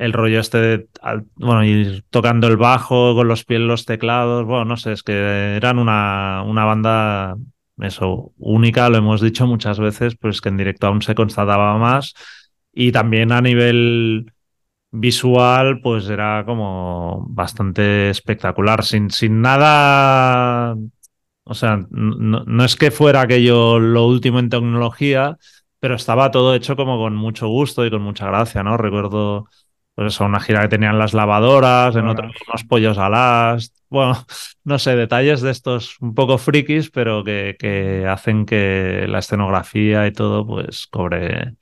[0.00, 0.88] El rollo este de,
[1.34, 5.56] bueno, ir tocando el bajo con los pies los teclados, bueno, no sé, es que
[5.56, 7.36] eran una, una banda,
[7.78, 12.14] eso, única, lo hemos dicho muchas veces, pues que en directo aún se constataba más
[12.72, 14.32] y también a nivel
[14.90, 20.76] visual, pues era como bastante espectacular, sin, sin nada.
[21.44, 25.36] O sea, no, no es que fuera aquello lo último en tecnología,
[25.78, 28.76] pero estaba todo hecho como con mucho gusto y con mucha gracia, ¿no?
[28.76, 29.48] Recuerdo,
[30.00, 33.74] pues eso, una gira que tenían las lavadoras, en otros unos pollos alas.
[33.90, 34.14] Bueno,
[34.64, 40.06] no sé, detalles de estos un poco frikis, pero que, que hacen que la escenografía
[40.06, 41.54] y todo, pues, cobre,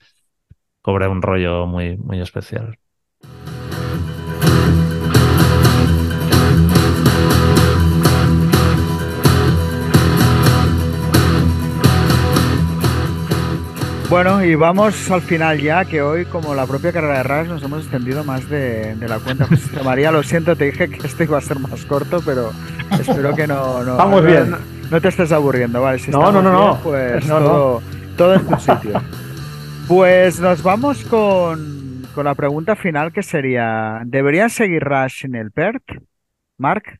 [0.81, 2.79] cobre un rollo muy, muy especial.
[14.09, 17.61] Bueno, y vamos al final ya, que hoy, como la propia carrera de Rush, nos
[17.63, 19.45] hemos extendido más de, de la cuenta.
[19.45, 22.51] José María, lo siento, te dije que este iba a ser más corto, pero
[22.97, 24.49] espero que no, no, Estamos no- bien.
[24.49, 24.57] no,
[24.89, 25.99] no te estés aburriendo, ¿vale?
[25.99, 26.79] Si No, no, no, bien, no.
[26.81, 27.45] Pues No, no.
[27.45, 27.83] todo,
[28.15, 28.99] todo en su sitio.
[29.87, 35.51] Pues nos vamos con, con la pregunta final, que sería, ¿deberían seguir Rush en el
[35.51, 35.83] PERT?
[36.57, 36.99] Mark,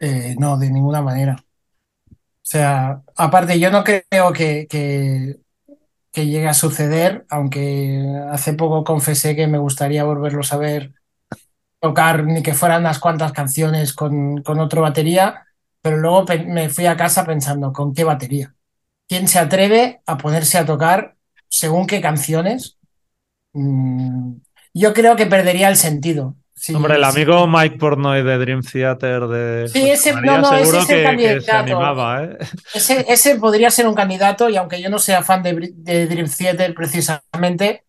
[0.00, 1.36] Eh, no, de ninguna manera.
[2.48, 5.36] O sea, aparte, yo no creo que, que,
[6.14, 10.94] llegue a suceder, aunque hace poco confesé que me gustaría volverlos a ver
[11.78, 15.46] tocar, ni que fueran unas cuantas canciones con, con otro batería,
[15.82, 18.54] pero luego me fui a casa pensando, ¿con qué batería?
[19.06, 21.16] ¿Quién se atreve a ponerse a tocar
[21.48, 22.78] según qué canciones?
[23.52, 24.36] Mm,
[24.72, 26.34] yo creo que perdería el sentido.
[26.58, 30.50] Si- Hombre, el amigo Mike Pornoy de Dream Theater de Sí, José ese- María, no,
[30.50, 31.58] no, ese es el que, que se candidato.
[31.58, 32.38] animaba, ¿eh?
[32.74, 36.74] Ese, ese podría ser un candidato y aunque yo no sea fan de Dream Theater
[36.74, 37.84] precisamente,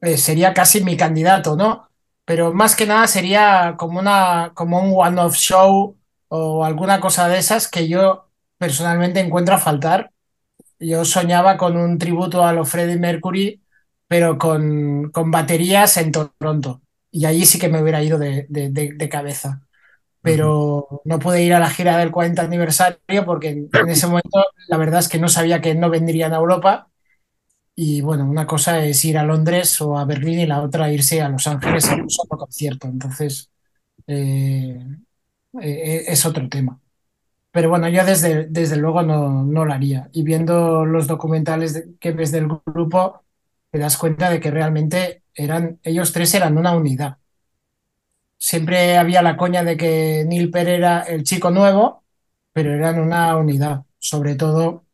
[0.00, 1.88] eh, sería casi mi candidato, ¿no?
[2.24, 5.96] Pero más que nada sería como, una, como un one-off show
[6.28, 8.28] o alguna cosa de esas que yo
[8.58, 10.10] personalmente encuentro a faltar.
[10.78, 13.60] Yo soñaba con un tributo a los Freddie Mercury,
[14.08, 16.80] pero con, con baterías en Toronto.
[17.14, 19.62] Y allí sí que me hubiera ido de, de- de- de cabeza.
[20.22, 24.78] Pero no pude ir a la gira del 40 aniversario porque en, ese momento la
[24.78, 26.90] verdad es que no sabía que no vendrían a Europa.
[27.76, 31.22] Y bueno, una cosa es ir a Londres o a Berlín y la otra irse
[31.22, 33.50] a Los Ángeles a un solo concierto, entonces
[34.08, 34.78] eh,
[35.62, 36.80] eh, es otro tema.
[37.52, 40.10] Pero bueno, yo desde, desde luego no, no lo haría.
[40.12, 43.23] Y viendo los documentales que ves del grupo
[43.74, 47.18] te das cuenta de que realmente eran, ellos tres eran una unidad
[48.38, 52.04] siempre había la coña de que Neil Peart era el chico nuevo,
[52.52, 53.84] pero eran una unidad.
[53.98, 54.84] Sobre todo,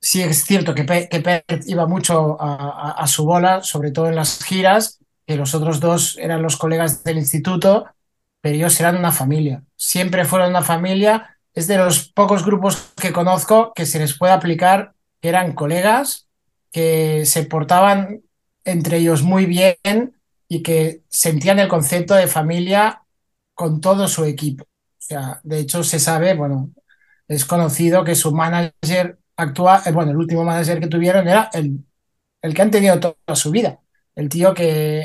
[0.00, 1.08] sí es cierto que, Pe-
[1.66, 5.80] iba mucho a, a- a su bola, sobre todo en las giras, que los otros
[5.80, 7.86] dos eran los colegas del instituto,
[8.40, 9.62] pero ellos eran una familia.
[9.76, 11.36] Siempre fueron una familia.
[11.54, 16.28] Es de los pocos grupos que conozco que se les puede aplicar que eran colegas,
[16.72, 18.22] que se portaban
[18.64, 19.76] entre ellos muy bien
[20.48, 23.02] y que sentían el concepto de familia
[23.54, 24.64] con todo su equipo.
[24.64, 24.68] O
[24.98, 26.70] sea, de hecho se sabe, bueno,
[27.28, 31.84] es conocido que su manager actual, eh, bueno, el último manager que tuvieron era el,
[32.42, 33.80] el que han tenido to- toda su vida.
[34.14, 35.04] El tío que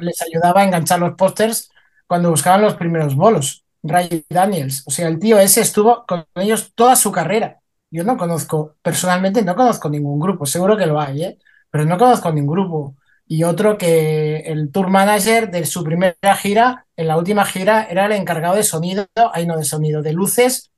[0.00, 1.70] les ayudaba a enganchar los pósters
[2.06, 4.84] cuando buscaban los primeros bolos, Ray Daniels.
[4.86, 7.60] O sea, el tío ese estuvo con ellos toda su carrera.
[7.90, 11.38] Yo no conozco, personalmente no conozco ningún grupo, seguro que lo hay, ¿eh?
[11.70, 12.96] Pero no conozco ningún grupo
[13.26, 18.06] y otro que el tour manager de su primera gira, en la última gira, era
[18.06, 20.70] el encargado de sonido, ahí no de sonido, de luces.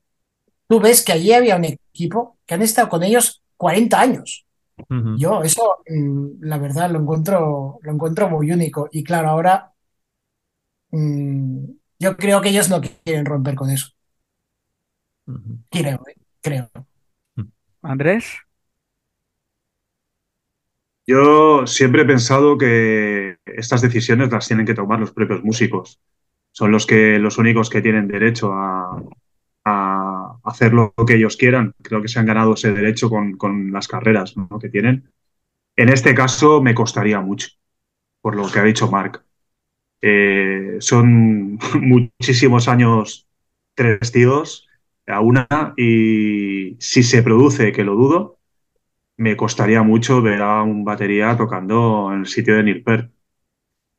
[0.67, 4.45] Tú ves que allí había un equipo que han estado con ellos 40 años.
[5.17, 8.89] Yo eso, mm, la verdad, lo encuentro, lo encuentro muy único.
[8.91, 9.73] Y claro, ahora
[10.91, 11.65] mm,
[11.99, 13.87] yo creo que ellos no quieren romper con eso.
[15.69, 16.15] Creo, ¿eh?
[16.41, 16.69] creo.
[17.81, 18.37] Andrés.
[21.07, 25.99] Yo siempre he pensado que estas decisiones las tienen que tomar los propios músicos.
[26.51, 29.01] Son los que los únicos que tienen derecho a,
[30.43, 31.73] hacer lo que ellos quieran.
[31.81, 34.47] Creo que se han ganado ese derecho con, con las carreras ¿no?
[34.59, 35.11] que tienen.
[35.75, 37.49] En este caso me costaría mucho,
[38.21, 39.23] por lo que ha dicho Mark.
[40.01, 43.27] Eh, son muchísimos años
[43.75, 44.67] tres tíos
[45.07, 45.47] a una
[45.77, 48.39] y si se produce, que lo dudo,
[49.17, 53.11] me costaría mucho ver a un batería tocando en el sitio de Neil Peart.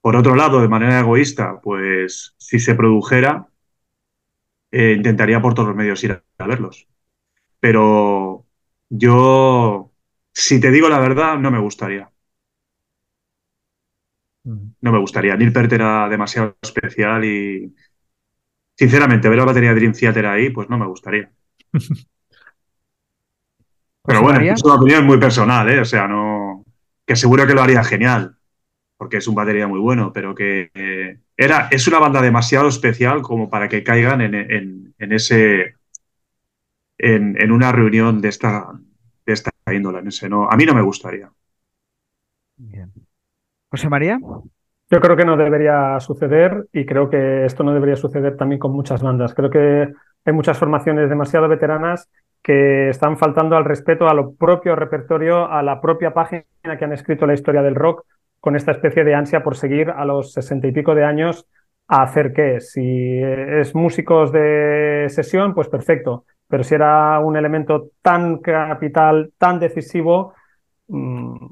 [0.03, 3.49] Por otro lado, de manera egoísta, pues si se produjera,
[4.71, 6.89] eh, intentaría por todos los medios ir a, a verlos.
[7.61, 8.47] Pero
[8.91, 9.93] yo,
[10.33, 12.13] si te digo la verdad, no me gustaría.
[14.45, 15.37] No me gustaría.
[15.37, 17.75] Neil Peart era demasiado especial y,
[18.85, 21.31] sinceramente, ver la batería de Dream Theater ahí, pues no me gustaría.
[24.05, 25.81] Pero bueno, es una opinión muy personal, ¿eh?
[25.81, 26.65] O sea, no.
[27.07, 28.37] Que seguro que lo haría genial.
[28.99, 33.23] porque es un batería muy bueno, pero que eh, era, es una banda demasiado especial
[33.23, 35.77] como para que caigan en, en- en ese
[36.99, 38.69] en, en una reunión de esta,
[39.27, 39.99] de esta índole.
[40.01, 41.31] en ese, no, a mí no me gustaría.
[42.57, 42.93] Bien.
[43.71, 44.21] José María.
[44.93, 48.73] Yo creo que no debería suceder y creo que esto no debería suceder también con
[48.73, 49.33] muchas bandas.
[49.33, 49.91] Creo que
[50.23, 52.11] hay muchas formaciones demasiado veteranas
[52.43, 56.45] que están faltando al respeto a lo propio repertorio, a la propia página
[56.79, 58.05] que han escrito la historia del rock,
[58.39, 61.47] con esta especie de ansia por seguir a los sesenta y pico de años
[61.89, 62.61] a hacer qué.
[62.61, 66.27] Si es músicos de sesión, pues perfecto.
[66.49, 70.35] Pero si era un elemento tan capital, tan decisivo,
[70.89, 71.47] mm,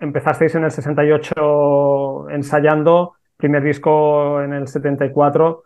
[0.00, 5.64] empezasteis en el 68 ensayando, primer disco en el 74.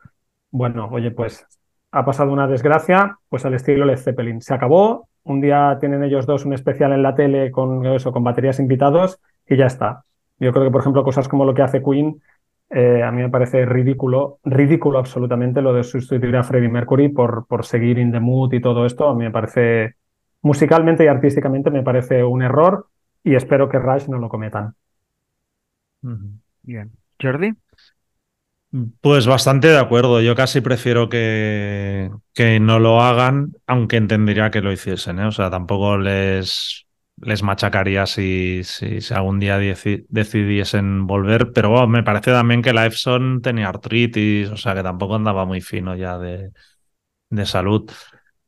[0.51, 1.47] Bueno, oye, pues
[1.91, 4.41] ha pasado una desgracia, pues al estilo Led Zeppelin.
[4.41, 8.25] Se acabó, un día tienen ellos dos un especial en la tele con eso, con
[8.25, 10.05] baterías invitados y ya está.
[10.39, 12.21] Yo creo que, por ejemplo, cosas como lo que hace Queen,
[12.71, 17.47] eh, a mí me parece ridículo, ridículo absolutamente lo de sustituir a Freddie Mercury por,
[17.47, 19.09] por seguir in the mood y todo esto.
[19.09, 19.97] A mí me parece,
[20.41, 22.87] musicalmente y artísticamente, me parece un error
[23.25, 24.75] y espero que Rush no lo cometan.
[26.63, 26.93] Bien.
[27.21, 27.55] Jordi.
[29.03, 30.23] Pues bastante de acuerdo.
[30.23, 35.27] Yo casi prefiero que, que no lo hagan, aunque entendería que lo hiciesen, ¿eh?
[35.27, 36.87] O sea, tampoco les,
[37.21, 41.53] les machacaría si, si, si algún día deci- decidiesen volver.
[41.53, 45.45] Pero bueno, me parece también que la Epson tenía artritis, o sea, que tampoco andaba
[45.45, 46.51] muy fino ya de,
[47.31, 47.91] de salud.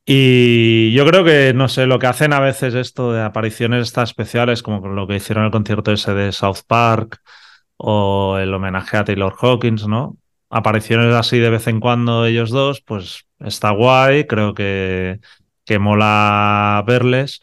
[0.07, 4.11] Y yo creo que, no sé, lo que hacen a veces esto de apariciones estas
[4.11, 7.21] especiales, como lo que hicieron en el concierto ese de South Park
[7.77, 10.19] o el homenaje a Taylor Hawkins, ¿no?
[10.51, 15.21] Apariciones así de vez en cuando ellos dos, pues está guay, creo que,
[15.65, 17.41] que mola verles,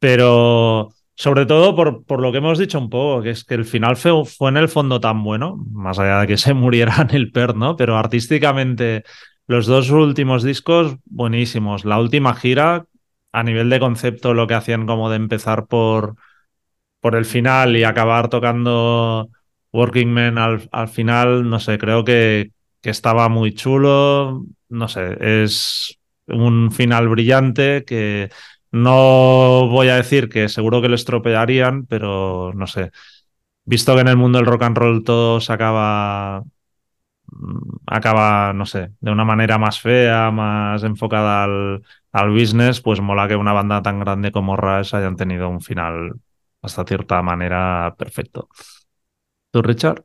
[0.00, 3.64] pero sobre todo por, por lo que hemos dicho un poco, que es que el
[3.64, 7.30] final fue, fue en el fondo tan bueno, más allá de que se murieran el
[7.30, 7.76] per, ¿no?
[7.76, 9.04] Pero artísticamente
[9.46, 11.84] los dos últimos discos, buenísimos.
[11.84, 12.86] La última gira,
[13.32, 16.16] a nivel de concepto, lo que hacían como de empezar por,
[17.00, 19.28] por el final y acabar tocando
[19.72, 24.44] Working Man al, al final, no sé, creo que, que estaba muy chulo.
[24.68, 28.30] No sé, es un final brillante que
[28.72, 32.90] no voy a decir que seguro que lo estropearían, pero no sé.
[33.64, 36.44] Visto que en el mundo del rock and roll todo se acaba
[37.86, 41.82] acaba, no sé, de una manera más fea, más enfocada al,
[42.12, 46.12] al business, pues mola que una banda tan grande como Rush hayan tenido un final
[46.62, 48.48] hasta cierta manera perfecto.
[49.50, 50.04] ¿Tú, Richard?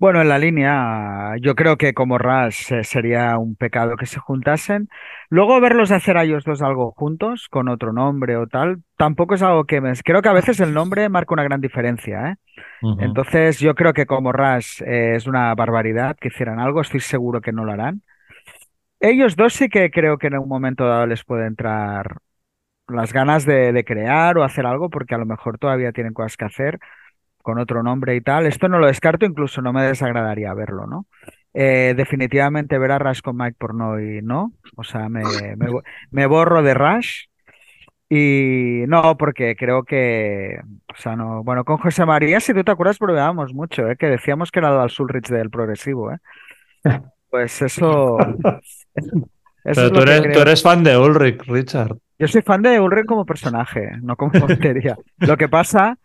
[0.00, 4.20] Bueno, en la línea, yo creo que como Rush eh, sería un pecado que se
[4.20, 4.88] juntasen.
[5.28, 9.42] Luego verlos hacer a ellos dos algo juntos, con otro nombre o tal, tampoco es
[9.42, 9.92] algo que me...
[10.04, 12.36] Creo que a veces el nombre marca una gran diferencia, ¿eh?
[12.96, 17.40] Entonces yo creo que como Rush eh, es una barbaridad que hicieran algo, estoy seguro
[17.40, 18.02] que no lo harán.
[19.00, 22.18] Ellos dos sí que creo que en un momento dado les puede entrar
[22.88, 26.36] las ganas de, de crear o hacer algo, porque a lo mejor todavía tienen cosas
[26.36, 26.78] que hacer
[27.48, 28.44] con otro nombre y tal.
[28.46, 31.06] Esto no lo descarto, incluso no me desagradaría verlo, ¿no?
[31.54, 34.52] Eh, definitivamente ver a Rush con Mike Pornoy, ¿no?
[34.76, 37.24] O sea, me, me, bo- me borro de Rush
[38.10, 40.60] y no, porque creo que,
[40.92, 43.96] o sea, no, bueno, con José María, si tú te acuerdas, bromeábamos mucho, ¿eh?
[43.96, 46.18] Que decíamos que era el Sulrich del progresivo, ¿eh?
[47.30, 48.18] Pues eso,
[49.64, 51.96] eso Pero tú eres, tú eres fan de Ulrich, Richard.
[52.18, 54.96] Yo soy fan de Ulrich como personaje, no como tontería.
[55.18, 55.96] Lo que pasa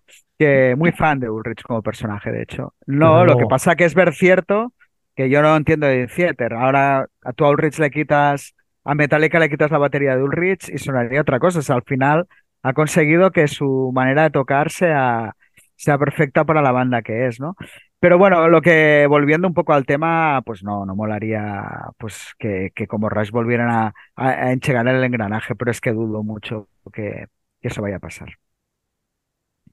[0.44, 2.74] que muy fan de Ulrich como personaje, de hecho.
[2.86, 4.74] No, lo que pasa que es ver cierto
[5.16, 6.54] que yo no entiendo de Theater.
[6.54, 10.78] Ahora a a Ulrich le quitas, a Metallica le quitas la batería de Ulrich y
[10.78, 11.60] sonaría otra cosa.
[11.60, 12.28] O sea, al final
[12.64, 15.36] ha conseguido que su manera de tocar sea,
[15.76, 17.56] sea perfecta para la banda que es, ¿no?
[18.00, 21.64] Pero bueno, lo que volviendo un poco al tema, pues no, no molaría
[21.98, 25.94] pues que, que como Rush volvieran a, a, a enchegar el engranaje, pero es que
[25.94, 27.28] dudo mucho que,
[27.62, 28.30] que eso vaya a pasar.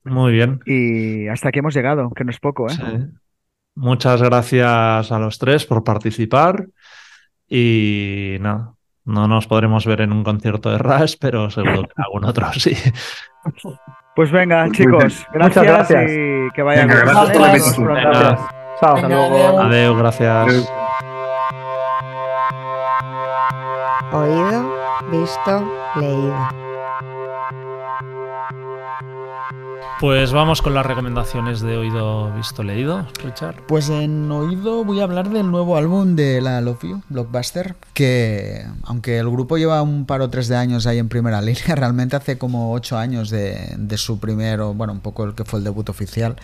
[0.05, 0.61] Muy bien.
[0.67, 2.75] Y hasta aquí hemos llegado, que no es poco, ¿eh?
[2.75, 2.83] Sí.
[3.75, 6.67] Muchas gracias a los tres por participar
[7.49, 8.75] y nada,
[9.05, 12.47] no nos podremos ver en un concierto de Rush, pero seguro que en algún otro
[12.55, 12.75] sí.
[14.17, 16.11] Pues venga, chicos, Muchas gracias gracias.
[16.11, 17.07] y que vaya Venga, bien.
[17.07, 17.89] gracias por la invitación.
[18.81, 18.95] Chao.
[18.97, 19.61] Hasta luego.
[19.61, 20.73] Adeu, gracias.
[24.13, 24.75] Oído,
[25.11, 26.70] visto, leído.
[30.01, 33.57] Pues vamos con las recomendaciones de oído, visto, leído, Richard.
[33.69, 38.65] Pues en oído voy a hablar del nuevo álbum de la Love You, Blockbuster, que
[38.85, 42.17] aunque el grupo lleva un par o tres de años ahí en primera línea, realmente
[42.17, 45.91] hace como ocho años de, su primero, bueno, un poco el que fue el debut
[45.91, 46.37] oficial.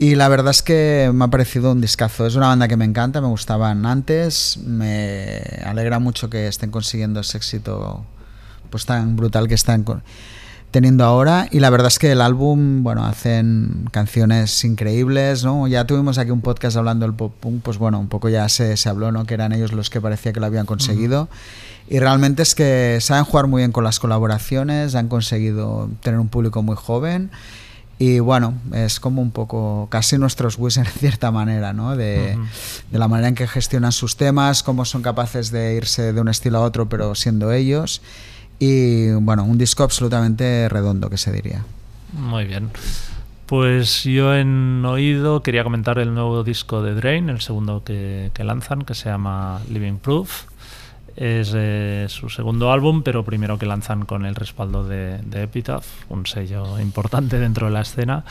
[0.00, 2.26] Y la verdad es que me ha parecido un discazo.
[2.26, 4.58] Es una banda que me encanta, me gustaban antes.
[4.58, 8.04] Me alegra mucho que estén consiguiendo ese éxito
[8.70, 10.02] pues tan brutal que están con-
[10.72, 11.46] teniendo ahora.
[11.52, 15.68] Y la verdad es que el álbum, bueno, hacen canciones increíbles, ¿no?
[15.68, 18.76] Ya tuvimos aquí un podcast hablando del pop punk, pues bueno, un poco ya se,
[18.76, 19.24] se habló, ¿no?
[19.24, 21.28] Que eran ellos los que parecía que lo habían conseguido.
[21.88, 26.28] Y realmente es que saben jugar muy bien con las colaboraciones, han conseguido tener un
[26.28, 27.30] público muy joven.
[27.98, 31.96] Y bueno, es como un poco casi nuestros Wiz en cierta manera, ¿no?
[31.96, 32.38] De,
[32.90, 36.28] de la manera en que gestionan sus temas, cómo son capaces de irse de un
[36.28, 38.00] estilo a otro, pero siendo ellos.
[38.64, 41.64] Y bueno, un disco absolutamente redondo, que se diría.
[42.12, 42.70] Muy bien.
[43.46, 48.82] Pues yo en oído quería comentar el nuevo disco de Drain, el segundo que, lanzan,
[48.82, 50.44] que se llama Living Proof.
[51.16, 55.84] Es eh, su segundo álbum, pero primero que lanzan con el respaldo de, de Epitaph,
[56.08, 58.24] un sello importante dentro de la escena.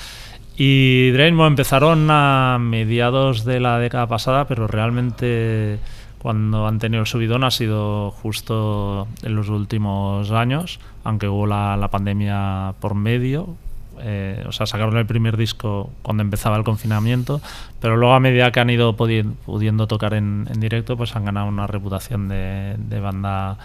[0.55, 5.77] Y Drain bueno, empezaron a mediados de la década pasada, pero realmente
[6.21, 11.87] cuando han tenido el subidón ha sido justo en los últimos años, aunque hubo la,
[11.91, 13.55] pandemia por medio.
[14.03, 17.41] Eh, o sea, sacaron el primer disco cuando empezaba el confinamiento,
[17.79, 21.47] pero luego a medida que han ido pudi- pudiendo tocar en, directo, pues han ganado
[21.47, 23.57] una reputación de banda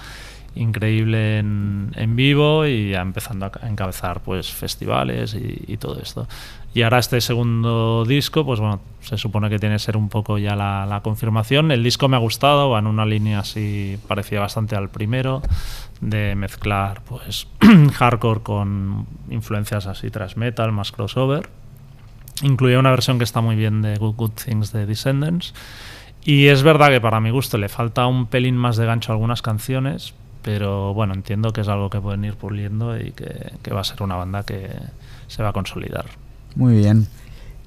[0.56, 6.00] increíble en, en vivo y ya empezando a ca- encabezar pues festivales y, y todo
[6.00, 6.26] esto.
[6.74, 10.36] Y ahora este segundo disco, pues bueno, se supone que tiene que ser un poco
[10.36, 11.70] ya la, la confirmación.
[11.70, 15.40] El disco me ha gustado, va en una línea así, parecía bastante al primero,
[16.00, 17.46] de mezclar pues
[17.94, 21.48] hardcore con influencias así thrash metal, más crossover.
[22.42, 25.54] Incluye una versión que está muy bien de Good Good Things de Descendants.
[26.24, 29.14] Y es verdad que para mi gusto le falta un pelín más de gancho a
[29.14, 30.12] algunas canciones,
[30.46, 33.84] pero bueno, entiendo que es algo que pueden ir puliendo y que, que va a
[33.84, 34.70] ser una banda que
[35.26, 36.06] se va a consolidar.
[36.54, 37.08] Muy bien.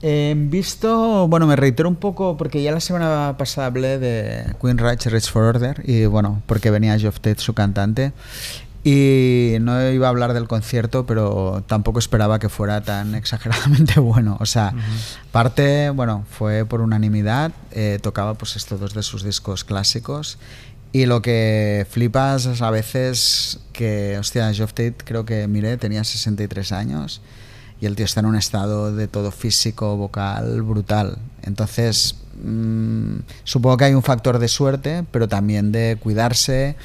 [0.01, 4.77] Eh, visto, bueno, me reitero un poco porque ya la semana pasada hablé de Queen
[4.77, 8.13] Rage Rage for Order y bueno, porque venía Geoff Tate, su cantante,
[8.81, 14.37] y no iba a hablar del concierto, pero tampoco esperaba que fuera tan exageradamente bueno.
[14.39, 14.73] O sea,
[15.33, 20.37] parte, bueno, fue por unanimidad, eh, tocaba pues estos dos de sus discos clásicos
[20.91, 26.03] y lo que flipas es a veces que, hostia, Geoff Tate creo que, mire, tenía
[26.03, 27.21] 63 años
[27.81, 31.17] y el tío está en un estado de todo físico, vocal, brutal.
[31.43, 36.75] Entonces, mm, supongo que hay un factor de suerte, pero también de cuidarse.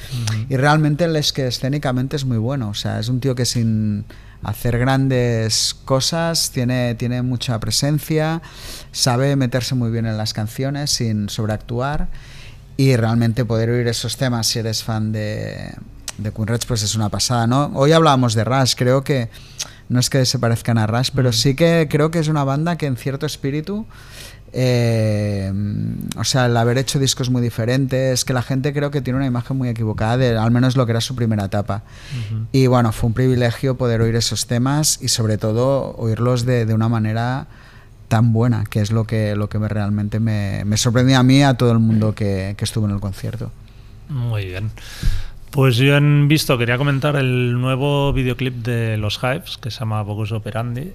[0.49, 2.69] Y realmente él es que escénicamente es muy bueno.
[2.69, 4.05] O sea, es un tío que sin
[4.41, 8.41] hacer grandes cosas tiene, tiene mucha presencia,
[8.91, 12.07] sabe meterse muy bien en las canciones sin sobreactuar.
[12.77, 15.73] Y realmente poder oír esos temas si eres fan de,
[16.17, 17.71] de Queen Rage, pues es una pasada, ¿no?
[17.73, 19.29] Hoy hablábamos de Rush, creo que
[19.87, 22.77] no es que se parezcan a Rush, pero sí que creo que es una banda
[22.77, 23.85] que en cierto espíritu,
[24.51, 25.51] eh,
[26.17, 29.27] o sea, el haber hecho discos muy diferentes, que la gente creo que tiene una
[29.27, 31.83] imagen muy equivocada de al menos lo que era su primera etapa.
[32.51, 36.73] Y bueno, fue un privilegio poder oír esos temas y sobre todo oírlos de, de
[36.73, 37.47] una manera
[38.07, 41.37] tan buena, que es lo que, lo que me, realmente me, me sorprendió a mí
[41.37, 43.51] y a todo el mundo que, que estuvo en el concierto.
[44.09, 44.71] Muy bien.
[45.51, 50.01] Pues yo en visto quería comentar el nuevo videoclip de los Hives que se llama
[50.01, 50.91] Bogus Operandi.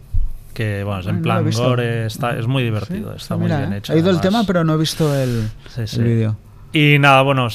[0.52, 3.72] Que bueno, es en no plan gore, está, es muy divertido, Sí, está muy bien
[3.72, 3.92] hecho.
[3.92, 6.36] He oído el tema, pero no he visto el, Sí, el vídeo.
[6.72, 7.48] Y nada, bueno,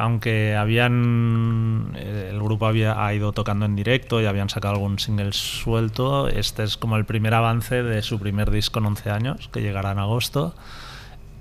[0.00, 1.92] aunque habían.
[1.96, 6.28] eh, El grupo había ha ido tocando en directo y habían sacado algún single suelto,
[6.28, 9.92] este es como el primer avance de su primer disco en 11 años, que llegará
[9.92, 10.54] en agosto.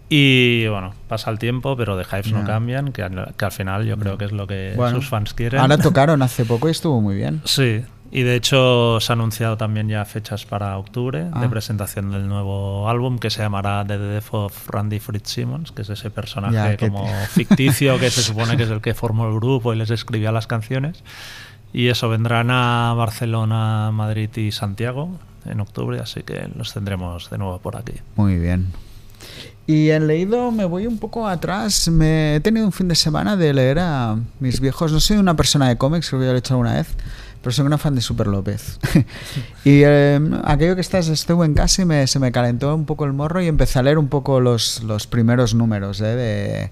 [0.10, 3.86] Y bueno, pasa el tiempo, pero de Hives no cambian, que al, que al final
[3.86, 5.60] yo creo que es lo que Bueno, sus fans quieren.
[5.60, 7.42] Ahora tocaron hace poco y estuvo muy bien.
[7.44, 11.42] Sí, y de hecho se ha anunciado también ya fechas para octubre Ah.
[11.42, 15.90] de presentación del nuevo álbum que se llamará The Death of Randy Fitzsimmons, que es
[15.90, 19.74] ese personaje Ya, como ficticio que se supone que es el que formó el grupo
[19.74, 21.04] y les escribía las canciones.
[21.74, 25.10] Y eso, vendrán a Barcelona, Madrid y Santiago
[25.46, 27.94] en octubre, así que los tendremos de nuevo por aquí.
[28.16, 28.68] Muy bien.
[29.68, 31.88] Y en leído me voy un poco atrás.
[31.90, 34.92] Me he tenido un fin de semana de leer a mis viejos.
[34.92, 36.88] No soy una persona de cómics, lo he hecho alguna vez,
[37.46, 38.80] pero soy una fan de Super López.
[39.64, 43.06] y eh, aquello que estás, estuve en casa y me, se me calentó un poco
[43.06, 46.16] el morro y empecé a leer un poco los, los primeros números ¿eh?
[46.16, 46.72] de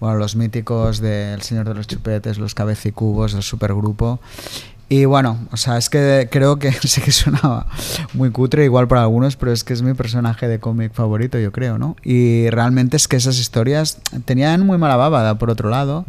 [0.00, 4.18] bueno, los míticos del Señor de los Chupetes, los Cabecicubos, el Supergrupo.
[4.88, 7.66] Y bueno, o sea, es que creo que sé que suena
[8.12, 11.52] muy cutre igual para algunos, pero es que es mi personaje de cómic favorito, yo
[11.52, 11.96] creo, ¿no?
[12.02, 16.04] Y realmente es que esas historias tenían muy mala baba, por otro lado.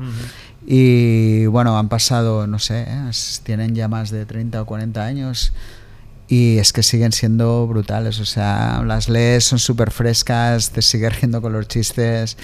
[0.67, 3.11] Y bueno, han pasado, no sé, ¿eh?
[3.43, 5.53] Tienen ya más de 30 o 40 años.
[6.27, 8.19] y es que siguen siendo brutales.
[8.19, 12.37] O sea, las lees, son súper frescas, te sigues riendo con los chistes.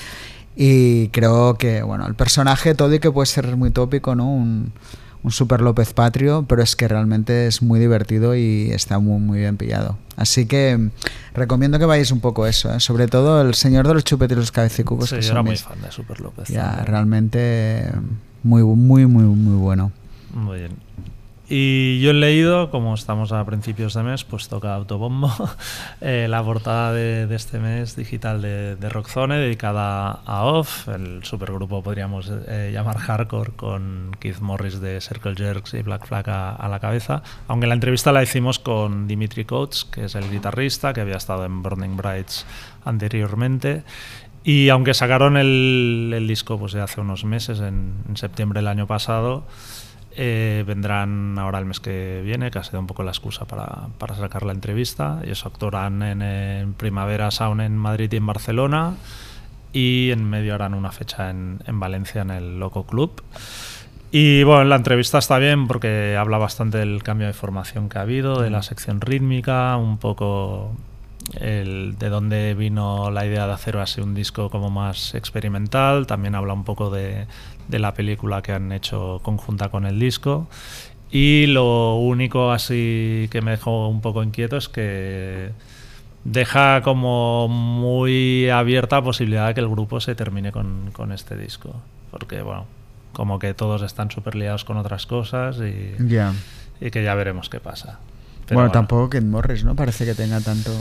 [0.55, 4.31] Y creo que, bueno, el personaje todo y que puede ser muy tópico, ¿no?
[4.31, 4.71] Un,
[5.23, 9.39] un super López Patrio, pero es que realmente es muy divertido y está muy, muy
[9.39, 9.97] bien pillado.
[10.15, 10.89] Así que mm,
[11.35, 12.79] recomiendo que vayáis un poco eso, ¿eh?
[12.79, 15.09] sobre todo el señor de los chupetes y los cabecicucos.
[15.09, 16.47] Sí, que yo son era muy mis- fan de Super López.
[16.49, 16.85] Ya, también.
[16.87, 17.91] realmente
[18.43, 19.91] muy, muy, muy, muy bueno.
[20.33, 20.71] Muy bien.
[21.53, 25.29] Y yo he leído, como estamos a principios de mes, pues toca autobombo,
[25.99, 31.25] eh, la portada de, de este mes digital de, de Rockzone dedicada a Off, el
[31.25, 36.55] supergrupo podríamos eh, llamar hardcore con Keith Morris de Circle Jerks y Black Flag a,
[36.55, 37.21] a la cabeza.
[37.49, 41.43] Aunque la entrevista la hicimos con Dimitri Coates, que es el guitarrista que había estado
[41.43, 42.45] en Burning Brights
[42.85, 43.83] anteriormente.
[44.45, 48.69] Y aunque sacaron el, el disco pues, de hace unos meses, en, en septiembre del
[48.69, 49.45] año pasado,
[50.15, 53.87] eh, vendrán ahora el mes que viene, que ha sido un poco la excusa para,
[53.97, 55.19] para sacar la entrevista.
[55.23, 58.95] Ellos actuarán en, en Primavera Sound en Madrid y en Barcelona.
[59.73, 63.23] Y en medio harán una fecha en, en Valencia en el Loco Club.
[64.11, 68.01] Y bueno, la entrevista está bien porque habla bastante del cambio de formación que ha
[68.01, 70.75] habido, de la sección rítmica, un poco
[71.39, 76.07] el, de dónde vino la idea de hacer así un disco como más experimental.
[76.07, 77.27] También habla un poco de,
[77.67, 80.47] de la película que han hecho conjunta con el disco.
[81.11, 85.51] Y lo único así que me dejó un poco inquieto es que
[86.23, 91.35] deja como muy abierta la posibilidad de que el grupo se termine con, con este
[91.35, 91.75] disco.
[92.11, 92.65] Porque, bueno,
[93.13, 96.33] como que todos están súper liados con otras cosas y, Ya.
[96.79, 97.99] y que ya veremos qué pasa.
[98.45, 99.75] Pero Bueno, tampoco Kid Morris, ¿no?
[99.75, 100.71] Parece que tenga tanto...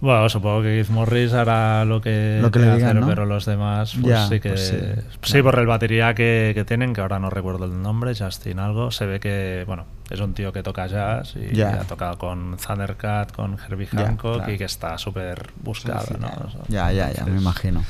[0.00, 3.06] Bueno, supongo que Keith Morris hará lo que, Lo que le digan, hacer, ¿no?
[3.06, 4.50] pero los demás, pues Ya, sí que.
[4.50, 4.74] pues
[5.22, 8.90] sí, por el batería que, que tienen, que ahora no recuerdo el nombre, Justin algo,
[8.90, 11.80] se ve que, bueno, es un tío que toca jazz y Ya.
[11.80, 14.52] ha tocado con Thundercat, con Herbie Ya, Hancock claro.
[14.52, 16.28] y que está súper buscado, Sí, sí, ¿no?
[16.68, 16.92] ya.
[16.92, 17.82] Ya, ya, me imagino.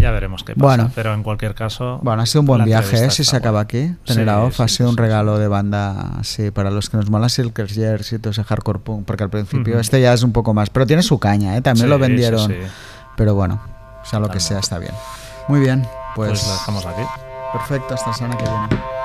[0.00, 0.64] Ya veremos qué pasa.
[0.64, 0.90] Bueno.
[0.94, 1.98] pero en cualquier caso.
[2.02, 3.10] Bueno, ha sido un buen viaje, ¿eh?
[3.10, 3.94] Si se acaba aquí.
[4.04, 6.88] Tener a Sí, Off ha sí, sido un sí, regalo de banda, sí, para los
[6.90, 10.12] que nos mola Silker Years y todo ese hardcore punk, porque al principio este ya
[10.12, 11.62] es un poco más, pero tiene su caña, ¿eh?
[11.62, 12.54] También lo vendieron,
[13.16, 13.60] pero bueno,
[14.04, 14.92] sea lo que sea, está bien.
[15.48, 15.82] Muy bien,
[16.14, 17.02] pues, Pues, la dejamos aquí.
[17.52, 18.97] perfecto, hasta la semana que viene.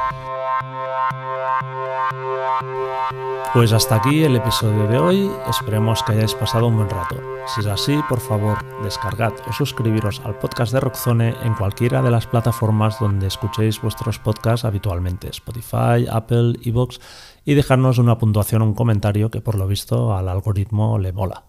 [3.54, 7.22] Pues hasta aquí el episodio de hoy, esperemos que hayáis pasado un buen rato.
[7.46, 12.10] Si es así, por favor, descargad o suscribiros al podcast de Rockzone en cualquiera de
[12.10, 17.00] las plataformas donde escuchéis vuestros podcasts habitualmente, Spotify, Apple, Evox,
[17.46, 21.44] y dejarnos una puntuación o un comentario que por lo visto al algoritmo le mola.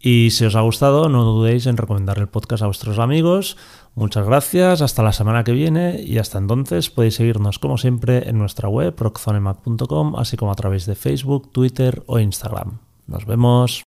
[0.00, 3.56] Y si os ha gustado, no dudéis en recomendar el podcast a vuestros amigos.
[3.94, 8.38] Muchas gracias, hasta la semana que viene y hasta entonces podéis seguirnos como siempre en
[8.38, 12.78] nuestra web rockzonemac.com, así como a través de Facebook, Twitter o Instagram.
[13.08, 13.82] Nos vemos.